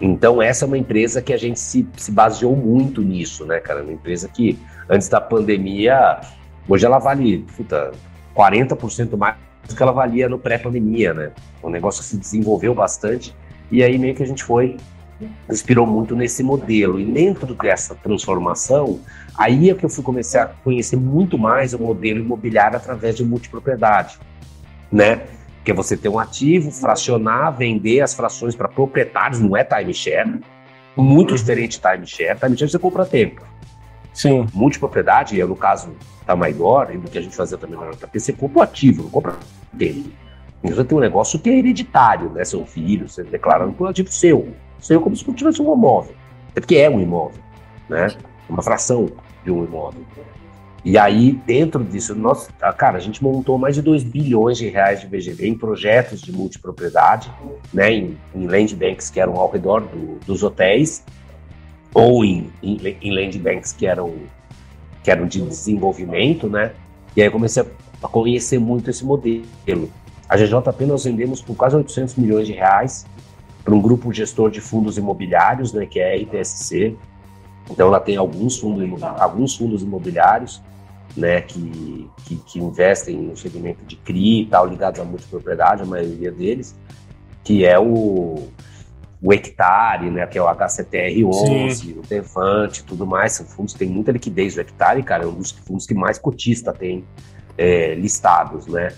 Então, 0.00 0.40
essa 0.40 0.64
é 0.64 0.66
uma 0.66 0.78
empresa 0.78 1.20
que 1.20 1.32
a 1.32 1.36
gente 1.36 1.58
se, 1.58 1.88
se 1.96 2.12
baseou 2.12 2.54
muito 2.54 3.02
nisso, 3.02 3.44
né, 3.44 3.58
cara? 3.58 3.82
Uma 3.82 3.92
empresa 3.92 4.28
que 4.28 4.58
antes 4.88 5.08
da 5.08 5.20
pandemia, 5.20 6.20
hoje 6.68 6.86
ela 6.86 6.98
vale 6.98 7.44
puta, 7.56 7.92
40% 8.34 9.16
mais 9.16 9.36
do 9.68 9.74
que 9.76 9.82
ela 9.82 9.92
valia 9.92 10.28
no 10.28 10.38
pré-pandemia, 10.38 11.12
né? 11.12 11.32
Um 11.62 11.70
negócio 11.70 12.02
que 12.02 12.08
se 12.08 12.16
desenvolveu 12.16 12.74
bastante 12.74 13.34
e 13.70 13.82
aí 13.82 13.98
meio 13.98 14.14
que 14.14 14.22
a 14.22 14.26
gente 14.26 14.42
foi 14.42 14.76
inspirou 15.50 15.86
muito 15.86 16.14
nesse 16.14 16.42
modelo. 16.42 17.00
E 17.00 17.04
dentro 17.04 17.54
dessa 17.54 17.94
transformação, 17.94 19.00
aí 19.36 19.68
é 19.68 19.74
que 19.74 19.84
eu 19.84 19.90
fui 19.90 20.04
começar 20.04 20.42
a 20.42 20.46
conhecer 20.46 20.96
muito 20.96 21.36
mais 21.36 21.74
o 21.74 21.78
modelo 21.78 22.20
imobiliário 22.20 22.76
através 22.76 23.16
de 23.16 23.24
multipropriedade, 23.24 24.18
né? 24.90 25.22
que 25.64 25.72
é 25.72 25.74
você 25.74 25.98
ter 25.98 26.08
um 26.08 26.18
ativo, 26.18 26.70
fracionar, 26.70 27.54
vender 27.54 28.00
as 28.00 28.14
frações 28.14 28.56
para 28.56 28.68
proprietários, 28.68 29.38
não 29.38 29.54
é 29.54 29.62
timeshare. 29.62 30.40
Muito 30.96 31.34
diferente 31.34 31.78
timeshare. 31.78 32.38
Timeshare 32.38 32.70
você 32.70 32.78
compra 32.78 33.04
tempo. 33.04 33.42
Sim. 34.18 34.48
Multipropriedade, 34.52 35.40
no 35.44 35.54
caso 35.54 35.92
da 36.26 36.34
Maidor, 36.34 36.90
e 36.92 36.98
do 36.98 37.08
que 37.08 37.18
a 37.18 37.22
gente 37.22 37.36
fazia 37.36 37.56
também 37.56 37.78
na 37.78 37.92
você 38.12 38.32
compra 38.32 38.64
ativo, 38.64 39.04
não 39.04 39.10
compra 39.10 39.36
tempo. 39.78 40.10
Então, 40.62 40.84
tem 40.84 40.98
um 40.98 41.00
negócio 41.00 41.38
que 41.38 41.48
é 41.48 41.56
hereditário, 41.56 42.28
né? 42.30 42.44
Seu 42.44 42.66
filho, 42.66 43.08
você 43.08 43.22
declarando 43.22 43.74
por 43.74 43.86
um 43.86 43.90
ativo 43.90 44.10
seu. 44.10 44.48
Seu 44.80 45.00
como 45.00 45.14
se 45.14 45.24
tivesse 45.34 45.62
um 45.62 45.72
imóvel. 45.72 46.16
É 46.56 46.58
porque 46.58 46.74
é 46.74 46.90
um 46.90 47.00
imóvel, 47.00 47.40
né? 47.88 48.08
Uma 48.48 48.60
fração 48.60 49.08
de 49.44 49.52
um 49.52 49.64
imóvel. 49.64 50.02
E 50.84 50.98
aí, 50.98 51.32
dentro 51.46 51.84
disso, 51.84 52.12
nós, 52.16 52.48
ah, 52.60 52.72
cara, 52.72 52.96
a 52.96 53.00
gente 53.00 53.22
montou 53.22 53.56
mais 53.56 53.76
de 53.76 53.82
2 53.82 54.02
bilhões 54.02 54.58
de 54.58 54.68
reais 54.68 55.00
de 55.00 55.06
VGV 55.06 55.46
em 55.46 55.54
projetos 55.56 56.20
de 56.20 56.32
multipropriedade, 56.32 57.30
né, 57.72 57.92
em, 57.92 58.16
em 58.34 58.46
land 58.46 58.74
banks 58.74 59.10
que 59.10 59.20
eram 59.20 59.36
ao 59.36 59.50
redor 59.50 59.82
do, 59.82 60.18
dos 60.24 60.42
hotéis, 60.42 61.04
ou 61.94 62.24
em, 62.24 62.50
em, 62.62 62.96
em 63.02 63.14
land 63.14 63.38
banks 63.38 63.72
que 63.72 63.86
eram, 63.86 64.14
que 65.02 65.10
eram 65.10 65.26
de 65.26 65.40
desenvolvimento, 65.40 66.48
né? 66.48 66.72
E 67.16 67.22
aí 67.22 67.30
comecei 67.30 67.64
a 68.02 68.08
conhecer 68.08 68.58
muito 68.58 68.90
esse 68.90 69.04
modelo. 69.04 69.90
A 70.28 70.36
GJP 70.36 70.86
nós 70.86 71.04
vendemos 71.04 71.40
por 71.40 71.56
quase 71.56 71.74
800 71.76 72.16
milhões 72.16 72.46
de 72.46 72.52
reais 72.52 73.06
para 73.64 73.74
um 73.74 73.80
grupo 73.80 74.12
gestor 74.12 74.50
de 74.50 74.60
fundos 74.60 74.98
imobiliários, 74.98 75.72
né, 75.72 75.86
que 75.86 75.98
é 75.98 76.14
a 76.14 76.16
RTSC, 76.16 76.96
então 77.70 77.88
ela 77.88 78.00
tem 78.00 78.16
alguns 78.16 78.58
fundos, 78.58 79.02
alguns 79.02 79.56
fundos 79.56 79.82
imobiliários 79.82 80.62
né, 81.16 81.40
que, 81.40 82.08
que, 82.24 82.36
que, 82.36 82.58
investem 82.58 83.16
no 83.16 83.36
segmento 83.36 83.84
de 83.84 83.96
CRI 83.96 84.42
e 84.42 84.46
tal, 84.46 84.66
ligados 84.66 85.00
à 85.00 85.04
multipropriedade, 85.04 85.82
a 85.82 85.86
maioria 85.86 86.30
deles, 86.30 86.74
que 87.44 87.64
é 87.64 87.78
o, 87.78 88.48
o 89.20 89.32
Hectare, 89.32 90.10
né, 90.10 90.26
que 90.26 90.38
é 90.38 90.42
o 90.42 90.46
HCTR11, 90.46 91.70
Sim. 91.72 91.92
o 91.98 92.02
Devante 92.02 92.80
e 92.80 92.84
tudo 92.84 93.06
mais. 93.06 93.32
São 93.32 93.46
fundos 93.46 93.72
que 93.72 93.80
têm 93.80 93.88
muita 93.88 94.12
liquidez. 94.12 94.56
O 94.56 94.60
Hectare, 94.60 95.02
cara, 95.02 95.24
é 95.24 95.26
um 95.26 95.34
dos 95.34 95.50
fundos 95.50 95.86
que 95.86 95.94
mais 95.94 96.18
cotista 96.18 96.72
tem 96.72 97.04
é, 97.56 97.94
listados, 97.94 98.66
né? 98.66 98.92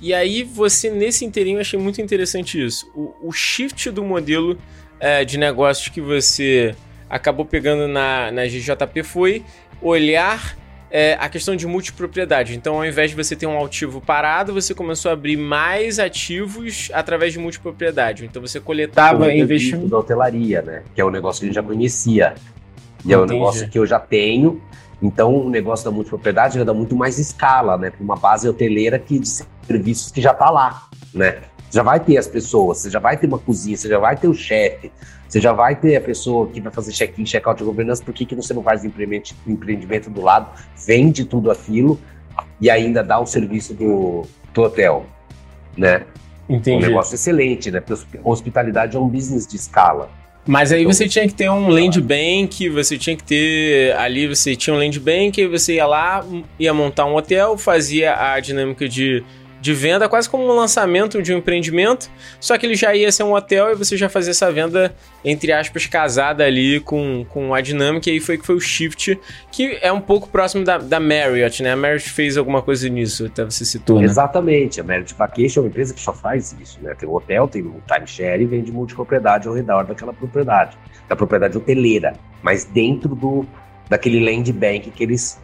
E 0.00 0.14
aí, 0.14 0.42
você, 0.42 0.90
nesse 0.90 1.24
inteirinho, 1.24 1.60
achei 1.60 1.78
muito 1.78 2.00
interessante 2.00 2.64
isso. 2.64 2.90
O, 2.94 3.28
o 3.28 3.32
shift 3.32 3.90
do 3.90 4.02
modelo 4.02 4.58
é, 4.98 5.24
de 5.24 5.38
negócios 5.38 5.88
que 5.88 6.00
você 6.00 6.74
acabou 7.08 7.44
pegando 7.44 7.86
na, 7.86 8.30
na 8.32 8.46
GJP 8.46 9.02
foi 9.02 9.44
olhar 9.82 10.56
é, 10.90 11.16
a 11.20 11.28
questão 11.28 11.54
de 11.54 11.66
multipropriedade. 11.66 12.56
Então, 12.56 12.76
ao 12.76 12.84
invés 12.84 13.10
de 13.10 13.16
você 13.16 13.36
ter 13.36 13.46
um 13.46 13.64
ativo 13.64 14.00
parado, 14.00 14.52
você 14.52 14.74
começou 14.74 15.10
a 15.10 15.14
abrir 15.14 15.36
mais 15.36 15.98
ativos 15.98 16.90
através 16.92 17.32
de 17.32 17.38
multipropriedade. 17.38 18.24
Então, 18.24 18.42
você 18.42 18.58
coletava 18.58 19.32
investimento 19.32 19.88
da 19.88 19.98
hotelaria, 19.98 20.62
né? 20.62 20.82
Que 20.94 21.00
é 21.00 21.04
um 21.04 21.10
negócio 21.10 21.40
que 21.40 21.46
a 21.46 21.48
gente 21.48 21.54
já 21.54 21.62
conhecia. 21.62 22.34
E 23.04 23.12
é 23.12 23.18
um 23.18 23.24
negócio 23.24 23.68
que 23.68 23.78
eu 23.78 23.86
já 23.86 23.98
tenho. 23.98 24.60
Então, 25.02 25.34
o 25.34 25.48
negócio 25.48 25.84
da 25.84 25.90
multipropriedade 25.90 26.58
já 26.58 26.64
dá 26.64 26.74
muito 26.74 26.94
mais 26.94 27.18
escala, 27.18 27.78
né? 27.78 27.90
Para 27.90 28.02
uma 28.02 28.16
base 28.16 28.48
hoteleira 28.48 28.98
que 28.98 29.18
de 29.18 29.28
serviços 29.66 30.10
que 30.12 30.20
já 30.20 30.32
está 30.32 30.50
lá, 30.50 30.88
né? 31.14 31.38
Já 31.70 31.82
vai 31.82 32.00
ter 32.00 32.16
as 32.16 32.26
pessoas, 32.26 32.78
você 32.78 32.90
já 32.90 32.98
vai 32.98 33.16
ter 33.16 33.26
uma 33.26 33.38
cozinha, 33.38 33.76
você 33.76 33.88
já 33.88 33.98
vai 33.98 34.16
ter 34.16 34.28
o 34.28 34.34
chefe, 34.34 34.90
você 35.28 35.40
já 35.40 35.52
vai 35.52 35.76
ter 35.76 35.96
a 35.96 36.00
pessoa 36.00 36.48
que 36.48 36.60
vai 36.60 36.72
fazer 36.72 36.92
check-in, 36.92 37.24
check-out 37.24 37.58
de 37.58 37.64
governança, 37.64 38.02
por 38.04 38.12
que, 38.12 38.26
que 38.26 38.34
você 38.34 38.52
não 38.52 38.62
faz 38.62 38.84
empreendimento 38.84 40.10
do 40.10 40.20
lado, 40.20 40.50
vende 40.86 41.24
tudo 41.24 41.50
aquilo 41.50 41.98
e 42.60 42.68
ainda 42.68 43.02
dá 43.02 43.18
o 43.18 43.26
serviço 43.26 43.72
do, 43.74 44.22
do 44.52 44.62
hotel, 44.62 45.06
né? 45.76 46.04
Entendi. 46.48 46.84
Um 46.84 46.88
negócio 46.88 47.14
excelente, 47.14 47.70
né? 47.70 47.80
Porque 47.80 48.18
hospitalidade 48.24 48.96
é 48.96 49.00
um 49.00 49.08
business 49.08 49.46
de 49.46 49.54
escala. 49.54 50.10
Mas 50.46 50.72
aí 50.72 50.80
então, 50.80 50.92
você 50.92 51.06
tinha 51.06 51.28
que 51.28 51.34
ter 51.34 51.48
um 51.48 51.68
land 51.68 52.00
bank, 52.00 52.68
você 52.70 52.98
tinha 52.98 53.14
que 53.14 53.22
ter 53.22 53.94
ali, 53.96 54.26
você 54.26 54.56
tinha 54.56 54.74
um 54.74 54.78
land 54.78 54.98
bank, 54.98 55.46
você 55.46 55.74
ia 55.74 55.86
lá, 55.86 56.26
ia 56.58 56.74
montar 56.74 57.04
um 57.04 57.14
hotel, 57.14 57.56
fazia 57.56 58.16
a 58.16 58.40
dinâmica 58.40 58.88
de 58.88 59.22
de 59.60 59.74
venda, 59.74 60.08
quase 60.08 60.28
como 60.28 60.44
um 60.44 60.54
lançamento 60.54 61.22
de 61.22 61.34
um 61.34 61.38
empreendimento, 61.38 62.10
só 62.40 62.56
que 62.56 62.64
ele 62.64 62.74
já 62.74 62.94
ia 62.94 63.12
ser 63.12 63.24
um 63.24 63.34
hotel 63.34 63.72
e 63.72 63.74
você 63.74 63.96
já 63.96 64.08
fazia 64.08 64.30
essa 64.30 64.50
venda, 64.50 64.94
entre 65.24 65.52
aspas, 65.52 65.86
casada 65.86 66.44
ali 66.44 66.80
com, 66.80 67.26
com 67.28 67.54
a 67.54 67.60
dinâmica, 67.60 68.08
e 68.08 68.14
aí 68.14 68.20
foi 68.20 68.38
que 68.38 68.46
foi 68.46 68.54
o 68.54 68.60
shift, 68.60 69.18
que 69.52 69.78
é 69.82 69.92
um 69.92 70.00
pouco 70.00 70.28
próximo 70.28 70.64
da, 70.64 70.78
da 70.78 70.98
Marriott, 70.98 71.62
né? 71.62 71.72
A 71.72 71.76
Marriott 71.76 72.08
fez 72.08 72.36
alguma 72.36 72.62
coisa 72.62 72.88
nisso, 72.88 73.26
até 73.26 73.44
você 73.44 73.64
citou, 73.64 73.98
né? 73.98 74.04
Exatamente, 74.04 74.80
a 74.80 74.84
Marriott 74.84 75.14
Vacation 75.14 75.60
é 75.60 75.62
uma 75.64 75.68
empresa 75.68 75.92
que 75.92 76.00
só 76.00 76.12
faz 76.12 76.56
isso, 76.60 76.78
né? 76.82 76.94
Tem 76.94 77.08
um 77.08 77.14
hotel, 77.14 77.46
tem 77.46 77.62
um 77.62 77.80
timeshare 77.86 78.42
e 78.42 78.46
vende 78.46 78.72
multipropriedade 78.72 79.46
ao 79.46 79.54
redor 79.54 79.84
daquela 79.84 80.12
propriedade, 80.12 80.76
da 81.08 81.14
propriedade 81.14 81.56
hoteleira, 81.58 82.14
mas 82.42 82.64
dentro 82.64 83.14
do 83.14 83.46
daquele 83.90 84.24
land 84.24 84.52
bank 84.52 84.90
que 84.92 85.02
eles 85.02 85.38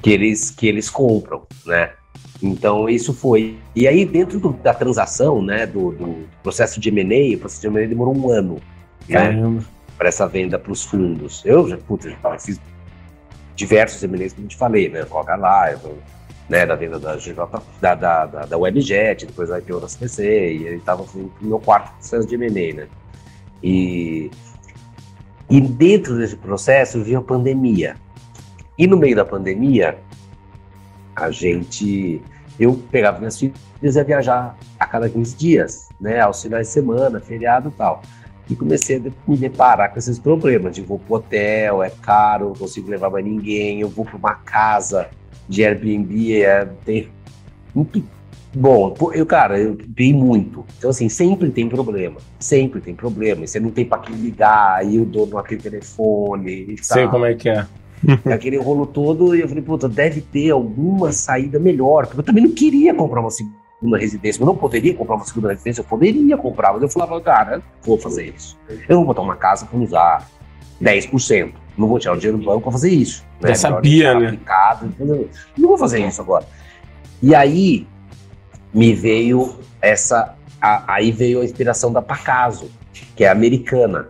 que 0.00 0.10
eles 0.10 0.50
que 0.50 0.66
eles 0.66 0.88
compram, 0.88 1.42
né? 1.66 1.90
Então, 2.42 2.88
isso 2.88 3.12
foi. 3.12 3.58
E 3.74 3.86
aí, 3.86 4.04
dentro 4.04 4.40
do, 4.40 4.52
da 4.54 4.72
transação, 4.72 5.42
né, 5.42 5.66
do, 5.66 5.92
do 5.92 6.28
processo 6.42 6.80
de 6.80 6.88
M&A, 6.88 7.36
o 7.36 7.40
processo 7.40 7.60
de 7.60 7.66
M&A 7.66 7.86
demorou 7.86 8.16
um 8.16 8.30
ano, 8.30 8.60
né, 9.08 9.62
para 9.98 10.08
essa 10.08 10.26
venda 10.26 10.58
para 10.58 10.72
os 10.72 10.84
fundos. 10.84 11.42
Eu 11.44 11.68
já, 11.68 11.76
putz, 11.76 12.06
eu 12.06 12.40
fiz 12.40 12.60
diversos 13.54 14.02
M&As 14.02 14.32
que 14.32 14.40
a 14.40 14.42
gente 14.42 14.56
falei, 14.56 14.88
né, 14.88 15.04
Coca 15.04 15.36
Live, 15.36 15.82
né, 16.48 16.64
da 16.64 16.74
venda 16.74 16.98
da, 16.98 17.16
GJ, 17.16 17.34
da, 17.80 17.94
da, 17.94 18.26
da, 18.26 18.46
da 18.46 18.58
Webjet, 18.58 19.26
depois 19.26 19.50
a 19.50 19.58
IPO 19.58 19.80
da 19.80 19.88
CPC, 19.88 20.22
e 20.24 20.66
ele 20.66 20.76
estava 20.76 21.04
no 21.14 21.30
meu 21.42 21.60
quarto 21.60 21.92
processo 21.92 22.26
de 22.26 22.34
M&A, 22.36 22.74
né. 22.74 22.88
E, 23.62 24.30
e 25.50 25.60
dentro 25.60 26.16
desse 26.16 26.36
processo 26.36 27.02
veio 27.02 27.18
a 27.18 27.22
pandemia. 27.22 27.96
E 28.78 28.86
no 28.86 28.96
meio 28.96 29.14
da 29.14 29.26
pandemia, 29.26 29.98
a 31.20 31.30
gente. 31.30 32.20
Eu 32.58 32.74
pegava 32.90 33.18
minhas 33.18 33.38
filhas 33.38 33.56
e 33.82 33.86
ia 33.86 34.04
viajar 34.04 34.56
a 34.78 34.86
cada 34.86 35.08
15 35.08 35.36
dias, 35.36 35.88
né? 36.00 36.20
Aos 36.20 36.42
finais 36.42 36.66
de 36.66 36.72
semana, 36.72 37.20
feriado 37.20 37.68
e 37.68 37.72
tal. 37.72 38.02
E 38.48 38.56
comecei 38.56 38.96
a 38.96 39.30
me 39.30 39.36
deparar 39.36 39.92
com 39.92 39.98
esses 39.98 40.18
problemas 40.18 40.74
de 40.74 40.82
vou 40.82 40.98
pro 40.98 41.16
hotel, 41.16 41.82
é 41.82 41.90
caro, 41.90 42.48
não 42.48 42.54
consigo 42.54 42.90
levar 42.90 43.08
mais 43.08 43.24
ninguém, 43.24 43.80
eu 43.80 43.88
vou 43.88 44.04
para 44.04 44.16
uma 44.16 44.34
casa 44.34 45.08
de 45.48 45.64
Airbnb, 45.64 46.42
é, 46.42 46.64
tem... 46.84 47.08
Bom, 48.52 48.96
eu, 49.14 49.24
cara, 49.24 49.60
eu 49.60 49.78
vi 49.96 50.12
muito. 50.12 50.64
Então, 50.76 50.90
assim, 50.90 51.08
sempre 51.08 51.50
tem 51.50 51.68
problema. 51.68 52.16
Sempre 52.40 52.80
tem 52.80 52.94
problema. 52.94 53.44
E 53.44 53.48
você 53.48 53.60
não 53.60 53.70
tem 53.70 53.84
para 53.84 53.98
quem 53.98 54.16
ligar, 54.16 54.78
aí 54.78 54.98
o 54.98 55.04
dono 55.04 55.38
atende 55.38 55.62
telefone. 55.62 56.76
Sei 56.82 57.06
como 57.06 57.24
é 57.26 57.34
que 57.34 57.48
é. 57.48 57.64
Aquele 58.32 58.56
rolo 58.56 58.86
todo, 58.86 59.34
e 59.34 59.40
eu 59.40 59.48
falei, 59.48 59.62
puta, 59.62 59.88
deve 59.88 60.20
ter 60.20 60.50
alguma 60.50 61.12
saída 61.12 61.58
melhor, 61.58 62.06
porque 62.06 62.20
eu 62.20 62.24
também 62.24 62.44
não 62.44 62.52
queria 62.52 62.94
comprar 62.94 63.20
uma 63.20 63.30
segunda 63.30 63.98
residência, 63.98 64.42
eu 64.42 64.46
não 64.46 64.56
poderia 64.56 64.94
comprar 64.94 65.16
uma 65.16 65.24
segunda 65.24 65.50
residência, 65.50 65.80
eu 65.80 65.84
poderia 65.84 66.36
comprar, 66.36 66.72
mas 66.72 66.82
eu 66.82 66.88
falava, 66.88 67.20
cara, 67.20 67.62
vou 67.82 67.98
fazer 67.98 68.32
isso. 68.36 68.58
Eu 68.88 68.98
vou 68.98 69.06
botar 69.06 69.22
uma 69.22 69.36
casa 69.36 69.66
para 69.66 69.78
usar 69.78 70.28
10%, 70.82 71.52
não 71.76 71.88
vou 71.88 71.98
tirar 71.98 72.14
o 72.14 72.16
dinheiro 72.16 72.38
do 72.38 72.44
banco 72.44 72.62
para 72.62 72.72
fazer 72.72 72.90
isso. 72.90 73.24
Né? 73.40 73.48
Já 73.50 73.54
sabia, 73.54 74.18
né? 74.18 74.26
Aplicado, 74.26 74.92
não 74.98 75.68
vou 75.68 75.78
fazer 75.78 76.06
isso 76.06 76.20
agora. 76.20 76.46
E 77.22 77.34
aí 77.34 77.86
me 78.72 78.94
veio 78.94 79.56
essa, 79.80 80.34
a, 80.60 80.94
aí 80.94 81.10
veio 81.10 81.40
a 81.40 81.44
inspiração 81.44 81.92
da 81.92 82.00
Pacaso, 82.00 82.70
que 83.16 83.24
é 83.24 83.28
americana. 83.28 84.08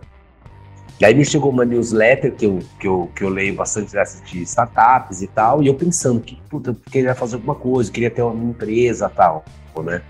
E 1.01 1.05
aí 1.05 1.15
me 1.15 1.25
chegou 1.25 1.49
uma 1.49 1.65
newsletter 1.65 2.31
que 2.35 2.45
eu, 2.45 2.59
que 2.79 2.87
eu, 2.87 3.11
que 3.15 3.23
eu 3.23 3.29
leio 3.29 3.55
bastante 3.55 3.91
dessas 3.91 4.21
de 4.29 4.43
startups 4.43 5.23
e 5.23 5.27
tal, 5.27 5.63
e 5.63 5.65
eu 5.65 5.73
pensando 5.73 6.21
que, 6.21 6.39
puta, 6.47 6.69
eu 6.69 6.75
queria 6.91 7.15
fazer 7.15 7.37
alguma 7.37 7.55
coisa, 7.55 7.91
queria 7.91 8.11
ter 8.11 8.21
uma 8.21 8.51
empresa 8.51 9.09
tal, 9.09 9.43
né? 9.83 10.03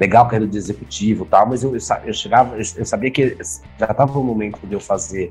Legal 0.00 0.26
que 0.26 0.34
era 0.34 0.46
de 0.46 0.56
executivo 0.56 1.26
tal, 1.26 1.46
mas 1.46 1.62
eu, 1.62 1.74
eu, 1.74 2.14
chegava, 2.14 2.56
eu 2.56 2.86
sabia 2.86 3.10
que 3.10 3.36
já 3.78 3.90
estava 3.90 4.18
o 4.18 4.24
momento 4.24 4.58
de 4.66 4.72
eu 4.72 4.80
fazer 4.80 5.30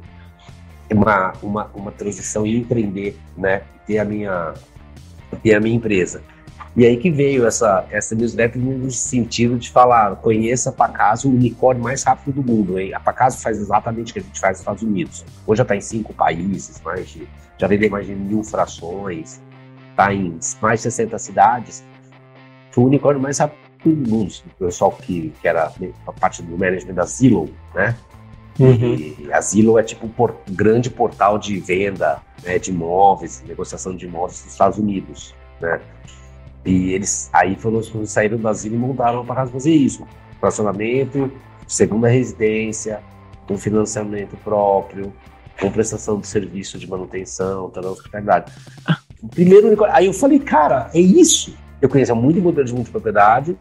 uma, 0.91 1.33
uma, 1.41 1.71
uma 1.73 1.91
transição 1.91 2.45
e 2.45 2.55
empreender, 2.55 3.17
né? 3.35 3.63
Ter 3.87 3.97
a 3.97 4.05
minha, 4.05 4.53
ter 5.41 5.55
a 5.55 5.59
minha 5.59 5.75
empresa. 5.75 6.21
E 6.77 6.85
aí 6.85 6.95
que 6.95 7.09
veio 7.09 7.47
essa, 7.47 7.87
essa 7.89 8.13
newsletter 8.13 8.61
no 8.61 8.91
sentido 8.91 9.57
de 9.57 9.71
falar, 9.71 10.15
conheça 10.17 10.69
a 10.69 10.71
Pacaso, 10.71 11.27
o 11.27 11.31
unicórnio 11.31 11.83
mais 11.83 12.03
rápido 12.03 12.35
do 12.35 12.43
mundo. 12.43 12.77
Hein? 12.77 12.93
A 12.93 12.99
Pacaso 12.99 13.39
faz 13.39 13.57
exatamente 13.57 14.11
o 14.11 14.13
que 14.13 14.19
a 14.19 14.21
gente 14.21 14.39
faz 14.39 14.51
nos 14.51 14.59
Estados 14.59 14.83
Unidos. 14.83 15.25
Hoje 15.47 15.57
já 15.57 15.63
está 15.63 15.75
em 15.75 15.81
cinco 15.81 16.13
países, 16.13 16.79
mais 16.85 17.09
de, 17.09 17.27
já 17.57 17.65
vendeu 17.65 17.89
mais 17.89 18.05
de 18.05 18.13
mil 18.13 18.43
frações, 18.43 19.41
está 19.89 20.13
em 20.13 20.37
mais 20.61 20.81
de 20.81 20.83
60 20.83 21.17
cidades. 21.17 21.83
Foi 22.69 22.83
o 22.83 22.87
unicórnio 22.87 23.19
mais 23.19 23.39
rápido 23.39 23.57
do 23.83 24.11
mundo. 24.11 24.31
O 24.45 24.65
pessoal 24.65 24.91
que, 24.91 25.33
que 25.41 25.47
era 25.47 25.73
a 26.05 26.11
parte 26.13 26.43
do 26.43 26.55
management 26.55 26.93
da 26.93 27.05
Zillow, 27.05 27.49
né? 27.73 27.97
Uhum. 28.59 29.33
A 29.33 29.41
Zillow 29.41 29.79
é 29.79 29.83
tipo 29.83 30.05
um 30.05 30.09
por, 30.09 30.35
grande 30.47 30.91
portal 30.91 31.39
de 31.39 31.59
venda 31.59 32.21
né, 32.43 32.59
de 32.59 32.69
imóveis, 32.69 33.43
negociação 33.47 33.95
de 33.95 34.05
imóveis 34.05 34.43
nos 34.43 34.53
Estados 34.53 34.77
Unidos, 34.77 35.33
né? 35.59 35.81
E 36.67 36.91
eles 36.91 37.29
aí 37.31 37.55
foram, 37.55 37.81
saíram 38.05 38.37
do 38.37 38.47
asilo 38.47 38.75
e 38.75 38.77
montaram 38.77 39.25
para 39.25 39.47
fazer 39.47 39.71
isso. 39.71 40.05
Fracionamento, 40.37 41.31
segunda 41.65 42.09
residência, 42.09 42.99
com 43.47 43.57
financiamento 43.57 44.35
próprio, 44.43 45.13
com 45.61 45.71
prestação 45.71 46.19
de 46.19 46.27
serviço 46.27 46.77
de 46.77 46.87
manutenção, 46.87 47.69
toda 47.69 47.87
a 47.87 47.91
hospitalidade. 47.91 48.51
Primeiro, 49.31 49.85
aí 49.85 50.07
eu 50.07 50.13
falei, 50.13 50.39
cara, 50.39 50.91
é 50.93 50.99
isso. 50.99 51.55
Eu 51.81 51.87
conhecia 51.87 52.13
muito 52.13 52.41
modelo 52.41 52.67
de 52.67 52.73
multipropriedade, 52.73 53.57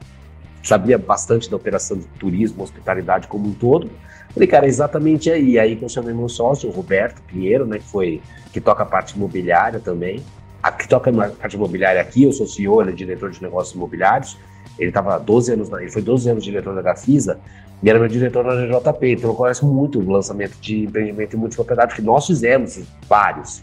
sabia 0.60 0.98
bastante 0.98 1.48
da 1.48 1.56
operação 1.56 1.96
de 1.96 2.06
turismo, 2.18 2.64
hospitalidade 2.64 3.28
como 3.28 3.48
um 3.48 3.54
todo. 3.54 3.88
Falei, 4.34 4.48
cara, 4.48 4.66
é 4.66 4.68
exatamente 4.68 5.30
aí. 5.30 5.60
Aí 5.60 5.76
que 5.76 5.84
eu 5.84 5.88
chamei 5.88 6.12
meu 6.12 6.28
sócio, 6.28 6.68
o 6.68 6.72
Roberto 6.72 7.22
Pinheiro, 7.22 7.64
né, 7.64 7.78
que 7.78 7.84
foi 7.84 8.20
que 8.52 8.60
toca 8.60 8.82
a 8.82 8.86
parte 8.86 9.14
imobiliária 9.14 9.78
também. 9.78 10.24
A 10.66 10.72
que 10.72 10.88
toca 10.88 11.10
a 11.10 11.28
parte 11.28 11.54
imobiliária 11.54 12.00
aqui, 12.00 12.24
eu 12.24 12.32
sou 12.32 12.44
CEO, 12.44 12.80
ele 12.80 12.90
é 12.90 12.92
diretor 12.92 13.30
de 13.30 13.40
negócios 13.40 13.72
imobiliários. 13.76 14.36
Ele 14.76 14.88
estava 14.88 15.16
12 15.16 15.52
anos, 15.52 15.70
ele 15.70 15.90
foi 15.92 16.02
12 16.02 16.28
anos 16.28 16.42
diretor 16.42 16.74
da 16.74 16.82
Gafisa 16.82 17.38
e 17.80 17.88
era 17.88 18.00
meu 18.00 18.08
diretor 18.08 18.44
na 18.44 18.66
JP. 18.66 19.12
Então 19.12 19.30
eu 19.30 19.34
conheço 19.36 19.64
muito 19.64 20.00
o 20.00 20.10
lançamento 20.10 20.58
de 20.60 20.84
empreendimento 20.84 21.36
em 21.36 21.38
multipropriedade, 21.38 21.94
que 21.94 22.02
nós 22.02 22.26
fizemos 22.26 22.82
vários. 23.08 23.62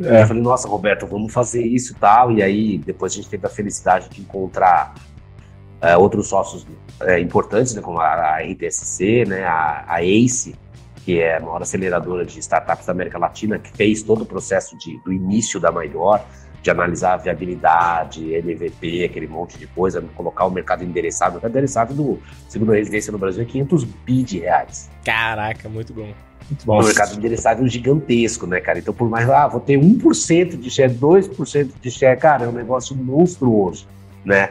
É. 0.00 0.22
Eu 0.22 0.26
falei, 0.28 0.42
nossa, 0.44 0.68
Roberto, 0.68 1.08
vamos 1.08 1.32
fazer 1.32 1.64
isso 1.66 1.92
e 1.92 1.96
tal. 1.96 2.30
E 2.30 2.40
aí, 2.40 2.78
depois 2.78 3.12
a 3.12 3.16
gente 3.16 3.28
teve 3.28 3.44
a 3.44 3.50
felicidade 3.50 4.08
de 4.10 4.20
encontrar 4.20 4.94
é, 5.80 5.96
outros 5.96 6.28
sócios 6.28 6.64
é, 7.00 7.18
importantes, 7.18 7.74
né, 7.74 7.82
como 7.82 7.98
a, 7.98 8.36
a 8.36 8.38
RTSC, 8.42 9.24
né, 9.26 9.44
a, 9.44 9.84
a 9.88 10.04
ACE, 10.04 10.54
que 11.04 11.20
é 11.20 11.36
a 11.36 11.40
maior 11.40 11.60
aceleradora 11.60 12.24
de 12.24 12.38
startups 12.38 12.86
da 12.86 12.92
América 12.92 13.18
Latina, 13.18 13.58
que 13.58 13.70
fez 13.76 14.02
todo 14.02 14.22
o 14.22 14.26
processo 14.26 14.76
de, 14.78 14.98
do 15.04 15.12
início 15.12 15.60
da 15.60 15.70
Maior, 15.70 16.24
de 16.62 16.70
analisar 16.70 17.12
a 17.12 17.16
viabilidade, 17.18 18.34
MVP, 18.34 19.04
aquele 19.04 19.26
monte 19.26 19.58
de 19.58 19.66
coisa, 19.66 20.02
colocar 20.16 20.46
o 20.46 20.50
mercado 20.50 20.82
endereçado. 20.82 21.32
O 21.32 21.34
mercado 21.34 21.50
endereçado 21.50 21.92
do 21.92 22.18
segundo 22.48 22.72
residência 22.72 23.12
no 23.12 23.18
Brasil 23.18 23.42
é 23.42 23.44
500 23.44 23.84
bi 23.84 24.22
de 24.22 24.38
reais. 24.38 24.90
Caraca, 25.04 25.68
muito 25.68 25.92
bom. 25.92 26.10
Muito 26.48 26.64
bom. 26.64 26.80
O 26.80 26.84
mercado 26.84 27.14
endereçável 27.14 27.68
gigantesco, 27.68 28.46
né, 28.46 28.60
cara? 28.60 28.78
Então, 28.78 28.94
por 28.94 29.10
mais, 29.10 29.28
ah, 29.28 29.46
vou 29.46 29.60
ter 29.60 29.78
1% 29.78 30.56
de 30.56 30.70
share, 30.70 30.94
2% 30.94 31.70
de 31.82 31.90
share, 31.90 32.18
cara, 32.18 32.46
é 32.46 32.48
um 32.48 32.52
negócio 32.52 32.96
monstruoso, 32.96 33.86
né? 34.24 34.50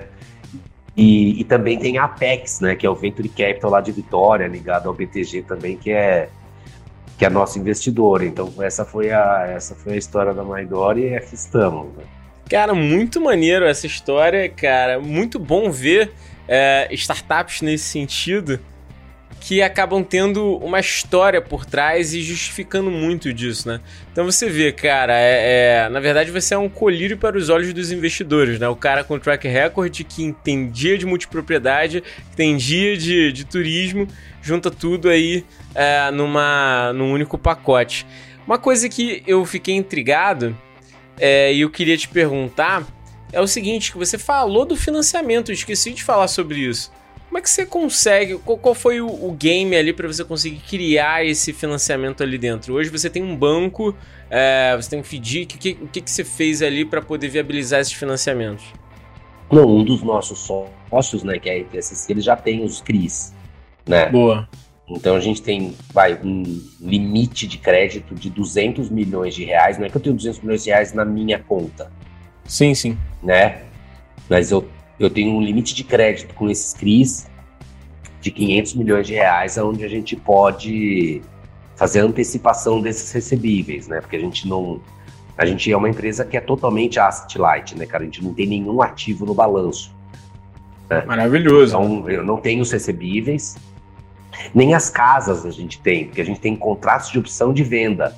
E, 0.95 1.41
e, 1.41 1.43
também 1.43 1.80
tem 1.80 1.97
a 1.97 2.04
Apex, 2.04 2.60
né, 2.60 2.76
que 2.76 2.86
é 2.86 2.89
o 2.89 2.93
Venture 2.93 3.28
Capital 3.28 3.72
lá 3.72 3.82
de 3.82 3.91
Vitória, 3.91 4.45
ligado 4.45 4.88
ao 4.88 4.93
BTG 4.93 5.41
também, 5.41 5.76
que 5.76 5.91
é 5.91 6.30
que 7.18 7.26
é 7.26 7.30
nosso 7.30 7.59
investidor. 7.59 8.24
Então 8.24 8.51
essa 8.61 8.86
foi 8.86 9.11
a 9.11 9.47
essa 9.47 9.76
foi 9.76 9.93
a 9.93 9.97
história 9.97 10.34
da 10.34 10.43
Maidora 10.43 10.99
e 10.99 11.16
aqui 11.16 11.36
estamos. 11.36 11.95
Né? 11.95 12.03
Cara, 12.49 12.74
muito 12.74 13.22
maneiro 13.22 13.66
essa 13.66 13.88
história, 13.88 14.49
cara. 14.49 14.99
Muito 14.99 15.39
bom 15.39 15.72
ver 15.72 16.11
é, 16.47 16.88
startups 16.91 17.61
nesse 17.61 17.86
sentido 17.86 18.59
que 19.43 19.61
acabam 19.61 20.01
tendo 20.01 20.55
uma 20.59 20.79
história 20.79 21.41
por 21.41 21.65
trás 21.65 22.13
e 22.13 22.21
justificando 22.21 22.89
muito 22.89 23.33
disso, 23.33 23.67
né? 23.67 23.81
Então 24.09 24.23
você 24.23 24.49
vê, 24.49 24.71
cara, 24.71 25.19
é, 25.19 25.83
é, 25.83 25.89
na 25.89 25.99
verdade 25.99 26.31
você 26.31 26.53
é 26.53 26.57
um 26.57 26.69
colírio 26.69 27.17
para 27.17 27.37
os 27.37 27.49
olhos 27.49 27.73
dos 27.73 27.91
investidores, 27.91 28.57
né? 28.57 28.69
O 28.69 28.75
cara 28.75 29.03
com 29.03 29.19
track 29.19 29.45
record 29.45 30.01
que 30.05 30.23
entendia 30.23 30.97
de 30.97 31.05
multipropriedade, 31.05 32.01
entendia 32.31 32.95
de, 32.95 33.33
de 33.33 33.43
turismo, 33.43 34.07
junta 34.41 34.71
tudo 34.71 35.09
aí 35.09 35.43
é, 35.75 36.09
numa, 36.09 36.93
num 36.93 37.11
único 37.11 37.37
pacote. 37.37 38.07
Uma 38.47 38.57
coisa 38.57 38.87
que 38.87 39.23
eu 39.27 39.43
fiquei 39.43 39.75
intrigado 39.75 40.57
é, 41.19 41.53
e 41.53 41.59
eu 41.59 41.69
queria 41.69 41.97
te 41.97 42.07
perguntar 42.07 42.87
é 43.29 43.41
o 43.41 43.47
seguinte, 43.47 43.91
que 43.91 43.97
você 43.97 44.17
falou 44.17 44.63
do 44.63 44.77
financiamento, 44.77 45.51
eu 45.51 45.53
esqueci 45.53 45.91
de 45.91 46.01
falar 46.01 46.29
sobre 46.29 46.59
isso. 46.59 46.93
Como 47.34 47.39
é 47.39 47.41
que 47.41 47.49
você 47.49 47.65
consegue? 47.65 48.38
Qual, 48.38 48.59
qual 48.59 48.75
foi 48.75 49.01
o, 49.01 49.07
o, 49.07 49.31
game 49.31 49.75
ali 49.75 49.91
para 49.91 50.07
você 50.07 50.23
conseguir 50.23 50.59
criar 50.69 51.25
esse 51.25 51.51
financiamento 51.51 52.21
ali 52.21 52.38
dentro? 52.38 52.75
Hoje 52.75 52.91
você 52.91 53.09
tem 53.09 53.23
um 53.23 53.36
banco, 53.36 53.95
é, 54.29 54.75
você 54.75 54.91
tem 54.91 54.99
um 54.99 55.03
FDIC. 55.03 55.55
O 55.55 55.57
que, 55.57 55.71
o 55.81 55.88
que, 55.88 56.01
que 56.01 56.11
você 56.11 56.23
fez 56.23 56.61
ali 56.61 56.86
para 56.86 57.01
poder 57.01 57.29
viabilizar 57.29 57.79
esses 57.79 57.93
financiamentos? 57.93 58.63
Não, 59.51 59.67
um 59.67 59.84
dos 59.84 60.03
nossos 60.03 60.47
sócios, 60.91 61.23
né, 61.23 61.39
que 61.39 61.49
é 61.49 61.53
a 61.53 61.57
IPSC, 61.57 62.11
ele 62.11 62.21
já 62.21 62.36
tem 62.36 62.63
os 62.63 62.81
CRIs, 62.81 63.34
né? 63.88 64.09
Boa. 64.09 64.47
Então 64.88 65.15
a 65.15 65.19
gente 65.19 65.41
tem, 65.41 65.75
vai, 65.91 66.13
um 66.23 66.43
limite 66.79 67.47
de 67.47 67.57
crédito 67.57 68.13
de 68.13 68.29
200 68.29 68.91
milhões 68.91 69.34
de 69.34 69.43
reais. 69.43 69.79
Não 69.79 69.88
é 69.88 69.89
que 69.89 69.97
eu 69.97 70.01
tenho 70.01 70.15
200 70.15 70.39
milhões 70.41 70.63
de 70.63 70.69
reais 70.69 70.93
na 70.93 71.03
minha 71.03 71.39
conta. 71.39 71.91
Sim, 72.45 72.75
sim. 72.75 72.95
Né? 73.23 73.63
Mas 74.29 74.51
eu 74.51 74.69
eu 75.06 75.10
tenho 75.10 75.36
um 75.36 75.41
limite 75.41 75.76
de 75.76 75.84
crédito 75.84 76.34
com 76.34 76.49
esses 76.49 76.74
CRIs 76.74 77.28
de 78.22 78.32
500 78.32 78.74
milhões 78.76 79.08
de 79.08 79.14
reais, 79.14 79.58
onde 79.58 79.84
a 79.84 79.88
gente 79.89 80.16
pode 80.16 81.22
fazer 81.76 81.99
antecipação 81.99 82.82
desses 82.82 83.12
recebíveis, 83.12 83.88
né? 83.88 83.99
Porque 83.99 84.16
a 84.16 84.20
gente 84.20 84.47
não. 84.47 84.82
A 85.38 85.45
gente 85.45 85.72
é 85.72 85.76
uma 85.76 85.89
empresa 85.89 86.24
que 86.24 86.38
é 86.38 86.41
totalmente 86.41 86.99
asset 86.99 87.38
light, 87.38 87.76
né, 87.76 87.86
cara? 87.86 88.04
A 88.04 88.06
gente 88.06 88.24
não 88.24 88.34
tem 88.34 88.45
nenhum 88.45 88.82
ativo 88.82 89.26
no 89.26 89.34
balanço. 89.34 89.93
Né? 90.89 91.04
Maravilhoso. 91.06 91.76
Então, 91.76 92.10
eu 92.10 92.24
não 92.24 92.38
tenho 92.38 92.62
os 92.62 92.72
recebíveis, 92.72 93.58
nem 94.54 94.76
as 94.76 94.89
casas 94.89 95.45
a 95.45 95.49
gente 95.49 95.82
tem, 95.82 96.06
porque 96.06 96.22
a 96.22 96.26
gente 96.26 96.39
tem 96.39 96.56
contratos 96.56 97.10
de 97.10 97.18
opção 97.18 97.51
de 97.51 97.64
venda, 97.64 98.16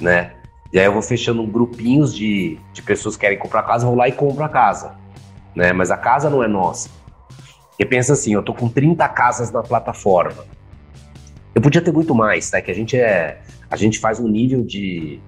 né? 0.00 0.32
E 0.72 0.78
aí 0.78 0.86
eu 0.86 0.92
vou 0.92 1.02
fechando 1.02 1.46
grupinhos 1.46 2.14
de, 2.14 2.58
de 2.72 2.82
pessoas 2.82 3.14
que 3.14 3.20
querem 3.20 3.38
comprar 3.38 3.62
casa, 3.62 3.86
vou 3.86 3.94
lá 3.94 4.08
e 4.08 4.12
compro 4.12 4.42
a 4.42 4.48
casa 4.48 5.03
né? 5.54 5.72
Mas 5.72 5.90
a 5.90 5.96
casa 5.96 6.28
não 6.28 6.42
é 6.42 6.48
nossa. 6.48 6.88
E 7.78 7.84
pensa 7.84 8.12
assim, 8.12 8.34
eu 8.34 8.42
tô 8.42 8.54
com 8.54 8.68
30 8.68 9.06
casas 9.08 9.50
na 9.50 9.62
plataforma. 9.62 10.44
Eu 11.54 11.60
podia 11.60 11.80
ter 11.80 11.92
muito 11.92 12.14
mais, 12.14 12.50
tá? 12.50 12.60
Que 12.60 12.70
a 12.70 12.74
gente 12.74 12.96
é, 12.96 13.40
a 13.70 13.76
gente 13.76 13.98
faz 13.98 14.18
um 14.20 14.28
nível 14.28 14.62
de, 14.62 15.20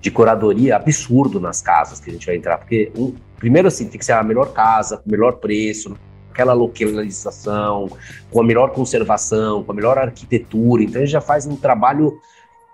de 0.00 0.10
curadoria 0.10 0.76
absurdo 0.76 1.40
nas 1.40 1.60
casas 1.60 2.00
que 2.00 2.10
a 2.10 2.12
gente 2.12 2.26
vai 2.26 2.36
entrar, 2.36 2.58
porque 2.58 2.92
um, 2.96 3.14
primeiro 3.36 3.68
assim 3.68 3.88
tem 3.88 3.98
que 3.98 4.04
ser 4.04 4.12
a 4.12 4.22
melhor 4.22 4.52
casa, 4.52 4.96
com 4.96 5.08
o 5.08 5.12
melhor 5.12 5.34
preço, 5.34 5.96
aquela 6.30 6.52
localização, 6.52 7.88
com 8.30 8.40
a 8.40 8.44
melhor 8.44 8.70
conservação, 8.70 9.62
com 9.62 9.72
a 9.72 9.74
melhor 9.74 9.98
arquitetura. 9.98 10.82
Então 10.82 11.00
a 11.00 11.04
gente 11.04 11.12
já 11.12 11.20
faz 11.20 11.46
um 11.46 11.56
trabalho 11.56 12.18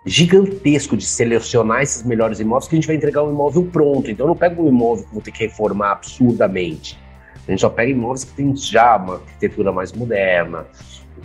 gigantesco 0.04 0.96
de 0.96 1.04
selecionar 1.04 1.82
esses 1.82 2.02
melhores 2.02 2.40
imóveis 2.40 2.68
que 2.68 2.74
a 2.74 2.78
gente 2.78 2.86
vai 2.86 2.96
entregar 2.96 3.22
um 3.22 3.30
imóvel 3.30 3.64
pronto. 3.64 4.10
Então 4.10 4.24
eu 4.24 4.28
não 4.28 4.36
pego 4.36 4.64
um 4.64 4.68
imóvel 4.68 5.04
que 5.04 5.12
vou 5.12 5.22
ter 5.22 5.32
que 5.32 5.44
reformar 5.44 5.92
absurdamente. 5.92 6.98
A 7.46 7.50
gente 7.50 7.60
só 7.60 7.70
pega 7.70 7.90
imóveis 7.90 8.24
que 8.24 8.32
tem 8.32 8.54
já 8.56 8.96
uma 8.96 9.14
arquitetura 9.14 9.72
mais 9.72 9.92
moderna, 9.92 10.66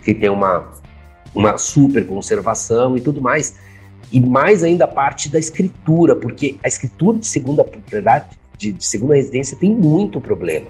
que 0.02 0.14
tem 0.14 0.30
uma, 0.30 0.72
uma 1.34 1.58
super 1.58 2.06
conservação 2.06 2.96
e 2.96 3.00
tudo 3.00 3.20
mais. 3.20 3.56
E 4.10 4.20
mais 4.20 4.62
ainda 4.62 4.84
a 4.84 4.88
parte 4.88 5.28
da 5.28 5.38
escritura, 5.38 6.14
porque 6.16 6.56
a 6.62 6.68
escritura 6.68 7.18
de 7.18 7.26
segunda 7.26 7.64
propriedade, 7.64 8.26
de, 8.56 8.72
de 8.72 8.84
segunda 8.84 9.14
residência, 9.14 9.56
tem 9.56 9.70
muito 9.74 10.20
problema. 10.20 10.66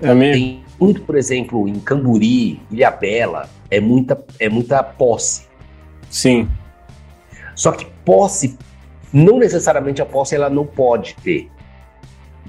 É 0.00 0.14
mesmo? 0.14 0.32
Tem 0.34 0.64
muito, 0.80 1.02
por 1.02 1.16
exemplo, 1.16 1.68
em 1.68 1.78
Camburi, 1.78 2.60
Ilhabela, 2.70 3.48
é 3.70 3.80
muita, 3.80 4.22
é 4.38 4.48
muita 4.48 4.82
posse. 4.82 5.46
Sim. 6.10 6.48
Só 7.54 7.72
que 7.72 7.86
posse, 8.04 8.56
não 9.12 9.38
necessariamente 9.38 10.00
a 10.00 10.06
posse 10.06 10.34
ela 10.34 10.48
não 10.48 10.66
pode 10.66 11.14
ter. 11.22 11.50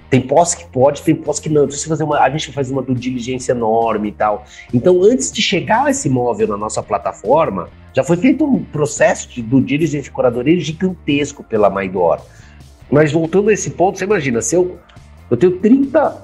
Tem 0.10 0.22
posse 0.22 0.58
que 0.58 0.66
pode, 0.68 1.02
tem 1.02 1.16
posse 1.16 1.42
que 1.42 1.50
não. 1.50 1.66
Então, 1.66 1.78
fazer 1.88 2.04
uma, 2.04 2.20
a 2.20 2.30
gente 2.30 2.52
faz 2.52 2.70
uma 2.70 2.84
diligência 2.84 3.52
enorme 3.52 4.10
e 4.10 4.12
tal. 4.12 4.46
Então, 4.72 5.02
antes 5.02 5.32
de 5.32 5.42
chegar 5.42 5.90
esse 5.90 6.08
imóvel 6.08 6.48
na 6.48 6.58
nossa 6.58 6.84
plataforma, 6.84 7.70
já 7.94 8.04
foi 8.04 8.18
feito 8.18 8.46
um 8.46 8.64
processo 8.64 9.28
de 9.30 9.42
due 9.42 9.64
diligência 9.64 10.10
e 10.10 10.12
curadoria 10.12 10.60
gigantesco 10.60 11.44
pela 11.44 11.70
Maidor. 11.70 12.22
Mas 12.92 13.12
voltando 13.12 13.50
a 13.50 13.54
esse 13.54 13.72
ponto, 13.72 13.98
você 13.98 14.04
imagina, 14.04 14.40
se 14.42 14.56
eu, 14.56 14.78
eu 15.32 15.38
tenho 15.38 15.58
30 15.58 16.24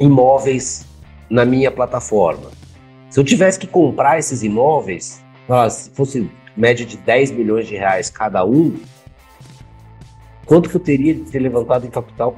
imóveis 0.00 0.86
na 1.28 1.44
minha 1.44 1.70
plataforma. 1.70 2.50
Se 3.10 3.20
eu 3.20 3.24
tivesse 3.24 3.58
que 3.58 3.66
comprar 3.66 4.18
esses 4.18 4.42
imóveis, 4.42 5.22
se 5.70 5.90
fosse 5.90 6.30
média 6.60 6.84
de 6.84 6.96
10 6.98 7.32
milhões 7.32 7.66
de 7.66 7.74
reais 7.74 8.10
cada 8.10 8.44
um, 8.44 8.78
quanto 10.44 10.68
que 10.68 10.76
eu 10.76 10.80
teria 10.80 11.14
de 11.14 11.22
ter 11.22 11.38
levantado 11.38 11.86
em 11.86 11.90
capital 11.90 12.34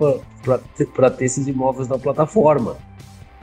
para 0.95 1.11
ter 1.11 1.25
esses 1.25 1.47
imóveis 1.49 1.89
na 1.89 1.99
plataforma? 1.99 2.77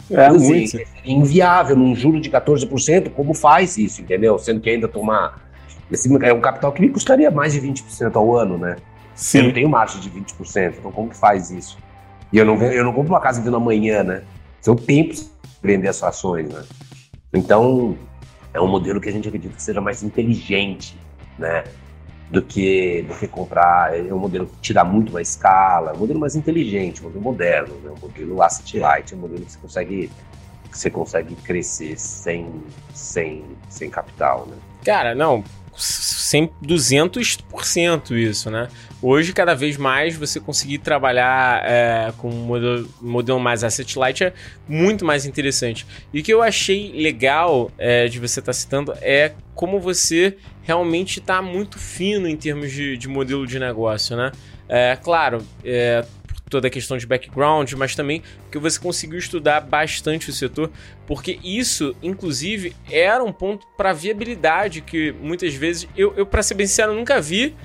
É, 0.10 0.26
assim, 0.26 0.48
muito. 0.48 0.78
É 0.78 0.86
inviável, 1.06 1.76
num 1.76 1.94
juro 1.96 2.20
de 2.20 2.32
14%, 2.32 3.12
como 3.12 3.34
faz 3.34 3.78
isso, 3.78 4.02
entendeu? 4.02 4.40
Sendo 4.40 4.60
que 4.60 4.70
ainda 4.70 4.88
tomar. 4.88 5.48
Esse 5.92 6.12
é 6.24 6.34
um 6.34 6.42
capital 6.42 6.72
que 6.72 6.82
me 6.82 6.90
custaria 6.90 7.30
mais 7.30 7.54
de 7.54 7.62
20% 7.62 8.16
ao 8.16 8.36
ano, 8.36 8.58
né? 8.58 8.78
Sim. 9.14 9.40
Eu 9.40 9.44
não 9.46 9.54
tenho 9.54 9.70
margem 9.70 10.00
de 10.00 10.10
20%, 10.10 10.76
então 10.80 10.92
como 10.92 11.10
que 11.10 11.18
faz 11.18 11.52
isso? 11.52 11.78
E 12.32 12.38
eu 12.38 12.46
não, 12.46 12.56
eu 12.62 12.84
não 12.84 12.94
compro 12.94 13.12
uma 13.12 13.20
casa 13.20 13.42
vindo 13.42 13.56
amanhã, 13.56 14.04
né? 14.04 14.24
São 14.62 14.76
tempos 14.76 15.30
vender 15.62 15.90
as 15.90 16.02
ações, 16.02 16.48
né? 16.48 16.64
Então, 17.34 17.98
é 18.54 18.60
um 18.60 18.68
modelo 18.68 19.00
que 19.00 19.10
a 19.10 19.12
gente 19.12 19.28
acredita 19.28 19.56
que 19.56 19.62
seja 19.62 19.82
mais 19.82 20.04
inteligente, 20.04 20.98
né? 21.38 21.64
do 22.30 22.42
que, 22.42 23.04
do 23.04 23.16
que 23.16 23.28
comprar. 23.28 23.98
É 23.98 24.14
um 24.14 24.20
modelo 24.20 24.46
que 24.46 24.58
te 24.58 24.74
dá 24.74 24.84
muito 24.84 25.12
mais 25.12 25.30
escala, 25.30 25.94
um 25.94 25.98
modelo 25.98 26.20
mais 26.20 26.36
inteligente, 26.36 27.02
um 27.02 27.06
modelo 27.06 27.24
moderno, 27.24 27.76
né? 27.84 27.92
um 27.92 28.00
modelo 28.00 28.42
asset 28.42 28.80
light, 28.80 29.16
um 29.16 29.20
modelo 29.20 29.46
que 29.46 29.52
você 29.52 29.60
consegue, 29.60 30.12
que 30.72 30.78
você 30.78 30.90
consegue 30.90 31.36
crescer 31.36 32.00
sem, 32.00 32.64
sem, 32.94 33.44
sem 33.68 33.90
capital. 33.90 34.46
Né? 34.48 34.58
Cara, 34.86 35.16
não, 35.16 35.44
100, 35.80 36.50
200% 36.64 38.12
isso, 38.12 38.52
né? 38.52 38.68
Hoje, 39.02 39.32
cada 39.32 39.56
vez 39.56 39.78
mais, 39.78 40.16
você 40.16 40.40
conseguir 40.40 40.80
trabalhar 40.80 41.64
é, 41.66 42.12
com 42.18 42.30
um 42.30 42.44
modelo, 42.44 42.90
modelo 43.02 43.40
mais 43.40 43.64
asset 43.64 43.98
light 43.98 44.24
é 44.24 44.34
muito 44.68 45.06
mais 45.06 45.26
interessante. 45.26 45.88
E 46.14 46.20
o 46.20 46.24
que 46.24 46.34
eu 46.34 46.42
achei 46.42 46.92
legal 46.92 47.72
é, 47.78 48.08
de 48.08 48.20
você 48.20 48.40
estar 48.40 48.52
tá 48.52 48.54
citando 48.54 48.94
é 49.02 49.34
como 49.56 49.80
você 49.80 50.38
realmente 50.64 51.20
está 51.20 51.42
muito 51.42 51.80
fino 51.80 52.28
em 52.28 52.36
termos 52.36 52.72
de, 52.72 52.98
de 52.98 53.08
modelo 53.08 53.48
de 53.48 53.58
negócio, 53.58 54.18
né? 54.18 54.32
É, 54.68 54.98
claro, 55.02 55.42
é, 55.64 56.06
toda 56.50 56.68
a 56.68 56.72
questão 56.72 56.98
de 56.98 57.06
background, 57.06 57.72
mas 57.74 57.96
também 57.96 58.22
que 58.52 58.58
você 58.58 58.80
conseguiu 58.80 59.20
estudar 59.20 59.62
bastante 59.62 60.30
o 60.30 60.34
setor, 60.34 60.72
porque 61.06 61.40
isso, 61.44 61.96
inclusive, 62.02 62.76
era 62.90 63.24
um 63.24 63.32
ponto 63.32 63.68
para 63.78 63.94
viabilidade 63.94 64.82
que 64.82 65.14
muitas 65.22 65.54
vezes 65.54 65.88
eu, 65.96 66.14
eu 66.18 66.26
para 66.26 66.44
ser 66.44 66.56
bem 66.56 66.68
sincero, 66.68 66.94
nunca 66.94 67.22
vi 67.22 67.56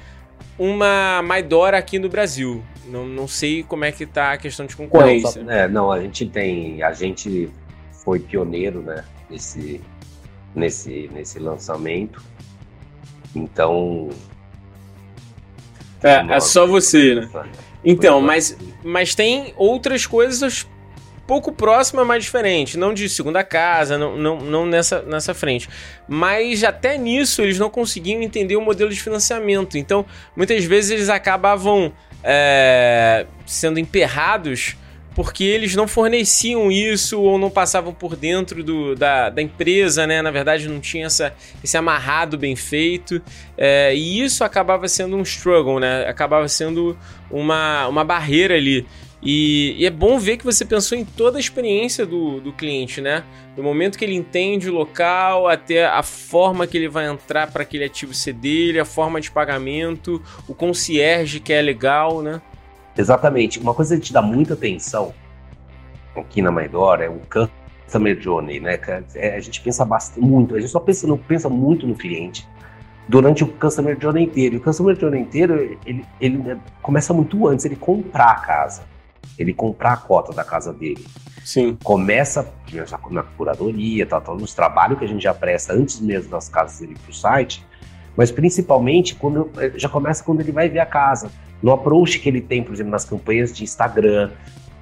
uma 0.59 1.22
Maidora 1.22 1.78
aqui 1.78 1.99
no 1.99 2.09
Brasil. 2.09 2.62
Não, 2.87 3.07
não 3.07 3.26
sei 3.26 3.62
como 3.62 3.85
é 3.85 3.91
que 3.91 4.05
tá 4.07 4.32
a 4.32 4.37
questão 4.37 4.66
de 4.66 4.76
concorrência. 4.76 5.43
Não, 5.43 5.53
é, 5.53 5.68
não, 5.68 5.91
a 5.91 6.01
gente 6.01 6.26
tem, 6.26 6.82
a 6.82 6.93
gente 6.93 7.51
foi 8.05 8.20
pioneiro, 8.20 8.82
né, 8.82 9.05
nesse 9.30 9.80
nesse 10.55 11.11
nesse 11.12 11.39
lançamento. 11.39 12.22
Então, 13.35 14.11
é, 16.03 16.35
é 16.35 16.41
só 16.41 16.66
você, 16.66 17.14
né? 17.14 17.30
Então, 17.85 18.20
mas, 18.20 18.57
mas 18.82 19.14
tem 19.14 19.53
outras 19.57 20.07
coisas 20.07 20.66
pouco 21.26 21.53
próximas, 21.53 22.07
mas 22.07 22.24
diferentes. 22.24 22.76
Não 22.76 22.95
de 22.95 23.09
segunda 23.09 23.43
casa, 23.43 23.99
não, 23.99 24.16
não, 24.16 24.41
não 24.41 24.66
nessa, 24.66 25.03
nessa 25.03 25.35
frente. 25.35 25.68
Mas 26.09 26.64
até 26.64 26.97
nisso 26.97 27.43
eles 27.43 27.59
não 27.59 27.70
conseguiam 27.70 28.22
entender 28.22 28.57
o 28.57 28.61
modelo 28.61 28.91
de 28.91 29.01
financiamento. 29.01 29.76
Então, 29.76 30.05
muitas 30.37 30.64
vezes 30.64 30.91
eles 30.91 31.09
acabavam 31.09 31.93
é, 32.22 33.26
sendo 33.47 33.78
emperrados 33.78 34.76
porque 35.15 35.45
eles 35.45 35.77
não 35.77 35.87
forneciam 35.87 36.71
isso 36.73 37.21
ou 37.21 37.39
não 37.39 37.51
passavam 37.51 37.95
por 37.95 38.17
dentro 38.17 38.65
do, 38.65 38.95
da, 38.95 39.31
da 39.31 39.41
empresa, 39.41 40.07
né? 40.07 40.21
Na 40.21 40.31
verdade, 40.31 40.69
não 40.69 40.81
tinha 40.81 41.07
essa, 41.07 41.35
esse 41.62 41.77
amarrado 41.77 42.37
bem 42.37 42.57
feito. 42.57 43.23
É, 43.57 43.95
e 43.95 44.21
isso 44.21 44.43
acabava 44.43 44.89
sendo 44.89 45.17
um 45.17 45.23
struggle, 45.23 45.79
né? 45.79 46.07
Acabava 46.09 46.49
sendo 46.49 46.99
uma, 47.31 47.87
uma 47.87 48.05
barreira 48.05 48.57
ali. 48.57 48.87
E, 49.23 49.75
e, 49.79 49.87
é 49.87 49.91
bom 49.91 50.19
ver 50.19 50.37
que 50.37 50.45
você 50.45 50.67
pensou 50.67 50.99
em 50.99 51.05
toda 51.05 51.39
a 51.39 51.41
experiência 51.41 52.05
do, 52.05 52.41
do 52.41 52.53
cliente, 52.53 53.01
né? 53.01 53.25
Do 53.57 53.62
momento 53.62 53.97
que 53.97 54.05
ele 54.05 54.15
entende 54.15 54.69
o 54.69 54.75
local 54.75 55.49
até 55.49 55.87
a 55.87 56.03
forma 56.03 56.67
que 56.67 56.77
ele 56.77 56.89
vai 56.89 57.07
entrar 57.07 57.51
para 57.51 57.62
aquele 57.62 57.85
ativo 57.85 58.12
ser 58.12 58.35
dele, 58.35 58.79
a 58.79 58.85
forma 58.85 59.21
de 59.21 59.31
pagamento, 59.31 60.23
o 60.47 60.55
concierge 60.55 61.41
que 61.41 61.53
é 61.55 61.62
legal, 61.62 62.21
né? 62.21 62.43
Exatamente. 62.97 63.59
Uma 63.59 63.74
coisa 63.74 63.97
que 63.97 64.03
te 64.03 64.12
dá 64.12 64.22
muita 64.22 64.55
atenção 64.55 65.12
aqui 66.16 66.40
na 66.40 66.51
Maidor 66.51 67.01
é 67.01 67.09
o 67.09 67.20
customer 67.28 68.20
journey, 68.20 68.61
né? 68.61 68.78
É, 69.14 69.36
a 69.36 69.40
gente 69.40 69.61
pensa 69.61 69.84
bastante, 69.84 70.24
muito, 70.24 70.55
a 70.55 70.61
gente 70.61 70.70
só 70.70 70.80
pensa, 70.80 71.07
não 71.07 71.18
pensa 71.18 71.49
muito 71.49 71.86
no 71.86 71.95
cliente 71.95 72.47
durante 73.09 73.45
o 73.45 73.49
customer 73.49 73.99
journey 74.01 74.24
inteiro. 74.24 74.55
E 74.55 74.59
o 74.59 74.61
customer 74.61 74.99
journey 74.99 75.20
inteiro, 75.20 75.78
ele, 75.84 76.05
ele 76.20 76.57
começa 76.80 77.12
muito 77.12 77.47
antes, 77.47 77.64
ele 77.64 77.76
comprar 77.76 78.30
a 78.30 78.36
casa. 78.36 78.82
Ele 79.38 79.53
comprar 79.53 79.95
a 79.95 79.97
cota 79.97 80.32
da 80.32 80.45
casa 80.45 80.72
dele. 80.72 81.05
Sim. 81.45 81.76
Começa 81.82 82.49
na 83.11 83.22
curadoria, 83.22 84.07
tal, 84.07 84.20
tal, 84.20 84.36
nos 84.36 84.55
trabalhos 84.55 84.99
que 84.99 85.05
a 85.05 85.09
gente 85.09 85.22
já 85.22 85.34
presta 85.34 85.74
antes 85.74 86.01
mesmo 86.01 86.30
das 86.30 86.49
casas 86.49 86.80
dele 86.80 86.97
para 87.03 87.11
o 87.11 87.14
site, 87.14 87.66
mas 88.16 88.30
principalmente 88.30 89.14
quando 89.14 89.51
já 89.74 89.88
começa 89.88 90.24
quando 90.24 90.40
ele 90.40 90.53
vai 90.53 90.68
ver 90.68 90.78
a 90.78 90.86
casa 90.86 91.30
no 91.65 91.73
approach 91.73 92.19
que 92.19 92.29
ele 92.29 92.43
tem, 92.43 92.62
por 92.62 92.75
exemplo, 92.75 92.93
nas 92.93 93.07
campanhas 93.07 93.51
de 93.51 93.65
Instagram, 93.65 94.31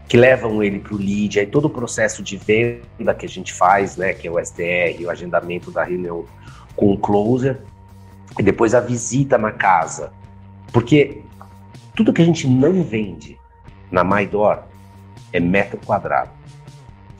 que 0.09 0.17
levam 0.17 0.65
ele 0.65 0.81
para 0.81 0.95
o 0.95 0.97
lead, 0.97 1.39
aí 1.39 1.47
todo 1.47 1.67
o 1.67 1.71
processo 1.71 2.25
de 2.25 2.37
venda 2.37 3.15
que 3.15 3.25
a 3.25 3.29
gente 3.29 3.53
faz, 3.53 3.97
né, 3.97 4.13
que 4.13 4.27
é 4.27 4.31
o 4.33 4.37
SDR, 4.37 5.01
o 5.05 5.09
agendamento 5.09 5.71
da 5.71 5.85
reunião 5.85 6.25
com 6.75 6.93
o 6.93 6.99
closer, 6.99 7.61
e 8.37 8.43
depois 8.43 8.75
a 8.75 8.81
visita 8.81 9.39
na 9.39 9.53
casa. 9.53 10.13
Porque 10.73 11.23
tudo 11.95 12.13
que 12.13 12.21
a 12.21 12.25
gente 12.25 12.49
não 12.49 12.83
vende 12.83 13.39
na 13.89 14.03
Maidor 14.03 14.65
é 15.33 15.39
metro 15.39 15.79
quadrado. 15.87 16.33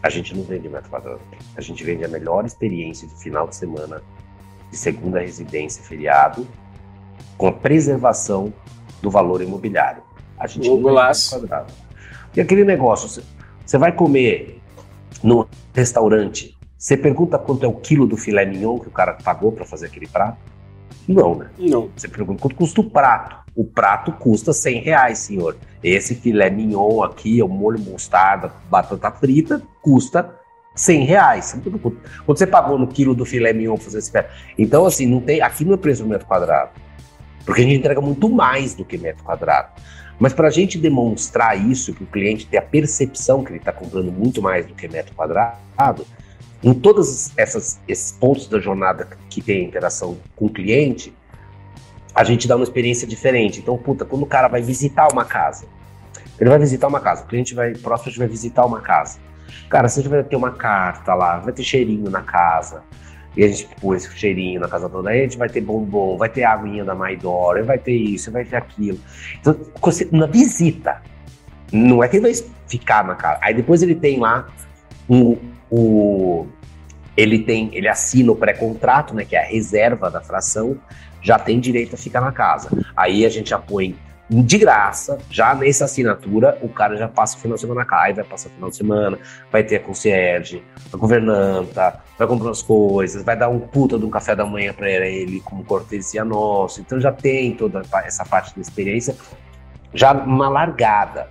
A 0.03 0.11
gente 0.11 0.37
não 0.37 0.43
vende 0.43 0.69
metro 0.69 0.91
quadrado. 0.91 1.21
A 1.57 1.61
gente 1.61 1.85
vende 1.85 2.05
a 2.05 2.09
melhor 2.09 2.45
experiência 2.45 3.07
de 3.07 3.15
final 3.15 3.47
de 3.47 3.55
semana, 3.55 4.03
de 4.73 4.77
segunda 4.77 5.21
residência, 5.21 5.85
feriado, 5.85 6.49
com 7.39 7.47
a 7.47 7.53
preservação 7.53 8.53
do 9.03 9.11
valor 9.11 9.43
imobiliário. 9.43 10.03
A 10.39 10.47
gente 10.47 10.69
o 10.71 10.81
quadrado. 10.83 11.73
E 12.35 12.41
aquele 12.41 12.65
negócio, 12.65 13.23
você 13.65 13.79
vai 13.79 13.93
comer 13.93 14.61
no 15.23 15.47
restaurante, 15.75 16.57
você 16.79 16.97
pergunta 16.97 17.39
quanto 17.39 17.65
é 17.65 17.69
o 17.69 17.75
quilo 17.75 18.07
do 18.07 18.17
filé 18.17 18.45
mignon 18.45 18.79
que 18.79 18.89
o 18.89 18.91
cara 18.91 19.13
pagou 19.23 19.53
para 19.53 19.65
fazer 19.65 19.87
aquele 19.87 20.09
prato? 20.09 20.39
Não, 21.07 21.37
né? 21.37 21.51
Não. 21.59 21.91
Você 21.95 22.09
pergunta 22.09 22.41
quanto 22.41 22.57
custa 22.57 22.81
o 22.81 22.91
prato. 22.91 23.43
O 23.55 23.65
prato 23.65 24.13
custa 24.13 24.53
100 24.53 24.81
reais, 24.81 25.19
senhor. 25.19 25.57
Esse 25.83 26.15
filé 26.15 26.49
mignon 26.49 27.03
aqui, 27.03 27.43
o 27.43 27.49
molho 27.49 27.79
mostarda, 27.79 28.53
batata 28.71 29.11
frita, 29.13 29.63
custa 29.81 30.35
100 30.75 31.05
reais. 31.05 31.61
Quanto 31.63 31.97
você 32.27 32.47
pagou 32.47 32.79
no 32.79 32.89
quilo 32.89 33.15
do 33.15 33.25
filé 33.25 33.53
mignon 33.53 33.77
fazer 33.77 33.99
esse 33.99 34.11
prato? 34.11 34.31
Então, 34.59 34.87
assim, 34.87 35.07
não 35.07 35.21
tem, 35.21 35.41
aqui 35.41 35.65
não 35.65 35.75
é 35.75 35.77
preço 35.77 36.03
do 36.03 36.09
metro 36.09 36.27
quadrado. 36.27 36.71
Porque 37.45 37.61
a 37.61 37.65
gente 37.65 37.79
entrega 37.79 38.01
muito 38.01 38.29
mais 38.29 38.75
do 38.75 38.85
que 38.85 38.97
metro 38.97 39.25
quadrado. 39.25 39.73
Mas 40.19 40.33
para 40.33 40.49
a 40.49 40.51
gente 40.51 40.79
demonstrar 40.79 41.59
isso, 41.59 41.93
que 41.93 42.05
o 42.05 42.07
cliente 42.07 42.47
tem 42.47 42.59
a 42.59 42.63
percepção 42.63 43.43
que 43.43 43.51
ele 43.51 43.59
está 43.59 43.73
comprando 43.73 44.13
muito 44.13 44.41
mais 44.41 44.67
do 44.67 44.75
que 44.75 44.87
metro 44.87 45.15
quadrado, 45.15 46.07
em 46.63 46.73
todos 46.73 47.33
esses 47.37 48.13
pontos 48.13 48.47
da 48.47 48.61
jornada 48.61 49.09
que 49.29 49.43
tem 49.43 49.65
interação 49.65 50.17
com 50.37 50.47
o 50.47 50.51
cliente, 50.51 51.13
a 52.15 52.23
gente 52.23 52.47
dá 52.47 52.55
uma 52.55 52.63
experiência 52.63 53.07
diferente. 53.07 53.59
Então, 53.59 53.77
puta, 53.77 54.05
quando 54.05 54.23
o 54.23 54.27
cara 54.27 54.47
vai 54.47 54.63
visitar 54.63 55.09
uma 55.13 55.25
casa, 55.25 55.67
ele 56.39 56.51
vai 56.51 56.59
visitar 56.59 56.87
uma 56.87 57.01
casa, 57.01 57.25
o 57.25 57.27
cliente 57.27 57.55
vai, 57.55 57.73
próximo 57.73 58.15
vai 58.19 58.29
visitar 58.29 58.65
uma 58.65 58.81
casa. 58.81 59.19
Cara, 59.69 59.89
você 59.89 60.03
vai 60.09 60.23
ter 60.23 60.37
uma 60.37 60.53
carta 60.53 61.15
lá, 61.15 61.39
vai 61.39 61.53
ter 61.53 61.65
cheirinho 61.65 62.11
na 62.11 62.23
casa, 62.23 62.83
e 63.37 63.45
a 63.45 63.49
gente 63.49 63.69
pôs 63.81 64.05
esse 64.05 64.17
cheirinho 64.17 64.61
na 64.61 64.69
casa 64.69 64.89
toda. 64.89 65.11
Aí 65.11 65.21
a 65.21 65.23
gente 65.23 65.39
vai 65.39 65.49
ter 65.49 65.61
bombom, 65.61 66.17
vai 66.17 66.29
ter 66.29 66.45
aguinha 66.45 66.85
da 66.85 66.95
Maidora, 66.95 67.63
vai 67.63 67.79
ter 67.79 67.95
isso, 67.95 68.31
vai 68.31 68.45
ter 68.45 68.57
aquilo. 68.57 68.99
Então, 69.41 69.57
na 70.11 70.27
visita, 70.27 71.03
não 71.73 72.03
é 72.03 72.09
que 72.09 72.17
ele 72.17 72.23
vai 72.23 72.35
ficar 72.69 73.05
na 73.05 73.15
casa. 73.15 73.39
Aí 73.43 73.55
depois 73.55 73.83
ele 73.83 73.95
tem 73.95 74.19
lá 74.19 74.47
o. 75.09 75.39
o 75.71 76.47
ele 77.15 77.41
tem, 77.41 77.69
ele 77.75 77.89
assina 77.89 78.33
o 78.33 78.37
pré-contrato, 78.37 79.15
né, 79.15 79.25
que 79.27 79.37
é 79.37 79.43
a 79.43 79.47
reserva 79.47 80.11
da 80.11 80.23
fração, 80.23 80.79
já 81.21 81.39
tem 81.39 81.61
direito 81.61 81.95
a 81.95 81.99
ficar 81.99 82.23
na 82.23 82.33
casa. 82.33 82.71
Aí 82.97 83.27
a 83.27 83.29
gente 83.29 83.51
já 83.51 83.59
põe 83.59 83.95
de 84.31 84.59
graça, 84.59 85.19
já 85.31 85.55
nessa 85.55 85.85
assinatura, 85.85 86.59
o 86.63 86.69
cara 86.69 86.97
já 86.97 87.09
passa 87.09 87.37
o 87.37 87.41
final 87.41 87.57
de 87.57 87.61
semana 87.61 87.81
na 87.81 87.87
casa, 87.87 88.15
vai 88.15 88.25
passar 88.25 88.49
o 88.49 88.53
final 88.53 88.71
de 88.71 88.77
semana, 88.77 89.19
vai 89.51 89.63
ter 89.63 89.77
a 89.77 89.81
concierge, 89.81 90.63
a 90.93 90.97
governanta, 90.97 92.01
vai 92.19 92.27
comprar 92.27 92.51
as 92.51 92.63
coisas, 92.63 93.23
vai 93.23 93.37
dar 93.37 93.49
um 93.49 93.61
puta 93.61 93.99
de 93.99 94.05
um 94.05 94.11
café 94.11 94.35
da 94.35 94.47
manhã 94.47 94.73
para 94.73 94.89
ele 94.89 95.41
como 95.41 95.65
cortesia 95.65 96.25
nosso. 96.25 96.81
Então 96.81 97.01
já 97.01 97.13
tem 97.13 97.55
toda 97.55 97.83
essa 98.05 98.25
parte 98.25 98.55
da 98.55 98.61
experiência 98.61 99.17
já 99.93 100.13
uma 100.13 100.49
largada. 100.49 101.29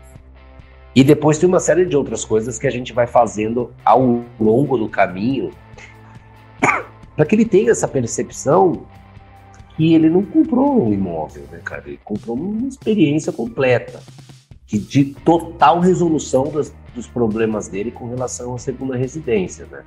E 0.94 1.04
depois 1.04 1.38
tem 1.38 1.48
uma 1.48 1.60
série 1.60 1.86
de 1.86 1.96
outras 1.96 2.26
coisas 2.26 2.60
que 2.60 2.68
a 2.68 2.72
gente 2.72 2.94
vai 2.94 3.08
fazendo 3.08 3.74
ao 3.86 4.24
longo 4.39 4.78
do 4.78 4.89
caminho 4.89 5.52
para 7.16 7.26
que 7.26 7.34
ele 7.34 7.46
tenha 7.46 7.72
essa 7.72 7.88
percepção 7.88 8.86
que 9.82 9.96
ele 9.96 10.12
não 10.12 10.24
comprou 10.24 10.88
um 10.88 10.94
imóvel, 10.94 11.44
né, 11.52 11.60
cara? 11.64 11.82
Ele 11.88 12.00
comprou 12.04 12.38
uma 12.38 12.68
experiência 12.68 13.32
completa, 13.32 14.00
que 14.68 14.78
de 14.78 15.06
total 15.06 15.80
resolução 15.80 16.52
das, 16.52 16.72
dos 16.94 17.08
problemas 17.08 17.68
dele 17.68 17.90
com 17.90 18.08
relação 18.08 18.54
à 18.54 18.60
segunda 18.60 18.96
residência, 18.96 19.66
né? 19.72 19.84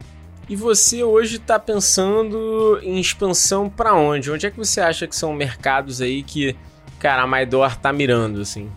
E 0.48 0.56
você 0.56 1.04
hoje 1.04 1.36
está 1.36 1.60
pensando 1.60 2.80
em 2.82 2.98
expansão 2.98 3.70
para 3.70 3.94
onde? 3.94 4.32
Onde 4.32 4.46
é 4.46 4.50
que 4.50 4.56
você 4.56 4.80
acha 4.80 5.06
que 5.06 5.14
são 5.14 5.32
mercados 5.32 6.00
aí 6.00 6.24
que, 6.24 6.56
cara, 6.98 7.22
a 7.22 7.26
Maidor 7.26 7.76
tá 7.76 7.92
mirando, 7.92 8.40
assim? 8.40 8.68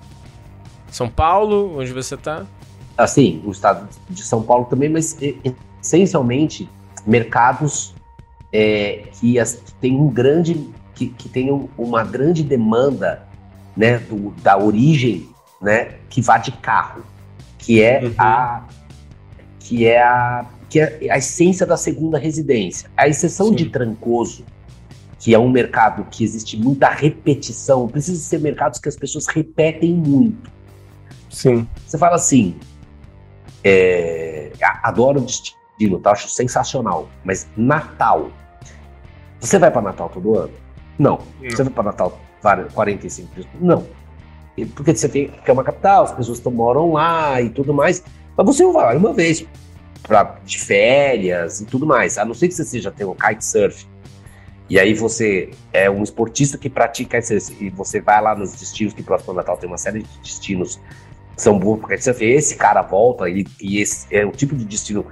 São 0.92 1.10
Paulo, 1.10 1.80
onde 1.80 1.92
você 1.94 2.14
está? 2.14 2.46
Assim, 2.96 3.42
o 3.44 3.50
estado 3.50 3.90
de 4.08 4.22
São 4.22 4.44
Paulo 4.44 4.66
também, 4.66 4.88
mas 4.88 5.18
essencialmente 5.82 6.70
mercados 7.08 7.96
é, 8.54 9.06
que 9.20 9.40
as, 9.40 9.56
tem 9.82 9.96
um 10.00 10.10
grande 10.10 10.78
que, 10.98 11.10
que 11.10 11.30
tem 11.30 11.52
uma 11.78 12.04
grande 12.04 12.44
demanda 12.44 13.22
né, 13.76 14.00
do, 14.00 14.32
da 14.42 14.58
origem 14.58 15.30
né, 15.62 15.96
que 16.10 16.22
vá 16.22 16.40
de 16.40 16.52
carro, 16.52 17.04
que 17.60 17.82
é 17.82 18.04
uhum. 18.04 18.14
a 18.18 18.66
que 19.60 19.86
é 19.86 20.02
a 20.02 20.46
que 20.70 20.82
é 20.82 21.12
a 21.12 21.18
essência 21.18 21.66
da 21.66 21.78
segunda 21.78 22.18
residência. 22.18 22.90
A 22.98 23.08
exceção 23.08 23.50
Sim. 23.50 23.56
de 23.56 23.70
Trancoso, 23.70 24.44
que 25.18 25.34
é 25.34 25.40
um 25.40 25.50
mercado 25.50 26.06
que 26.12 26.26
existe 26.26 26.58
muita 26.58 26.90
repetição, 26.90 27.88
precisa 27.88 28.22
ser 28.22 28.40
mercados 28.42 28.78
que 28.78 28.90
as 28.90 28.98
pessoas 28.98 29.28
repetem 29.28 29.94
muito. 29.94 30.52
Sim. 31.30 31.66
Você 31.86 31.98
fala 31.98 32.16
assim, 32.16 32.58
é, 33.64 34.52
adoro 34.84 35.22
o 35.22 35.26
destino, 35.26 36.00
tá? 36.02 36.12
acho 36.12 36.28
sensacional, 36.28 37.08
mas 37.24 37.48
Natal, 37.56 38.30
você 39.40 39.58
vai 39.58 39.72
para 39.72 39.82
Natal 39.82 40.10
todo 40.10 40.38
ano? 40.38 40.67
Não. 40.98 41.20
Não. 41.42 41.50
Você 41.50 41.64
vai 41.64 41.74
para 41.74 41.84
Natal 41.84 42.20
45 42.74 43.36
dias? 43.36 43.48
Não. 43.60 43.86
Porque 44.76 44.96
você 44.96 45.08
tem 45.08 45.28
que 45.28 45.50
é 45.50 45.54
uma 45.54 45.64
capital, 45.64 46.06
as 46.06 46.12
pessoas 46.12 46.40
que 46.40 46.50
moram 46.50 46.94
lá 46.94 47.40
e 47.42 47.50
tudo 47.50 47.74
mais. 47.74 48.04
Mas 48.36 48.46
você 48.46 48.66
vai 48.72 48.98
uma 48.98 49.14
vez 49.14 49.46
pra, 50.02 50.38
de 50.44 50.58
férias 50.58 51.62
e 51.62 51.66
tudo 51.66 51.86
mais. 51.86 52.18
A 52.18 52.26
não 52.26 52.34
ser 52.34 52.48
que 52.48 52.56
você 52.56 52.64
seja 52.64 52.92
ter 52.92 53.06
um 53.06 53.14
kitesurf. 53.14 53.86
E 54.70 54.80
aí 54.80 54.94
você 54.94 55.52
é 55.72 55.90
um 55.90 56.04
esportista 56.04 56.58
que 56.58 56.70
pratica 56.70 57.22
kitesurf 57.22 57.64
e 57.64 57.70
você 57.70 58.02
vai 58.02 58.22
lá 58.22 58.36
nos 58.36 58.54
destinos 58.54 58.94
que 58.94 59.04
próximo 59.04 59.32
ao 59.32 59.38
Natal 59.38 59.58
tem 59.58 59.70
uma 59.70 59.78
série 59.78 60.04
de 60.04 60.20
destinos 60.20 60.80
que 61.36 61.42
são 61.42 61.60
bons 61.60 61.80
para 61.80 61.90
kitesurf. 61.90 62.26
Esse 62.26 62.56
cara 62.56 62.82
volta 62.82 63.30
e, 63.30 63.46
e 63.62 63.80
esse 63.80 64.08
é 64.12 64.26
o 64.26 64.32
tipo 64.32 64.56
de 64.56 64.66
destino 64.66 65.06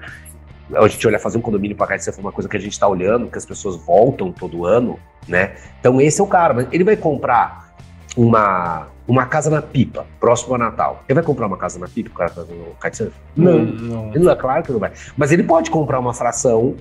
a 0.73 0.87
gente 0.87 1.05
olha 1.07 1.19
fazer 1.19 1.37
um 1.37 1.41
condomínio 1.41 1.75
para 1.75 1.87
kitesurf 1.87 2.19
é 2.19 2.21
uma 2.21 2.31
coisa 2.31 2.49
que 2.49 2.57
a 2.57 2.59
gente 2.59 2.73
está 2.73 2.87
olhando, 2.87 3.27
que 3.27 3.37
as 3.37 3.45
pessoas 3.45 3.75
voltam 3.75 4.31
todo 4.31 4.65
ano, 4.65 4.99
né? 5.27 5.55
Então 5.79 6.01
esse 6.01 6.19
é 6.19 6.23
o 6.23 6.27
cara, 6.27 6.67
ele 6.71 6.83
vai 6.83 6.95
comprar 6.95 7.75
uma 8.17 8.87
uma 9.07 9.25
casa 9.27 9.51
na 9.51 9.61
pipa, 9.61 10.05
próximo 10.19 10.53
ao 10.53 10.59
Natal. 10.59 11.03
Ele 11.07 11.13
vai 11.13 11.23
comprar 11.23 11.45
uma 11.45 11.57
casa 11.57 11.77
na 11.77 11.87
pipa, 11.87 12.09
o 12.09 12.13
cara 12.13 12.31
tá 12.31 12.41
no 12.41 12.75
kitesurf? 12.81 13.13
Não, 13.35 13.59
não. 13.59 14.09
Ele 14.09 14.23
não 14.23 14.31
é 14.31 14.35
claro 14.35 14.63
que 14.63 14.71
não 14.71 14.79
vai. 14.79 14.91
Mas 15.15 15.31
ele 15.31 15.43
pode 15.43 15.69
comprar 15.69 15.99
uma 15.99 16.13
fração 16.13 16.75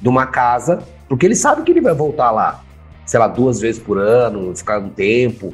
de 0.00 0.08
uma 0.08 0.26
casa, 0.26 0.82
porque 1.08 1.26
ele 1.26 1.34
sabe 1.34 1.62
que 1.62 1.70
ele 1.70 1.80
vai 1.80 1.94
voltar 1.94 2.30
lá, 2.30 2.62
sei 3.04 3.20
lá, 3.20 3.28
duas 3.28 3.60
vezes 3.60 3.80
por 3.80 3.98
ano, 3.98 4.56
ficar 4.56 4.78
um 4.78 4.88
tempo. 4.88 5.52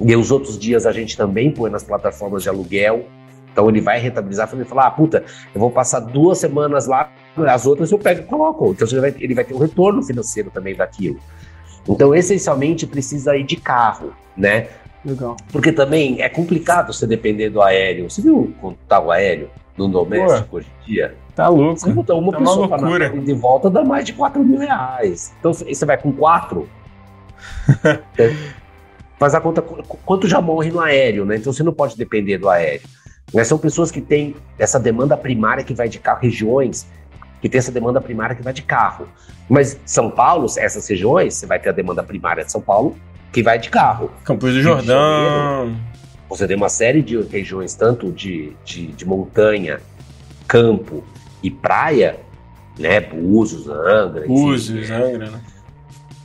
E 0.00 0.16
os 0.16 0.30
outros 0.30 0.58
dias 0.58 0.86
a 0.86 0.92
gente 0.92 1.16
também 1.16 1.52
põe 1.52 1.70
nas 1.70 1.84
plataformas 1.84 2.42
de 2.42 2.48
aluguel. 2.48 3.06
Então 3.52 3.68
ele 3.68 3.80
vai 3.80 3.98
rentabilizar, 3.98 4.48
ele 4.52 4.64
falar, 4.64 4.86
ah, 4.86 4.90
puta, 4.90 5.24
eu 5.54 5.60
vou 5.60 5.70
passar 5.70 6.00
duas 6.00 6.38
semanas 6.38 6.86
lá, 6.86 7.10
as 7.36 7.66
outras 7.66 7.90
eu 7.90 7.98
pego 7.98 8.22
e 8.22 8.24
coloco. 8.24 8.72
Então 8.72 8.86
ele 8.88 9.00
vai, 9.00 9.14
ele 9.18 9.34
vai 9.34 9.44
ter 9.44 9.54
um 9.54 9.58
retorno 9.58 10.02
financeiro 10.02 10.50
também 10.50 10.74
daquilo. 10.74 11.18
Então, 11.88 12.14
essencialmente, 12.14 12.86
precisa 12.86 13.36
ir 13.36 13.44
de 13.44 13.56
carro, 13.56 14.12
né? 14.36 14.68
Legal. 15.04 15.36
Porque 15.50 15.72
também 15.72 16.20
é 16.20 16.28
complicado 16.28 16.92
você 16.92 17.06
depender 17.06 17.50
do 17.50 17.62
aéreo. 17.62 18.10
Você 18.10 18.20
viu 18.20 18.54
quanto 18.60 18.78
tá 18.86 19.00
o 19.00 19.10
aéreo 19.10 19.48
no 19.76 19.88
doméstico 19.88 20.48
Pô, 20.50 20.56
hoje 20.58 20.68
em 20.82 20.92
dia? 20.92 21.14
Tá 21.34 21.48
louco. 21.48 21.80
Você 21.80 21.92
botar 21.92 22.14
uma 22.14 22.32
tá 22.32 22.38
pessoa 22.38 22.66
uma 22.66 22.76
loucura. 22.76 23.08
de 23.08 23.32
volta 23.32 23.70
dá 23.70 23.82
mais 23.82 24.04
de 24.04 24.12
4 24.12 24.44
mil 24.44 24.58
reais. 24.58 25.32
Então 25.38 25.54
você 25.54 25.86
vai 25.86 25.96
com 25.96 26.12
quatro. 26.12 26.68
faz 29.18 29.34
a 29.34 29.40
conta 29.40 29.62
quanto 29.62 30.28
já 30.28 30.40
morre 30.40 30.70
no 30.70 30.80
aéreo, 30.80 31.24
né? 31.24 31.36
Então 31.36 31.52
você 31.52 31.62
não 31.62 31.72
pode 31.72 31.96
depender 31.96 32.36
do 32.36 32.48
aéreo. 32.48 32.88
Mas 33.32 33.46
são 33.46 33.56
pessoas 33.56 33.90
que 33.90 34.00
têm 34.00 34.34
essa 34.58 34.78
demanda 34.78 35.16
primária 35.16 35.64
que 35.64 35.72
vai 35.72 35.88
de 35.88 35.98
carro, 35.98 36.20
regiões 36.20 36.86
que 37.40 37.48
tem 37.48 37.58
essa 37.58 37.72
demanda 37.72 38.00
primária 38.00 38.36
que 38.36 38.42
vai 38.42 38.52
de 38.52 38.62
carro. 38.62 39.08
Mas 39.48 39.80
São 39.84 40.10
Paulo, 40.10 40.46
essas 40.56 40.86
regiões, 40.86 41.34
você 41.34 41.46
vai 41.46 41.58
ter 41.58 41.70
a 41.70 41.72
demanda 41.72 42.02
primária 42.02 42.44
de 42.44 42.52
São 42.52 42.60
Paulo 42.60 42.96
que 43.32 43.42
vai 43.42 43.58
de 43.58 43.70
carro. 43.70 44.10
Campos 44.24 44.52
do 44.52 44.60
Jordão. 44.60 45.76
Você 46.28 46.46
tem 46.46 46.56
uma 46.56 46.68
série 46.68 47.02
de 47.02 47.20
regiões, 47.22 47.74
tanto 47.74 48.12
de, 48.12 48.52
de, 48.64 48.88
de 48.88 49.04
montanha, 49.04 49.80
campo 50.46 51.02
e 51.42 51.50
praia, 51.50 52.20
né? 52.78 53.00
Búzios, 53.00 53.68
Angra. 53.68 54.26
Búzios, 54.26 54.90
Angra, 54.90 55.30
né? 55.30 55.40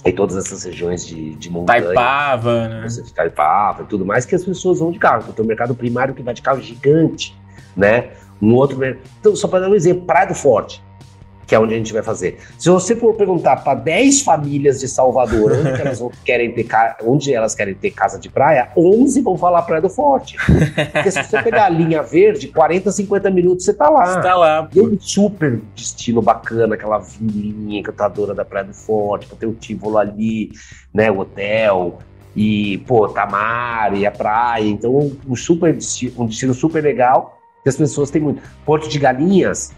E 0.05 0.11
todas 0.11 0.37
essas 0.37 0.63
regiões 0.63 1.05
de, 1.05 1.33
de 1.35 1.49
montanha. 1.49 1.81
Taipava, 1.81 2.67
né? 2.67 2.87
Você 2.87 3.03
Taipava 3.13 3.83
e 3.83 3.85
tudo 3.87 4.05
mais, 4.05 4.25
que 4.25 4.35
as 4.35 4.43
pessoas 4.43 4.77
vão 4.77 4.91
de 4.91 4.99
carro. 4.99 5.21
Então, 5.23 5.33
tem 5.33 5.43
um 5.43 5.47
mercado 5.47 5.73
primário 5.73 6.13
que 6.13 6.21
vai 6.21 6.35
de 6.35 6.43
carro 6.43 6.61
gigante, 6.61 7.35
né? 7.75 8.11
Um 8.39 8.53
outro. 8.53 8.79
Então, 9.19 9.35
só 9.35 9.47
para 9.47 9.61
dar 9.61 9.69
um 9.69 9.75
exemplo, 9.75 10.05
Praia 10.05 10.27
do 10.27 10.35
Forte 10.35 10.84
que 11.45 11.53
é 11.53 11.59
onde 11.59 11.73
a 11.73 11.77
gente 11.77 11.93
vai 11.93 12.01
fazer. 12.01 12.37
Se 12.57 12.69
você 12.69 12.95
for 12.95 13.13
perguntar 13.15 13.57
para 13.57 13.75
10 13.75 14.21
famílias 14.21 14.79
de 14.79 14.87
Salvador 14.87 15.51
onde 15.51 15.81
elas 15.81 16.01
querem 16.25 16.51
ter 16.51 16.65
onde 17.03 17.33
elas 17.33 17.53
querem 17.53 17.73
ter 17.73 17.91
casa 17.91 18.19
de 18.19 18.29
praia, 18.29 18.69
11 18.75 19.21
vão 19.21 19.37
falar 19.37 19.61
Praia 19.61 19.81
do 19.81 19.89
Forte. 19.89 20.37
Porque 20.91 21.11
se 21.11 21.23
você 21.23 21.41
pegar 21.41 21.65
a 21.65 21.69
linha 21.69 22.01
verde, 22.01 22.47
40, 22.47 22.91
50 22.91 23.29
minutos 23.29 23.65
você 23.65 23.73
tá 23.73 23.89
lá. 23.89 24.05
Você 24.05 24.21
tá 24.21 24.35
lá. 24.35 24.67
Tem 24.71 24.85
um 24.85 24.99
super 24.99 25.61
destino 25.75 26.21
bacana, 26.21 26.75
aquela 26.75 26.99
vilinha 26.99 27.79
encantadora 27.79 28.33
da 28.33 28.43
Praia 28.43 28.65
do 28.65 28.73
Forte, 28.73 29.27
tem 29.35 29.49
o 29.49 29.53
Tívolo 29.53 29.97
ali, 29.97 30.51
né, 30.93 31.11
o 31.11 31.19
hotel, 31.19 31.99
e, 32.35 32.79
pô, 32.79 33.07
Tamar 33.07 33.95
e 33.95 34.05
a 34.05 34.11
praia. 34.11 34.65
Então, 34.65 35.11
um 35.27 35.35
super 35.35 35.73
destino, 35.73 36.13
um 36.17 36.25
destino 36.25 36.53
super 36.53 36.83
legal 36.83 37.39
que 37.63 37.69
as 37.69 37.77
pessoas 37.77 38.11
têm 38.11 38.21
muito. 38.21 38.41
Porto 38.65 38.87
de 38.87 38.99
Galinhas 38.99 39.73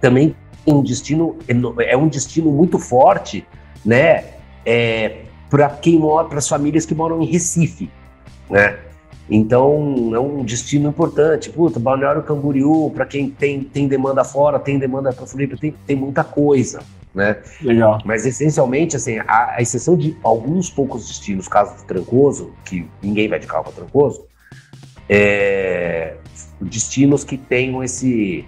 também 0.00 0.34
um 0.72 0.82
destino 0.82 1.36
é 1.78 1.96
um 1.96 2.08
destino 2.08 2.50
muito 2.50 2.78
forte, 2.78 3.46
né? 3.84 4.24
É, 4.64 5.22
para 5.48 5.68
quem 5.70 5.98
mora, 5.98 6.28
para 6.28 6.38
as 6.38 6.48
famílias 6.48 6.84
que 6.84 6.94
moram 6.94 7.22
em 7.22 7.26
Recife, 7.26 7.90
né? 8.50 8.78
Então 9.30 10.12
é 10.14 10.18
um 10.18 10.42
destino 10.42 10.88
importante. 10.88 11.50
Puta, 11.50 11.78
Balneário 11.78 12.22
Camboriú, 12.22 12.90
para 12.94 13.04
quem 13.04 13.30
tem, 13.30 13.62
tem 13.62 13.86
demanda 13.86 14.24
fora, 14.24 14.58
tem 14.58 14.78
demanda 14.78 15.12
para 15.12 15.26
Floripa, 15.26 15.56
tem, 15.56 15.74
tem 15.86 15.96
muita 15.96 16.24
coisa, 16.24 16.80
né? 17.14 17.36
Legal. 17.60 18.00
Mas 18.04 18.24
essencialmente, 18.24 18.96
assim, 18.96 19.18
a, 19.18 19.54
a 19.56 19.62
exceção 19.62 19.96
de 19.96 20.16
alguns 20.22 20.70
poucos 20.70 21.06
destinos, 21.06 21.46
caso 21.46 21.76
de 21.76 21.84
Trancoso, 21.84 22.52
que 22.64 22.88
ninguém 23.02 23.28
vai 23.28 23.38
de 23.38 23.46
carro 23.46 23.64
para 23.64 23.72
Trancoso, 23.72 24.24
é, 25.08 26.14
destinos 26.60 27.24
que 27.24 27.36
tenham 27.36 27.82
esse 27.84 28.44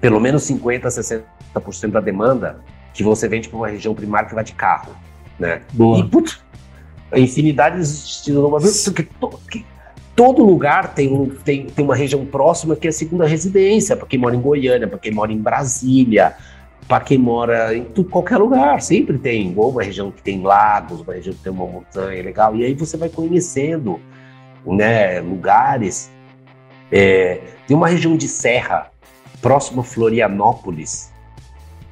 pelo 0.00 0.20
menos 0.20 0.42
50, 0.42 0.90
60 0.90 1.24
50% 1.54 1.90
da 1.90 2.00
demanda 2.00 2.60
que 2.92 3.02
você 3.02 3.28
vende 3.28 3.48
para 3.48 3.56
uma 3.58 3.68
região 3.68 3.94
primária 3.94 4.28
que 4.28 4.34
vai 4.34 4.44
de 4.44 4.52
carro, 4.52 4.92
né? 5.38 5.62
Boa. 5.72 5.98
E, 5.98 6.08
putz, 6.08 6.40
infinidade 7.14 7.76
de 8.22 8.32
porque 8.84 9.02
to, 9.02 9.40
que, 9.50 9.64
todo 10.14 10.44
lugar 10.44 10.94
tem, 10.94 11.26
tem, 11.44 11.66
tem 11.66 11.84
uma 11.84 11.96
região 11.96 12.24
próxima 12.24 12.76
que 12.76 12.86
é 12.86 12.90
a 12.90 12.92
segunda 12.92 13.26
residência, 13.26 13.96
para 13.96 14.06
quem 14.06 14.18
mora 14.18 14.36
em 14.36 14.40
Goiânia, 14.40 14.86
para 14.86 14.98
quem 14.98 15.12
mora 15.12 15.32
em 15.32 15.38
Brasília, 15.38 16.34
para 16.86 17.00
quem 17.00 17.18
mora 17.18 17.74
em 17.74 17.84
tudo, 17.84 18.10
qualquer 18.10 18.36
lugar, 18.36 18.80
sempre 18.80 19.18
tem, 19.18 19.52
ou 19.56 19.70
uma 19.70 19.82
região 19.82 20.10
que 20.10 20.22
tem 20.22 20.42
lagos, 20.42 21.00
uma 21.00 21.14
região 21.14 21.34
que 21.34 21.42
tem 21.42 21.52
uma 21.52 21.66
montanha 21.66 22.22
legal, 22.22 22.54
e 22.54 22.64
aí 22.64 22.74
você 22.74 22.96
vai 22.96 23.08
conhecendo, 23.08 24.00
né, 24.64 25.20
lugares. 25.20 26.10
É, 26.92 27.40
tem 27.66 27.76
uma 27.76 27.88
região 27.88 28.16
de 28.16 28.28
serra, 28.28 28.90
próximo 29.40 29.80
a 29.80 29.84
Florianópolis, 29.84 31.12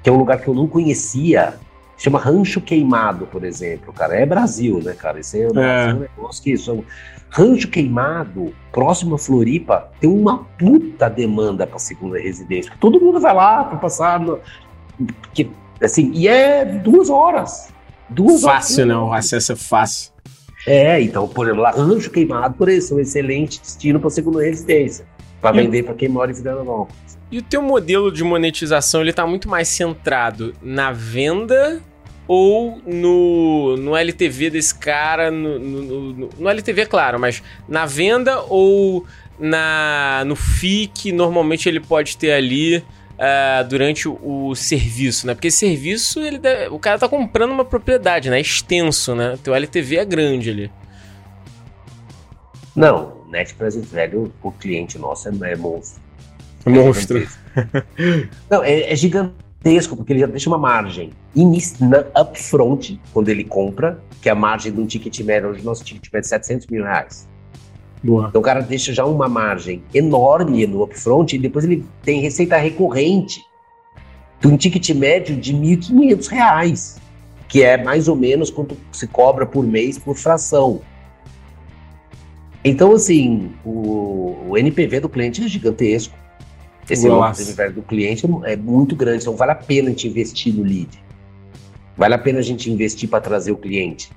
que 0.03 0.09
é 0.09 0.13
um 0.13 0.17
lugar 0.17 0.41
que 0.41 0.49
eu 0.49 0.55
não 0.55 0.67
conhecia, 0.67 1.55
chama 1.97 2.19
Rancho 2.19 2.61
Queimado, 2.61 3.27
por 3.27 3.45
exemplo, 3.45 3.93
cara. 3.93 4.17
É 4.17 4.27
Brasil, 4.27 4.81
né, 4.83 4.93
cara? 4.93 5.21
Isso 5.21 5.37
é, 5.37 5.41
é. 5.41 5.95
um 5.95 6.01
negócio 6.01 6.43
que 6.43 6.53
isso. 6.53 6.85
Rancho 7.31 7.69
Queimado, 7.69 8.53
próximo 8.71 9.15
a 9.15 9.19
Floripa, 9.19 9.91
tem 10.01 10.11
uma 10.11 10.45
puta 10.59 11.09
demanda 11.09 11.67
para 11.67 11.79
segunda 11.79 12.19
residência. 12.19 12.73
Todo 12.79 13.01
mundo 13.01 13.21
vai 13.21 13.35
lá 13.35 13.65
para 13.65 13.79
passar. 13.79 14.21
No, 14.21 14.39
que, 15.33 15.51
assim, 15.83 16.11
e 16.13 16.29
é 16.29 16.65
duas 16.65 17.09
horas. 17.09 17.73
Duas 18.11 18.43
fácil, 18.43 18.49
horas. 18.49 18.67
Fácil, 18.67 18.87
né? 18.87 18.97
O 18.97 19.13
acesso 19.13 19.53
é 19.53 19.57
fácil. 19.57 20.13
É, 20.67 21.01
então, 21.01 21.27
por 21.27 21.47
exemplo, 21.47 21.63
lá, 21.63 21.71
Rancho 21.71 22.11
Queimado, 22.11 22.55
por 22.55 22.69
isso, 22.69 22.95
é 22.95 22.97
um 22.99 23.01
excelente 23.01 23.61
destino 23.61 23.99
para 23.99 24.11
segunda 24.11 24.43
residência. 24.43 25.07
Para 25.41 25.53
vender 25.53 25.83
para 25.85 25.95
quem 25.95 26.09
mora 26.09 26.31
em 26.31 26.35
Florianópolis. 26.35 27.02
E 27.33 27.39
o 27.39 27.43
teu 27.43 27.63
modelo 27.63 28.13
de 28.13 28.23
monetização, 28.23 29.01
ele 29.01 29.13
tá 29.13 29.27
muito 29.27 29.49
mais 29.49 29.67
centrado 29.67 30.55
na 30.61 30.93
venda 30.93 31.81
ou 32.29 32.79
no, 32.87 33.75
no 33.79 33.97
LTV 33.97 34.51
desse 34.51 34.75
cara, 34.75 35.31
no, 35.31 35.59
no, 35.59 35.83
no, 36.13 36.31
no 36.39 36.49
LTV, 36.49 36.85
claro, 36.85 37.19
mas 37.19 37.43
na 37.67 37.87
venda 37.87 38.39
ou 38.43 39.07
na 39.39 40.23
no 40.27 40.37
FII 40.37 40.89
que 40.89 41.11
normalmente 41.11 41.71
ele 41.71 41.81
pode 41.81 42.19
ter 42.19 42.33
ali 42.33 42.77
uh, 42.77 43.67
durante 43.67 44.07
o, 44.07 44.19
o, 44.49 44.55
serviço, 44.55 45.27
né? 45.27 45.35
Porque 45.35 45.51
serviço, 45.51 46.21
ele 46.21 46.39
deve, 46.39 46.69
o 46.69 46.79
cara 46.79 46.99
tá 46.99 47.09
comprando 47.09 47.53
uma 47.53 47.65
propriedade, 47.65 48.29
né? 48.29 48.37
É 48.37 48.41
extenso, 48.43 49.15
né? 49.15 49.39
Teu 49.43 49.55
LTV 49.55 49.97
é 49.97 50.05
grande 50.05 50.51
ali. 50.51 50.71
Não, 52.77 53.25
Net 53.31 53.55
Present 53.55 53.87
Value, 53.87 54.31
o 54.43 54.53
cliente 54.53 54.99
nosso 54.99 55.29
é, 55.29 55.53
é 55.53 55.57
monstro. 55.57 56.02
Monstro. 56.67 57.27
Não, 58.51 58.63
é, 58.63 58.93
é, 58.93 58.97
gigantesco. 58.97 59.97
porque 59.97 60.13
ele 60.13 60.21
já 60.21 60.27
deixa 60.27 60.49
uma 60.49 60.59
margem 60.59 61.11
na, 61.81 62.21
upfront, 62.21 63.01
quando 63.13 63.29
ele 63.29 63.45
compra, 63.45 64.03
que 64.21 64.29
é 64.29 64.33
a 64.33 64.35
margem 64.35 64.73
de 64.73 64.81
um 64.81 64.87
ticket 64.87 65.21
médio, 65.21 65.51
hoje 65.51 65.61
o 65.61 65.65
nosso 65.65 65.85
ticket 65.85 66.05
médio 66.13 66.27
é 66.27 66.29
700 66.29 66.67
mil 66.69 66.85
reais. 66.85 67.29
Boa. 68.03 68.27
Então 68.29 68.41
o 68.41 68.45
cara 68.45 68.61
deixa 68.61 68.93
já 68.93 69.05
uma 69.05 69.29
margem 69.29 69.83
enorme 69.95 70.67
no 70.67 70.83
upfront 70.83 71.35
e 71.35 71.39
depois 71.39 71.65
ele 71.65 71.85
tem 72.03 72.21
receita 72.21 72.57
recorrente 72.57 73.41
de 74.41 74.49
um 74.49 74.57
ticket 74.57 74.91
médio 74.91 75.37
de 75.37 75.53
R$ 75.53 75.77
1.500, 75.77 76.99
que 77.49 77.63
é 77.63 77.83
mais 77.83 78.09
ou 78.09 78.17
menos 78.17 78.51
quanto 78.51 78.77
se 78.91 79.07
cobra 79.07 79.47
por 79.47 79.65
mês 79.65 79.99
por 79.99 80.17
fração. 80.17 80.81
Então, 82.65 82.93
assim, 82.93 83.53
o, 83.65 84.37
o 84.49 84.59
NPV 84.59 85.01
do 85.01 85.09
cliente 85.09 85.43
é 85.43 85.49
gigantesco. 85.49 86.17
Esse 86.93 87.07
NPV 87.07 87.71
do 87.71 87.83
cliente 87.83 88.27
é 88.45 88.57
muito 88.57 88.95
grande, 88.95 89.23
então 89.23 89.35
vale 89.35 89.53
a 89.53 89.55
pena 89.55 89.89
a 89.89 89.91
gente 89.91 90.09
investir 90.09 90.55
no 90.55 90.63
lead. 90.63 91.03
Vale 91.97 92.15
a 92.15 92.19
pena 92.19 92.39
a 92.39 92.43
gente 92.43 92.71
investir 92.71 93.09
para 93.09 93.21
trazer 93.21 93.53
o 93.53 93.57
cliente. 93.57 94.11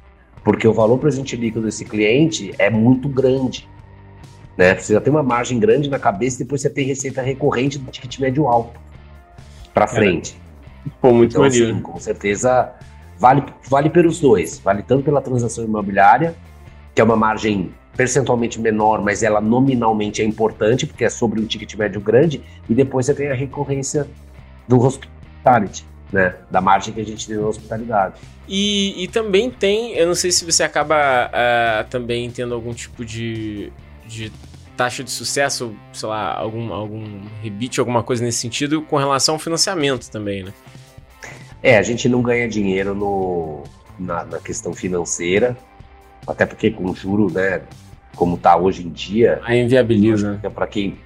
Porque 0.43 0.67
o 0.67 0.73
valor 0.73 0.97
presente 0.97 1.35
líquido 1.35 1.65
desse 1.65 1.85
cliente 1.85 2.53
é 2.57 2.69
muito 2.69 3.09
grande. 3.09 3.67
Né? 4.57 4.75
Você 4.75 4.93
já 4.93 5.01
tem 5.01 5.11
uma 5.11 5.23
margem 5.23 5.59
grande 5.59 5.89
na 5.89 5.99
cabeça 5.99 6.37
e 6.37 6.45
depois 6.45 6.61
você 6.61 6.69
tem 6.69 6.85
receita 6.85 7.21
recorrente 7.21 7.77
do 7.77 7.91
ticket 7.91 8.19
médio 8.19 8.47
alto 8.47 8.79
para 9.73 9.87
frente. 9.87 10.37
É. 10.85 10.89
Pô, 11.01 11.11
muito 11.11 11.31
então, 11.31 11.41
maneiro. 11.41 11.71
Assim, 11.71 11.81
com 11.81 11.99
certeza 11.99 12.73
vale, 13.17 13.43
vale 13.67 13.89
pelos 13.89 14.19
dois. 14.19 14.59
Vale 14.59 14.83
tanto 14.83 15.03
pela 15.03 15.21
transação 15.21 15.63
imobiliária, 15.63 16.35
que 16.93 17.01
é 17.01 17.03
uma 17.03 17.15
margem 17.15 17.73
percentualmente 17.95 18.59
menor, 18.59 19.01
mas 19.01 19.23
ela 19.23 19.39
nominalmente 19.39 20.21
é 20.21 20.25
importante, 20.25 20.85
porque 20.85 21.05
é 21.05 21.09
sobre 21.09 21.39
um 21.39 21.45
ticket 21.45 21.73
médio 21.75 22.01
grande, 22.01 22.41
e 22.69 22.73
depois 22.73 23.05
você 23.05 23.13
tem 23.13 23.29
a 23.31 23.33
recorrência 23.33 24.07
do 24.67 24.79
hospitality, 24.81 25.85
né? 26.11 26.35
Da 26.51 26.59
margem 26.59 26.93
que 26.93 27.01
a 27.01 27.05
gente 27.05 27.27
tem 27.27 27.37
na 27.37 27.47
hospitalidade. 27.47 28.15
E, 28.47 29.03
e 29.03 29.07
também 29.07 29.49
tem, 29.49 29.93
eu 29.93 30.07
não 30.07 30.15
sei 30.15 30.31
se 30.31 30.45
você 30.45 30.63
acaba 30.63 30.95
uh, 31.29 31.89
também 31.89 32.29
tendo 32.29 32.53
algum 32.53 32.73
tipo 32.73 33.03
de, 33.03 33.71
de 34.05 34.31
taxa 34.75 35.03
de 35.03 35.09
sucesso, 35.09 35.73
sei 35.93 36.09
lá, 36.09 36.37
algum, 36.37 36.71
algum 36.73 37.21
rebite, 37.41 37.79
alguma 37.79 38.03
coisa 38.03 38.23
nesse 38.23 38.39
sentido, 38.39 38.81
com 38.81 38.97
relação 38.97 39.35
ao 39.35 39.39
financiamento 39.39 40.09
também, 40.11 40.43
né? 40.43 40.53
É, 41.63 41.77
a 41.77 41.81
gente 41.81 42.07
não 42.07 42.21
ganha 42.21 42.47
dinheiro 42.47 42.93
no, 42.93 43.63
na, 43.97 44.23
na 44.25 44.39
questão 44.39 44.73
financeira, 44.73 45.57
até 46.27 46.45
porque 46.45 46.69
com 46.69 46.93
juro, 46.93 47.31
né, 47.31 47.61
como 48.15 48.35
está 48.35 48.55
hoje 48.57 48.85
em 48.85 48.89
dia. 48.89 49.41
Aí 49.43 49.61
inviabiliza. 49.61 50.39
Para 50.53 50.67
quem, 50.67 50.97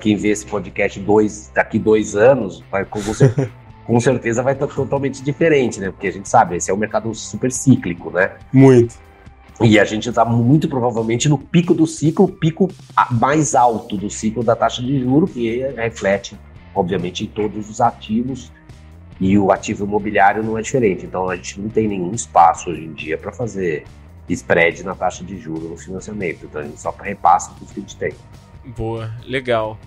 quem 0.00 0.16
vê 0.16 0.28
esse 0.28 0.46
podcast 0.46 0.98
dois, 1.00 1.50
daqui 1.54 1.78
dois 1.78 2.16
anos, 2.16 2.62
vai, 2.70 2.84
com, 2.84 3.00
você, 3.00 3.32
com 3.86 4.00
certeza 4.00 4.42
vai 4.42 4.54
estar 4.54 4.66
totalmente 4.66 5.22
diferente, 5.22 5.80
né? 5.80 5.90
Porque 5.90 6.06
a 6.06 6.12
gente 6.12 6.28
sabe, 6.28 6.56
esse 6.56 6.70
é 6.70 6.74
um 6.74 6.78
mercado 6.78 7.14
super 7.14 7.50
cíclico, 7.50 8.10
né? 8.10 8.32
Muito. 8.52 8.94
E 9.60 9.78
a 9.78 9.84
gente 9.84 10.08
está 10.08 10.24
muito 10.24 10.68
provavelmente 10.68 11.28
no 11.28 11.38
pico 11.38 11.74
do 11.74 11.86
ciclo, 11.86 12.26
pico 12.26 12.68
mais 13.10 13.54
alto 13.54 13.96
do 13.96 14.10
ciclo 14.10 14.42
da 14.42 14.56
taxa 14.56 14.82
de 14.82 15.00
juro, 15.00 15.26
que 15.26 15.58
reflete, 15.76 16.36
obviamente, 16.74 17.24
em 17.24 17.26
todos 17.26 17.68
os 17.70 17.80
ativos. 17.80 18.50
E 19.20 19.38
o 19.38 19.52
ativo 19.52 19.84
imobiliário 19.84 20.42
não 20.42 20.58
é 20.58 20.62
diferente. 20.62 21.06
Então 21.06 21.28
a 21.28 21.36
gente 21.36 21.60
não 21.60 21.68
tem 21.68 21.86
nenhum 21.86 22.12
espaço 22.12 22.70
hoje 22.70 22.84
em 22.84 22.92
dia 22.92 23.16
para 23.16 23.30
fazer 23.30 23.84
spread 24.28 24.82
na 24.84 24.94
taxa 24.94 25.24
de 25.24 25.38
juros 25.38 25.70
no 25.70 25.76
financiamento. 25.76 26.46
Então 26.46 26.60
a 26.60 26.64
gente 26.64 26.80
só 26.80 26.94
repassa 27.00 27.52
tudo 27.58 27.72
que 27.72 27.80
a 27.80 27.82
gente 27.82 27.96
tem. 27.96 28.12
Boa, 28.64 29.10
legal. 29.26 29.78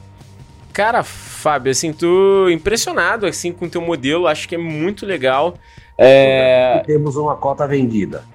Cara, 0.73 1.03
Fábio, 1.03 1.71
assim, 1.71 1.93
tô 1.93 2.49
impressionado 2.49 3.25
assim 3.25 3.53
com 3.53 3.65
o 3.65 3.69
teu 3.69 3.81
modelo, 3.81 4.27
acho 4.27 4.47
que 4.47 4.55
é 4.55 4.57
muito 4.57 5.05
legal. 5.05 5.57
É... 5.97 6.83
Temos 6.85 7.15
uma 7.15 7.35
cota 7.37 7.65
vendida. 7.65 8.25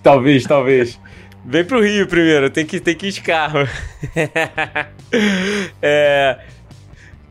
Talvez, 0.00 0.44
talvez. 0.44 1.00
Vem 1.44 1.64
pro 1.64 1.82
Rio 1.82 2.06
primeiro, 2.06 2.48
tem 2.50 2.64
que, 2.64 2.78
tem 2.78 2.94
que 2.94 3.08
ir 3.08 3.12
de 3.12 3.20
carro. 3.20 3.68
é... 5.82 6.38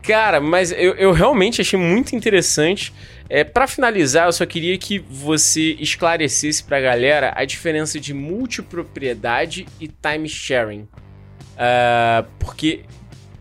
Cara, 0.02 0.40
mas 0.40 0.70
eu, 0.72 0.94
eu 0.96 1.12
realmente 1.12 1.60
achei 1.60 1.78
muito 1.78 2.14
interessante. 2.14 2.92
É, 3.34 3.44
para 3.44 3.66
finalizar, 3.66 4.26
eu 4.26 4.32
só 4.32 4.44
queria 4.44 4.76
que 4.76 4.98
você 4.98 5.74
esclarecesse 5.80 6.62
para 6.62 6.76
a 6.76 6.80
galera 6.82 7.32
a 7.34 7.46
diferença 7.46 7.98
de 7.98 8.12
multipropriedade 8.12 9.66
e 9.80 9.88
time 9.88 10.28
sharing. 10.28 10.82
Uh, 10.82 12.28
porque, 12.38 12.84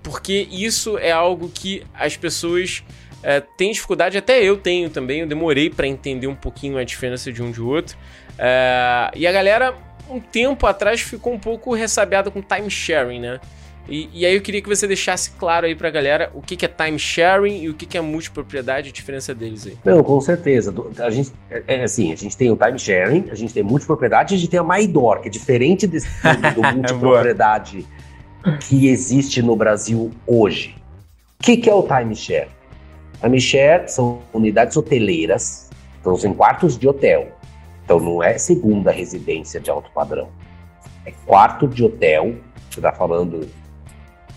porque 0.02 0.48
isso 0.50 0.98
é 0.98 1.12
algo 1.12 1.52
que 1.54 1.84
as 1.94 2.16
pessoas 2.16 2.86
uh, 3.18 3.46
têm 3.58 3.74
dificuldade, 3.74 4.18
até 4.18 4.42
eu 4.42 4.56
tenho 4.56 4.90
também. 4.90 5.20
Eu 5.20 5.28
demorei 5.28 5.70
para 5.70 5.86
entender 5.86 6.28
um 6.28 6.36
pouquinho 6.36 6.78
a 6.78 6.86
diferença 6.86 7.30
de 7.30 7.44
um 7.44 7.52
de 7.52 7.62
outro. 7.62 7.98
Uh, 8.36 9.12
e 9.14 9.28
a 9.28 9.32
galera, 9.34 9.76
um 10.10 10.22
tempo 10.22 10.68
atrás, 10.68 11.02
ficou 11.02 11.34
um 11.34 11.40
pouco 11.40 11.74
ressabiada 11.76 12.32
com 12.32 12.42
time 12.42 12.72
sharing, 12.72 13.20
né? 13.20 13.42
E, 13.92 14.10
e, 14.14 14.26
aí 14.26 14.34
eu 14.34 14.42
queria 14.42 14.62
que 14.62 14.70
você 14.70 14.88
deixasse 14.88 15.32
claro 15.32 15.66
aí 15.66 15.76
pra 15.76 15.90
galera 15.90 16.32
o 16.34 16.42
que, 16.42 16.56
que 16.56 16.66
é 16.66 16.70
time 16.70 16.98
sharing 16.98 17.64
e 17.64 17.70
o 17.70 17.74
que, 17.74 17.86
que 17.86 17.98
é 17.98 18.02
multipropriedade, 18.02 18.88
a 18.88 18.92
diferença 18.94 19.36
deles 19.36 19.68
aí. 19.68 19.78
Não, 19.84 20.02
com 20.02 20.22
certeza. 20.22 20.74
A 20.98 21.10
gente, 21.10 21.34
é, 21.50 21.64
é 21.68 21.84
assim, 21.84 22.14
a 22.14 22.16
gente 22.16 22.38
tem 22.38 22.50
o 22.50 22.56
time 22.56 22.80
sharing, 22.80 23.30
a 23.30 23.36
gente 23.36 23.54
tem 23.54 23.62
multipropriedade 23.62 24.34
e 24.34 24.38
a 24.38 24.40
gente 24.40 24.50
tem 24.50 24.62
a 24.62 24.64
MyDor, 24.64 25.20
que 25.20 25.28
é 25.28 25.32
diferente 25.32 25.86
desse 25.88 26.08
do 26.56 26.62
multipropriedade 26.62 27.86
que 28.62 28.88
existe 28.88 29.42
no 29.42 29.58
Brasil 29.58 30.10
hoje. 30.26 30.74
O 31.38 31.44
que, 31.44 31.58
que 31.58 31.70
é 31.70 31.74
o 31.74 31.84
time 31.84 32.16
share? 32.16 32.48
Time 33.22 33.42
share 33.42 33.92
são 33.92 34.22
unidades 34.34 34.78
hoteleiras, 34.78 35.70
então 36.00 36.16
são 36.16 36.34
quartos 36.34 36.78
de 36.78 36.88
hotel. 36.88 37.28
Então 37.84 38.00
não 38.00 38.24
é 38.24 38.38
segunda 38.38 38.90
residência 38.90 39.60
de 39.60 39.70
alto 39.70 39.92
padrão. 39.92 40.30
É 41.06 41.12
quarto 41.26 41.68
de 41.68 41.84
hotel, 41.84 42.36
você 42.70 42.80
está 42.80 42.94
falando 42.94 43.48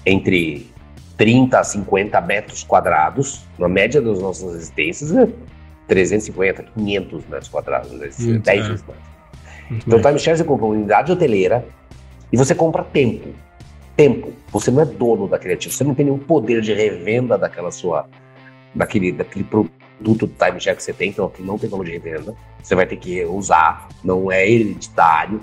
entre 0.07 0.71
30 1.17 1.59
a 1.59 1.65
50 1.65 2.21
metros 2.21 2.63
quadrados. 2.63 3.45
Na 3.59 3.69
média 3.69 4.01
das 4.01 4.21
nossas 4.21 4.55
residências 4.55 5.15
é 5.15 5.29
350, 5.87 6.65
500 6.75 7.27
metros 7.27 7.49
quadrados, 7.49 7.93
né? 7.93 8.09
10 8.09 8.47
é. 8.47 8.69
vezes 8.69 8.85
mais. 8.87 9.15
Então, 9.71 10.01
timeshare 10.01 10.37
você 10.37 10.45
compra 10.45 10.67
uma 10.67 10.75
unidade 10.75 11.11
hoteleira 11.11 11.65
e 12.33 12.37
você 12.37 12.55
compra 12.55 12.83
tempo. 12.83 13.31
Tempo. 13.97 14.33
Você 14.53 14.71
não 14.71 14.83
é 14.83 14.85
dono 14.85 15.29
daquele 15.29 15.55
ativo, 15.55 15.73
você 15.73 15.85
não 15.85 15.95
tem 15.95 16.05
nenhum 16.07 16.19
poder 16.19 16.61
de 16.61 16.75
revenda 16.75 17.39
daquela 17.39 17.71
sua, 17.71 18.07
daquele, 18.75 19.13
daquele 19.13 19.45
produto 19.45 20.27
do 20.27 20.35
timeshare 20.35 20.77
que 20.77 20.83
você 20.83 20.93
tem, 20.93 21.11
então 21.11 21.33
não 21.41 21.59
tem 21.59 21.71
valor 21.71 21.85
de 21.85 21.93
revenda. 21.93 22.35
Você 22.63 22.75
vai 22.75 22.87
ter 22.87 22.97
que 22.97 23.25
usar, 23.25 23.89
não 24.03 24.31
é 24.31 24.49
hereditário. 24.49 25.41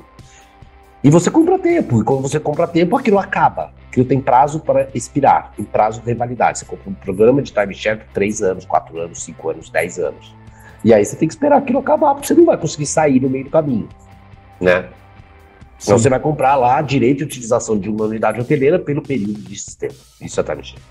E 1.03 1.09
você 1.09 1.31
compra 1.31 1.57
tempo, 1.57 2.01
e 2.01 2.03
quando 2.03 2.21
você 2.21 2.39
compra 2.39 2.67
tempo, 2.67 2.95
aquilo 2.95 3.17
acaba. 3.17 3.73
Aquilo 3.89 4.05
tem 4.05 4.21
prazo 4.21 4.59
para 4.59 4.87
expirar, 4.93 5.51
tem 5.55 5.65
prazo 5.65 6.01
de 6.01 6.13
validade. 6.13 6.59
Você 6.59 6.65
compra 6.65 6.89
um 6.89 6.93
programa 6.93 7.41
de 7.41 7.51
timeshare 7.51 7.99
por 7.99 8.07
3 8.13 8.41
anos, 8.43 8.65
4 8.65 8.99
anos, 8.99 9.23
5 9.23 9.49
anos, 9.49 9.69
10 9.69 9.99
anos. 9.99 10.35
E 10.83 10.93
aí 10.93 11.03
você 11.03 11.15
tem 11.15 11.27
que 11.27 11.33
esperar 11.33 11.57
aquilo 11.57 11.79
acabar, 11.79 12.13
porque 12.13 12.27
você 12.27 12.33
não 12.33 12.45
vai 12.45 12.57
conseguir 12.57 12.85
sair 12.85 13.19
no 13.19 13.29
meio 13.29 13.45
do 13.45 13.49
caminho, 13.49 13.89
né? 14.59 14.89
Então 15.83 15.97
você 15.97 16.09
vai 16.09 16.19
comprar 16.19 16.55
lá 16.55 16.79
direito 16.81 17.19
de 17.19 17.23
utilização 17.23 17.77
de 17.77 17.89
uma 17.89 18.05
unidade 18.05 18.39
hoteleira 18.39 18.77
pelo 18.77 19.01
período 19.01 19.41
de 19.41 19.59
sistema. 19.59 19.95
Isso 20.21 20.39
é 20.39 20.43
timeshare. 20.43 20.81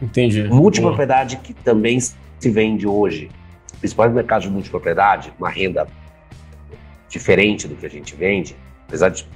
Entendi. 0.00 0.44
Multipropriedade 0.44 1.38
que 1.38 1.54
também 1.54 1.98
se 1.98 2.14
vende 2.42 2.86
hoje, 2.86 3.30
principalmente 3.80 4.12
no 4.12 4.16
mercado 4.16 4.42
de 4.42 4.50
multipropriedade, 4.50 5.32
uma 5.38 5.48
renda 5.48 5.86
diferente 7.08 7.66
do 7.66 7.74
que 7.74 7.86
a 7.86 7.90
gente 7.90 8.14
vende, 8.14 8.54
Apesar 8.94 9.08
de. 9.08 9.26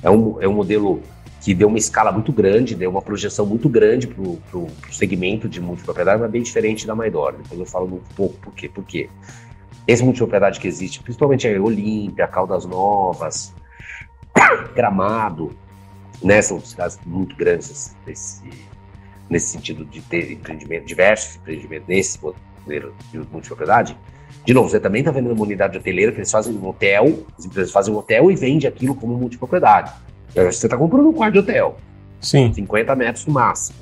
É 0.00 0.08
um, 0.08 0.40
é 0.40 0.46
um 0.46 0.52
modelo 0.52 1.02
que 1.40 1.52
deu 1.52 1.66
uma 1.66 1.78
escala 1.78 2.12
muito 2.12 2.32
grande, 2.32 2.76
deu 2.76 2.88
uma 2.88 3.02
projeção 3.02 3.44
muito 3.44 3.68
grande 3.68 4.06
para 4.06 4.22
o 4.22 4.70
segmento 4.92 5.48
de 5.48 5.60
multipropriedade, 5.60 6.20
mas 6.20 6.30
bem 6.30 6.42
diferente 6.42 6.86
da 6.86 6.94
Maidor. 6.94 7.32
Depois 7.32 7.58
eu 7.58 7.66
falo 7.66 7.96
um 7.96 8.14
pouco 8.14 8.36
por 8.38 8.54
quê. 8.54 8.68
Por 8.68 8.84
quê? 8.84 9.08
Esse 9.88 10.04
multipropriedade 10.04 10.60
que 10.60 10.68
existe, 10.68 11.02
principalmente 11.02 11.48
a 11.48 11.60
Olímpia, 11.60 12.28
Caldas 12.28 12.64
Novas, 12.64 13.52
Gramado, 14.76 15.50
né, 16.22 16.40
são 16.40 16.60
cidades 16.60 17.00
muito 17.04 17.34
grandes 17.34 17.96
nesse, 18.06 18.48
nesse 19.28 19.48
sentido 19.48 19.84
de 19.84 20.00
ter 20.00 20.30
empreendimento, 20.30 20.86
diversos 20.86 21.36
empreendimentos 21.36 21.88
nesse 21.88 22.20
modelo 22.22 22.94
de 23.10 23.18
multipropriedade. 23.32 23.96
De 24.44 24.54
novo, 24.54 24.68
você 24.68 24.80
também 24.80 25.00
está 25.00 25.10
vendendo 25.10 25.32
uma 25.32 25.42
unidade 25.42 25.76
hoteleira 25.76 26.12
que 26.12 26.18
eles 26.18 26.30
fazem 26.30 26.54
um 26.54 26.66
hotel, 26.66 27.24
as 27.38 27.44
empresas 27.44 27.70
fazem 27.70 27.92
um 27.92 27.98
hotel 27.98 28.30
e 28.30 28.36
vendem 28.36 28.68
aquilo 28.68 28.94
como 28.94 29.16
multipropriedade. 29.16 29.92
Então, 30.30 30.44
você 30.44 30.66
está 30.66 30.76
comprando 30.76 31.08
um 31.08 31.12
quarto 31.12 31.34
de 31.34 31.38
hotel. 31.40 31.76
Sim. 32.20 32.52
50 32.52 32.94
metros 32.96 33.26
no 33.26 33.34
máximo. 33.34 33.78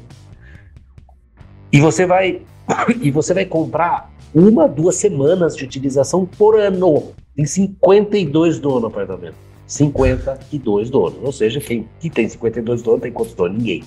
E 1.73 1.81
você 1.81 2.07
vai 2.07 2.43
e 3.01 3.11
você 3.11 3.35
vai 3.35 3.45
comprar 3.45 4.11
uma, 4.35 4.69
duas 4.69 4.97
semanas 4.97 5.57
de 5.57 5.65
utilização 5.65 6.27
por 6.27 6.59
ano. 6.59 7.13
Tem 7.35 7.47
52 7.47 8.59
donos 8.59 8.83
no 8.83 8.89
apartamento. 8.89 9.37
52 9.67 10.91
donos. 10.91 11.19
Ou 11.23 11.33
seja, 11.33 11.61
quem, 11.61 11.89
quem 12.01 12.11
tem 12.11 12.29
52 12.29 12.83
donos 12.83 13.01
tem 13.01 13.13
quantos 13.13 13.35
donos? 13.35 13.59
Ninguém. 13.59 13.85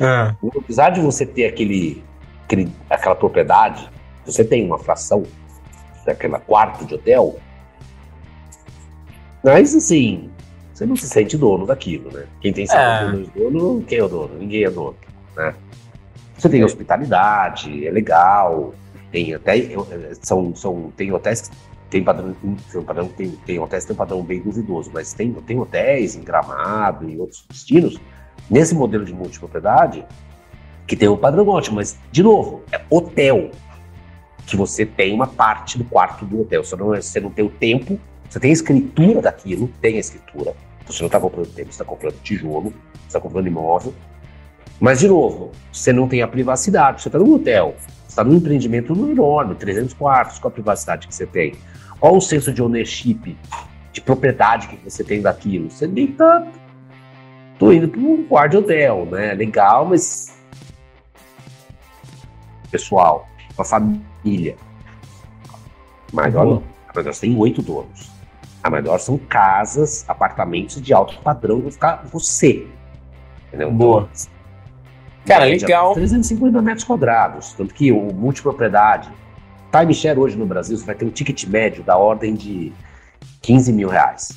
É. 0.00 0.34
Apesar 0.56 0.90
de 0.90 1.00
você 1.00 1.24
ter 1.24 1.46
aquele, 1.46 2.02
aquele, 2.44 2.70
aquela 2.90 3.14
propriedade 3.14 3.88
Você 4.26 4.44
tem 4.44 4.66
uma 4.66 4.78
fração 4.78 5.22
daquela 6.06 6.38
quarto 6.38 6.86
de 6.86 6.94
hotel, 6.94 7.36
mas 9.42 9.74
assim, 9.74 10.30
você 10.72 10.86
não 10.86 10.96
se 10.96 11.08
sente 11.08 11.36
dono 11.36 11.66
daquilo, 11.66 12.10
né? 12.10 12.26
Quem 12.40 12.52
tem 12.52 12.66
salário 12.66 13.30
é. 13.34 13.38
dono, 13.38 13.82
quem 13.82 13.98
é 13.98 14.04
o 14.04 14.08
dono? 14.08 14.38
Ninguém 14.38 14.64
é 14.64 14.70
dono, 14.70 14.96
né? 15.36 15.54
Você 16.36 16.48
tem 16.48 16.64
hospitalidade, 16.64 17.86
é 17.86 17.90
legal, 17.90 18.74
tem 19.10 19.34
até 19.34 19.54
são, 20.20 20.54
são 20.54 20.92
tem 20.96 21.12
hotéis 21.12 21.42
que 21.42 21.56
tem 21.88 22.02
padrão, 22.02 22.34
tem, 22.72 22.82
padrão 22.82 23.08
tem, 23.08 23.30
tem 23.46 23.58
hotéis 23.58 23.84
que 23.84 23.88
tem 23.88 23.94
um 23.94 23.98
padrão 23.98 24.22
bem 24.22 24.40
duvidoso, 24.40 24.90
mas 24.92 25.12
tem, 25.12 25.32
tem 25.32 25.58
hotéis 25.58 26.16
em 26.16 26.22
Gramado 26.22 27.08
e 27.08 27.18
outros 27.18 27.46
destinos 27.48 27.98
nesse 28.50 28.74
modelo 28.74 29.04
de 29.04 29.14
multipropriedade 29.14 30.04
que 30.86 30.96
tem 30.96 31.08
um 31.08 31.16
padrão 31.16 31.46
ótimo, 31.48 31.76
mas 31.76 31.98
de 32.12 32.22
novo 32.22 32.62
é 32.70 32.80
hotel 32.90 33.50
que 34.46 34.56
você 34.56 34.86
tem 34.86 35.12
uma 35.12 35.26
parte 35.26 35.76
do 35.76 35.84
quarto 35.84 36.24
do 36.24 36.42
hotel, 36.42 36.64
você 36.64 36.76
não, 36.76 36.86
você 36.86 37.20
não 37.20 37.30
tem 37.30 37.44
o 37.44 37.50
tempo, 37.50 37.98
você 38.30 38.38
tem 38.38 38.50
a 38.50 38.52
escritura 38.52 39.20
daquilo, 39.20 39.68
tem 39.80 39.96
a 39.96 40.00
escritura, 40.00 40.54
você 40.86 41.02
não 41.02 41.06
está 41.06 41.18
comprando 41.18 41.48
tempo, 41.48 41.66
você 41.66 41.74
está 41.74 41.84
comprando 41.84 42.14
tijolo, 42.22 42.72
você 42.94 43.08
está 43.08 43.20
comprando 43.20 43.48
imóvel, 43.48 43.92
mas 44.80 45.00
de 45.00 45.08
novo, 45.08 45.50
você 45.72 45.92
não 45.92 46.06
tem 46.06 46.22
a 46.22 46.28
privacidade, 46.28 47.02
você 47.02 47.08
está 47.08 47.18
num 47.18 47.34
hotel, 47.34 47.74
está 48.08 48.22
num 48.22 48.34
empreendimento 48.34 48.92
enorme, 48.92 49.54
300 49.56 49.94
quartos, 49.94 50.38
qual 50.38 50.50
a 50.50 50.54
privacidade 50.54 51.08
que 51.08 51.14
você 51.14 51.26
tem? 51.26 51.54
Qual 51.98 52.16
o 52.16 52.20
senso 52.20 52.52
de 52.52 52.62
ownership, 52.62 53.36
de 53.92 54.00
propriedade 54.00 54.68
que 54.68 54.76
você 54.76 55.02
tem 55.02 55.22
daquilo? 55.22 55.70
Você 55.70 55.86
nem 55.86 56.08
tá. 56.08 56.46
Tô 57.58 57.72
indo 57.72 57.88
para 57.88 58.00
um 58.00 58.24
quarto 58.24 58.50
de 58.50 58.56
hotel, 58.58 59.06
né? 59.06 59.32
Legal, 59.32 59.86
mas. 59.86 60.36
Pessoal, 62.70 63.26
a 63.58 63.64
família. 63.64 64.56
Maior 66.12 66.44
não. 66.44 66.62
A 66.88 67.00
Maior 67.00 67.14
tem 67.14 67.36
oito 67.36 67.62
donos. 67.62 68.10
A 68.62 68.70
Maior 68.70 68.98
são 68.98 69.18
casas, 69.18 70.04
apartamentos 70.08 70.80
de 70.80 70.92
alto 70.92 71.18
padrão, 71.20 71.60
vou 71.60 71.70
ficar 71.70 72.04
você. 72.12 72.66
Entendeu? 73.48 73.70
Boa. 73.70 74.08
Cara, 75.26 75.44
legal. 75.44 75.94
350 75.94 76.62
metros 76.62 76.84
quadrados. 76.84 77.52
Tanto 77.52 77.74
que 77.74 77.90
o 77.90 78.12
multipropriedade, 78.14 79.10
timeshare 79.72 80.18
hoje 80.18 80.36
no 80.36 80.46
Brasil, 80.46 80.76
você 80.76 80.84
vai 80.84 80.94
ter 80.94 81.04
um 81.04 81.10
ticket 81.10 81.44
médio 81.46 81.82
da 81.82 81.96
ordem 81.96 82.34
de 82.34 82.72
15 83.42 83.72
mil 83.72 83.88
reais. 83.88 84.28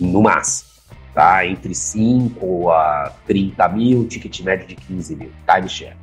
No 0.00 0.22
máximo. 0.22 0.70
Tá? 1.14 1.46
Entre 1.46 1.74
5 1.74 2.70
a 2.70 3.12
30 3.26 3.68
mil, 3.68 4.08
ticket 4.08 4.40
médio 4.40 4.66
de 4.66 4.74
15 4.74 5.14
mil. 5.14 5.30
Timeshare. 5.46 5.96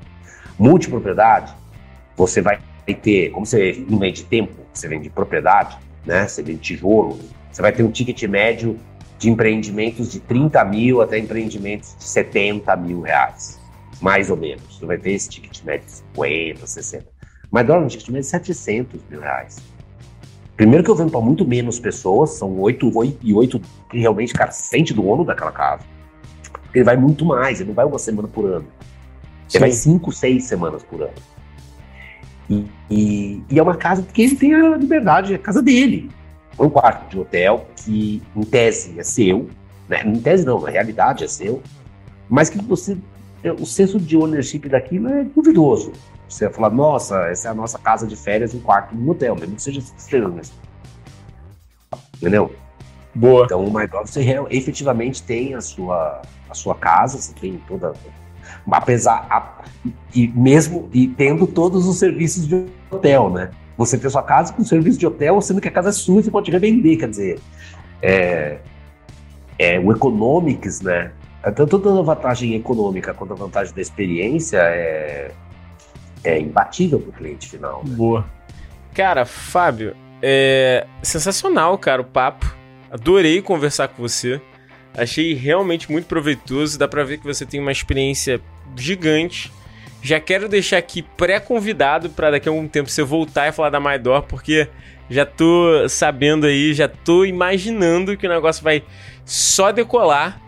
Multipropriedade, 0.58 1.54
você 2.16 2.42
vai 2.42 2.60
ter, 3.02 3.30
como 3.32 3.46
você 3.46 3.84
não 3.90 4.00
vende 4.00 4.24
tempo, 4.24 4.54
você 4.74 4.88
vende 4.88 5.10
propriedade, 5.10 5.78
né? 6.06 6.28
Você 6.28 6.44
vende 6.44 6.60
tijolo, 6.60 7.20
você 7.52 7.62
vai 7.62 7.72
ter 7.72 7.84
um 7.84 7.92
ticket 7.92 8.22
médio 8.24 8.78
de 9.18 9.30
empreendimentos 9.30 10.12
de 10.12 10.20
30 10.20 10.64
mil 10.66 11.02
até 11.02 11.18
empreendimentos 11.18 11.96
de 11.98 12.04
70 12.04 12.76
mil 12.76 13.02
reais 13.02 13.62
mais 14.02 14.30
ou 14.30 14.36
menos. 14.36 14.78
Você 14.78 14.86
vai 14.86 14.98
ter 14.98 15.12
esse 15.12 15.30
ticket 15.30 15.64
médio 15.64 15.86
de 15.86 15.92
50, 15.92 16.68
60. 16.68 17.06
Mas 17.52 17.68
dólar 17.68 17.82
no 17.82 17.88
ticket 17.88 18.08
médio 18.10 18.22
de 18.22 18.28
700 18.28 19.02
mil 19.10 19.22
reais. 19.22 19.58
Primeiro 20.58 20.84
que 20.84 20.90
eu 20.90 20.96
vendo 20.96 21.12
para 21.12 21.22
muito 21.22 21.48
menos 21.48 21.80
pessoas, 21.80 22.32
são 22.32 22.60
oito, 22.60 22.92
oito 22.98 23.18
e 23.22 23.34
oito 23.34 23.62
que 23.90 24.00
realmente, 24.00 24.34
cara, 24.34 24.52
sente 24.52 24.94
dono 24.94 25.24
daquela 25.24 25.52
casa. 25.52 25.84
Porque 26.52 26.80
ele 26.80 26.86
vai 26.86 26.98
muito 26.98 27.26
mais, 27.26 27.60
ele 27.60 27.70
não 27.70 27.76
vai 27.76 27.86
uma 27.86 28.00
semana 28.00 28.28
por 28.28 28.46
ano. 28.46 28.68
Ele 29.54 29.60
vai 29.60 29.72
cinco, 29.72 30.12
seis 30.12 30.46
semanas 30.46 30.84
por 30.84 31.02
ano. 31.02 31.14
E, 32.52 32.68
e, 32.90 33.44
e, 33.50 33.60
é 33.60 33.64
uma 33.64 33.78
casa 33.78 34.04
que 34.04 34.22
ele 34.22 34.36
tem 34.36 34.54
a 34.54 34.76
liberdade, 34.76 35.32
é 35.32 35.38
a 35.38 35.40
casa 35.40 35.62
dele. 35.62 36.12
Um 36.60 36.70
quarto 36.70 37.10
de 37.10 37.18
hotel 37.18 37.66
que, 37.78 38.22
em 38.36 38.42
tese, 38.42 39.00
é 39.00 39.04
seu. 39.04 39.50
Né? 39.88 40.04
Em 40.06 40.20
tese 40.20 40.46
não, 40.46 40.60
na 40.60 40.70
realidade 40.70 41.24
é 41.24 41.28
seu. 41.28 41.64
Mas 42.30 42.50
que 42.50 42.62
você 42.62 42.98
o 43.60 43.66
senso 43.66 44.00
de 44.00 44.16
ownership 44.16 44.70
daquilo 44.70 45.10
é 45.10 45.24
duvidoso. 45.24 45.94
Você 46.28 46.46
vai 46.46 46.54
falar, 46.54 46.70
nossa, 46.70 47.28
essa 47.28 47.48
é 47.48 47.52
a 47.52 47.54
nossa 47.54 47.80
casa 47.80 48.06
de 48.06 48.16
férias, 48.16 48.54
um 48.54 48.60
quarto 48.60 48.96
no 48.96 49.12
hotel, 49.12 49.36
mesmo 49.36 49.56
que 49.56 49.62
seja 49.62 49.80
estrelas. 49.80 50.54
Entendeu? 52.18 52.54
Boa. 53.14 53.46
Então, 53.46 53.66
o 53.66 53.74
MyDog, 53.74 54.10
você 54.10 54.22
efetivamente 54.50 55.24
tem 55.24 55.56
a 55.56 55.62
sua, 55.62 56.22
a 56.50 56.54
sua 56.54 56.76
casa, 56.76 57.18
você 57.18 57.34
tem 57.34 57.58
toda. 57.68 57.94
Apesar. 58.70 59.26
A, 59.30 59.62
e 60.14 60.28
mesmo 60.28 60.90
e 60.94 61.08
tendo 61.08 61.48
todos 61.48 61.88
os 61.88 61.98
serviços 61.98 62.48
de 62.48 62.66
hotel, 62.90 63.30
né? 63.30 63.50
Você 63.78 63.98
tem 63.98 64.10
sua 64.10 64.22
casa 64.22 64.54
com 64.54 64.64
serviço 64.64 65.00
de 65.00 65.08
hotel, 65.08 65.42
sendo 65.42 65.60
que 65.60 65.68
a 65.68 65.72
casa 65.72 65.90
é 65.90 65.92
sua 65.92 66.22
você 66.22 66.30
pode 66.30 66.52
revender, 66.52 67.00
quer 67.00 67.10
dizer. 67.10 67.40
É, 68.02 68.58
é, 69.58 69.80
o 69.80 69.92
economics, 69.92 70.82
né? 70.82 71.12
Tanto 71.56 71.78
a 71.78 72.02
vantagem 72.04 72.54
econômica 72.54 73.14
quanto 73.14 73.34
a 73.34 73.36
vantagem 73.36 73.74
da 73.74 73.82
experiência 73.82 74.58
é, 74.58 75.32
é 76.24 76.40
imbatível 76.40 77.00
para 77.00 77.10
o 77.10 77.14
cliente 77.14 77.50
final. 77.50 77.84
Né? 77.84 77.96
Boa. 77.96 78.26
Cara, 78.94 79.26
Fábio, 79.26 79.96
é 80.22 80.86
sensacional, 81.02 81.78
cara, 81.78 82.02
o 82.02 82.06
papo. 82.06 82.56
Adorei 82.92 83.42
conversar 83.42 83.88
com 83.88 84.04
você. 84.04 84.40
Achei 84.96 85.34
realmente 85.34 85.92
muito 85.92 86.06
proveitoso. 86.06 86.78
Dá 86.78 86.88
para 86.88 87.04
ver 87.04 87.18
que 87.18 87.24
você 87.24 87.46
tem 87.46 87.60
uma 87.60 87.72
experiência 87.72 88.42
gigante. 88.76 89.52
Já 90.02 90.20
quero 90.20 90.50
deixar 90.50 90.78
aqui 90.78 91.02
pré-convidado 91.02 92.10
para 92.10 92.32
daqui 92.32 92.50
a 92.50 92.52
algum 92.52 92.68
tempo 92.68 92.90
você 92.90 93.04
voltar 93.04 93.48
e 93.48 93.52
falar 93.52 93.70
da 93.70 93.80
Maidor, 93.80 94.24
porque 94.24 94.68
já 95.10 95.26
tô 95.26 95.88
sabendo 95.88 96.48
aí, 96.48 96.74
já 96.74 96.88
tô 96.88 97.24
imaginando 97.26 98.18
que 98.18 98.26
o 98.26 98.30
negócio 98.30 98.64
vai 98.64 98.84
só 99.26 99.72
decolar 99.72 100.42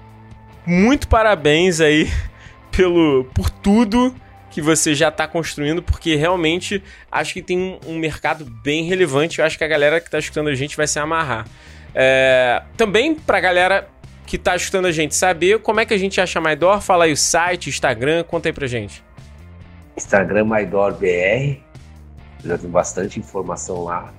muito 0.65 1.07
parabéns 1.07 1.81
aí 1.81 2.09
pelo 2.71 3.25
por 3.33 3.49
tudo 3.49 4.15
que 4.49 4.61
você 4.61 4.93
já 4.93 5.09
está 5.09 5.27
construindo, 5.27 5.81
porque 5.81 6.15
realmente 6.15 6.81
acho 7.11 7.33
que 7.33 7.41
tem 7.41 7.79
um 7.87 7.97
mercado 7.97 8.45
bem 8.63 8.83
relevante. 8.85 9.39
Eu 9.39 9.45
acho 9.45 9.57
que 9.57 9.63
a 9.63 9.67
galera 9.67 9.99
que 9.99 10.07
está 10.07 10.19
escutando 10.19 10.47
a 10.47 10.55
gente 10.55 10.77
vai 10.77 10.85
se 10.85 10.99
amarrar. 10.99 11.47
É, 11.95 12.61
também 12.77 13.15
para 13.15 13.39
a 13.39 13.41
galera 13.41 13.87
que 14.25 14.35
está 14.35 14.55
escutando 14.55 14.85
a 14.85 14.91
gente 14.91 15.15
saber 15.15 15.59
como 15.59 15.79
é 15.79 15.85
que 15.85 15.93
a 15.93 15.97
gente 15.97 16.19
acha 16.19 16.39
Maidor, 16.39 16.81
fala 16.81 17.05
aí 17.05 17.11
o 17.11 17.17
site, 17.17 17.69
Instagram, 17.69 18.23
conta 18.23 18.49
aí 18.49 18.53
pra 18.53 18.67
gente. 18.67 19.03
Instagram 19.95 20.45
Maidor 20.45 20.93
BR, 20.93 21.59
já 22.43 22.57
tem 22.57 22.69
bastante 22.69 23.19
informação 23.19 23.83
lá. 23.83 24.13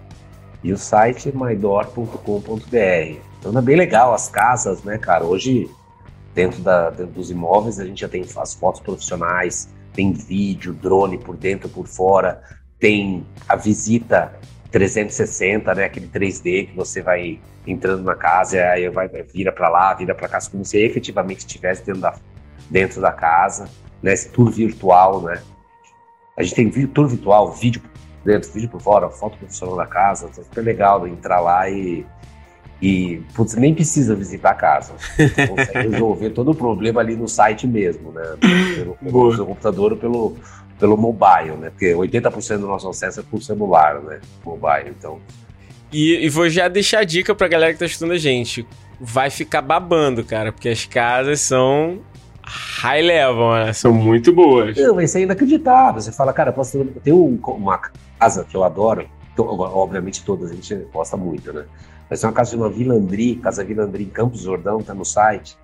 E 0.62 0.72
o 0.72 0.78
site 0.78 1.30
maidor.com.br. 1.34 3.18
Então 3.38 3.58
é 3.58 3.62
bem 3.62 3.76
legal 3.76 4.14
as 4.14 4.28
casas, 4.28 4.82
né, 4.82 4.96
cara? 4.96 5.24
Hoje 5.24 5.68
dentro, 6.34 6.62
da, 6.62 6.90
dentro 6.90 7.12
dos 7.12 7.30
imóveis, 7.30 7.78
a 7.78 7.84
gente 7.84 8.00
já 8.00 8.08
tem 8.08 8.24
as 8.36 8.54
fotos 8.54 8.80
profissionais, 8.80 9.68
tem 9.92 10.12
vídeo, 10.12 10.72
drone 10.72 11.18
por 11.18 11.36
dentro, 11.36 11.68
por 11.68 11.86
fora, 11.86 12.42
tem 12.78 13.24
a 13.48 13.56
visita 13.56 14.32
360, 14.74 15.72
né, 15.72 15.84
aquele 15.84 16.08
3D 16.08 16.66
que 16.66 16.72
você 16.74 17.00
vai 17.00 17.38
entrando 17.64 18.02
na 18.02 18.16
casa 18.16 18.60
aí 18.60 18.88
vai, 18.88 19.08
vira 19.32 19.52
para 19.52 19.68
lá, 19.68 19.94
vira 19.94 20.16
para 20.16 20.28
cá, 20.28 20.38
como 20.50 20.64
se 20.64 20.78
efetivamente 20.78 21.38
estivesse 21.38 21.86
dentro 21.86 22.00
da, 22.00 22.14
dentro 22.68 23.00
da 23.00 23.12
casa, 23.12 23.68
né, 24.02 24.12
esse 24.12 24.30
tour 24.30 24.50
virtual, 24.50 25.22
né. 25.22 25.40
A 26.36 26.42
gente 26.42 26.56
tem 26.56 26.86
tour 26.88 27.06
virtual, 27.06 27.52
vídeo 27.52 27.80
dentro, 28.24 28.50
vídeo 28.50 28.68
por 28.68 28.80
fora, 28.80 29.08
foto 29.08 29.38
profissional 29.38 29.76
da 29.76 29.86
casa, 29.86 30.28
é 30.28 30.42
super 30.42 30.64
legal 30.64 31.06
entrar 31.06 31.38
lá 31.38 31.70
e 31.70 32.04
e, 32.80 33.22
putz, 33.34 33.54
nem 33.54 33.74
precisa 33.74 34.14
visitar 34.14 34.50
a 34.50 34.54
casa. 34.54 34.92
Você 35.16 35.46
consegue 35.46 35.78
resolver 35.88 36.30
todo 36.30 36.50
o 36.50 36.54
problema 36.54 37.00
ali 37.00 37.16
no 37.16 37.28
site 37.28 37.66
mesmo, 37.66 38.12
né? 38.12 38.22
Pelo, 38.76 38.94
pelo 38.96 39.36
seu 39.36 39.46
computador 39.46 39.92
ou 39.92 39.98
pelo, 39.98 40.36
pelo 40.78 40.96
mobile, 40.96 41.56
né? 41.56 41.70
Porque 41.70 41.92
80% 41.92 42.58
do 42.58 42.66
nosso 42.66 42.88
acesso 42.88 43.20
é 43.20 43.22
por 43.22 43.42
celular, 43.42 44.00
né? 44.00 44.20
Mobile, 44.44 44.90
então. 44.90 45.18
E, 45.92 46.24
e 46.24 46.28
vou 46.28 46.48
já 46.48 46.68
deixar 46.68 47.00
a 47.00 47.04
dica 47.04 47.34
pra 47.34 47.48
galera 47.48 47.72
que 47.72 47.78
tá 47.78 47.86
estudando 47.86 48.12
a 48.12 48.18
gente. 48.18 48.66
Vai 49.00 49.30
ficar 49.30 49.62
babando, 49.62 50.24
cara, 50.24 50.52
porque 50.52 50.68
as 50.68 50.84
casas 50.84 51.40
são 51.40 52.00
high 52.44 53.02
level, 53.02 53.52
né? 53.52 53.72
São 53.72 53.92
muito 53.92 54.32
boas. 54.32 54.76
Não, 54.76 55.00
isso 55.00 55.16
é 55.16 55.22
inacreditável. 55.22 56.00
Você 56.00 56.12
fala, 56.12 56.32
cara, 56.32 56.52
posso 56.52 56.84
ter 57.02 57.12
uma 57.12 57.80
casa 58.18 58.44
que 58.44 58.56
eu 58.56 58.62
adoro, 58.62 59.06
obviamente 59.38 60.24
todas 60.24 60.50
a 60.50 60.54
gente 60.54 60.74
gosta 60.92 61.16
muito, 61.16 61.52
né? 61.52 61.64
Vai 62.08 62.18
ser 62.18 62.26
uma 62.26 62.32
casa 62.32 62.50
de 62.50 62.56
uma 62.56 62.68
Vilandri, 62.68 63.36
Casa 63.36 63.64
Vilandri 63.64 64.04
em 64.04 64.08
Campos 64.08 64.40
Jordão, 64.42 64.82
tá 64.82 64.94
no 64.94 65.04
site. 65.04 65.56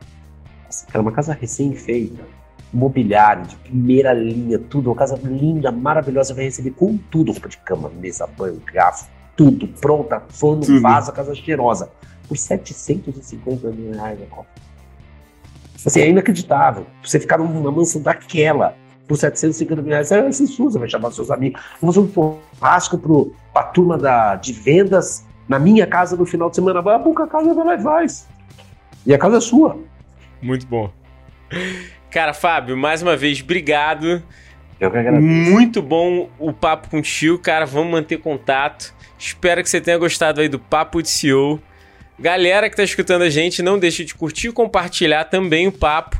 Era 0.92 1.02
uma 1.02 1.12
casa 1.12 1.32
recém-feita, 1.32 2.22
mobiliário 2.72 3.44
de 3.44 3.56
primeira 3.56 4.12
linha, 4.12 4.58
tudo, 4.58 4.90
uma 4.90 4.96
casa 4.96 5.18
linda, 5.22 5.70
maravilhosa, 5.70 6.32
vai 6.34 6.44
receber 6.44 6.70
com 6.70 6.96
tudo, 6.96 7.32
roupa 7.32 7.48
de 7.48 7.58
cama, 7.58 7.90
mesa, 7.90 8.26
banho, 8.26 8.62
garfo, 8.72 9.08
tudo 9.36 9.66
pronta, 9.66 10.22
forno, 10.28 10.62
tudo. 10.62 10.80
vaso, 10.80 11.12
casa 11.12 11.34
cheirosa, 11.34 11.90
por 12.28 12.36
750 12.36 13.70
mil 13.70 13.92
reais 13.92 14.18
a 14.22 14.44
Assim, 15.84 16.00
é 16.00 16.08
inacreditável. 16.08 16.86
Você 17.02 17.18
ficar 17.18 17.38
numa 17.38 17.72
mansão 17.72 18.02
daquela, 18.02 18.76
por 19.08 19.16
750 19.16 19.82
mil 19.82 19.90
reais, 19.90 20.08
você 20.08 20.22
vai 20.22 20.32
ser 20.32 20.46
sua, 20.46 20.70
você 20.70 20.78
vai 20.78 20.88
chamar 20.88 21.10
seus 21.10 21.30
amigos. 21.30 21.60
Vamos 21.80 21.96
um 21.96 22.08
churrasco 22.12 22.98
para 23.52 23.62
a 23.62 23.64
turma 23.64 23.98
da, 23.98 24.36
de 24.36 24.52
vendas 24.52 25.24
na 25.50 25.58
minha 25.58 25.84
casa 25.84 26.16
no 26.16 26.24
final 26.24 26.48
de 26.48 26.54
semana. 26.54 26.80
Vai, 26.80 26.94
a 26.94 27.26
casa 27.26 27.52
vai 27.52 27.66
lá 27.66 27.74
e 27.74 27.82
faz. 27.82 28.28
E 29.04 29.12
a 29.12 29.18
casa 29.18 29.38
é 29.38 29.40
sua. 29.40 29.76
Muito 30.40 30.64
bom. 30.64 30.92
Cara, 32.08 32.32
Fábio, 32.32 32.76
mais 32.76 33.02
uma 33.02 33.16
vez, 33.16 33.42
obrigado. 33.42 34.22
Eu 34.78 34.92
que 34.92 34.96
agradeço. 34.96 35.26
Muito 35.26 35.82
bom 35.82 36.30
o 36.38 36.52
papo 36.52 36.88
contigo, 36.88 37.36
cara. 37.36 37.66
Vamos 37.66 37.90
manter 37.90 38.18
contato. 38.18 38.94
Espero 39.18 39.60
que 39.60 39.68
você 39.68 39.80
tenha 39.80 39.98
gostado 39.98 40.40
aí 40.40 40.48
do 40.48 40.58
Papo 40.58 41.02
de 41.02 41.10
CEO. 41.10 41.60
Galera 42.16 42.70
que 42.70 42.76
tá 42.76 42.84
escutando 42.84 43.22
a 43.22 43.30
gente, 43.30 43.60
não 43.60 43.76
deixe 43.76 44.04
de 44.04 44.14
curtir 44.14 44.48
e 44.48 44.52
compartilhar 44.52 45.24
também 45.24 45.66
o 45.66 45.72
papo. 45.72 46.16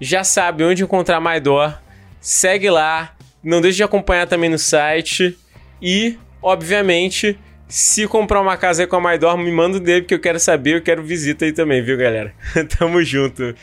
Já 0.00 0.22
sabe 0.22 0.62
onde 0.62 0.84
encontrar 0.84 1.20
Maidor. 1.20 1.76
Segue 2.20 2.70
lá. 2.70 3.12
Não 3.42 3.60
deixe 3.60 3.78
de 3.78 3.82
acompanhar 3.82 4.28
também 4.28 4.48
no 4.48 4.58
site. 4.58 5.36
E, 5.82 6.16
obviamente, 6.40 7.38
se 7.68 8.08
comprar 8.08 8.40
uma 8.40 8.56
casa 8.56 8.82
aí 8.82 8.86
com 8.86 8.96
a 8.96 9.00
Maidor, 9.00 9.36
me 9.36 9.52
manda 9.52 9.76
o 9.76 9.80
dele, 9.80 10.02
porque 10.02 10.14
eu 10.14 10.20
quero 10.20 10.40
saber, 10.40 10.76
eu 10.76 10.82
quero 10.82 11.02
visita 11.02 11.44
aí 11.44 11.52
também, 11.52 11.82
viu, 11.82 11.96
galera? 11.98 12.32
Tamo 12.78 13.02
junto. 13.04 13.54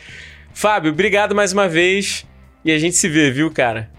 Fábio, 0.54 0.92
obrigado 0.92 1.34
mais 1.34 1.52
uma 1.52 1.68
vez. 1.68 2.24
E 2.64 2.72
a 2.72 2.78
gente 2.78 2.96
se 2.96 3.08
vê, 3.08 3.30
viu, 3.30 3.50
cara? 3.50 3.90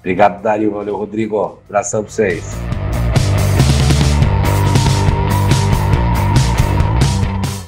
Obrigado, 0.00 0.42
Dario. 0.42 0.70
Valeu, 0.72 0.96
Rodrigo. 0.96 1.62
Abração 1.66 2.02
pra 2.02 2.12
vocês. 2.12 2.44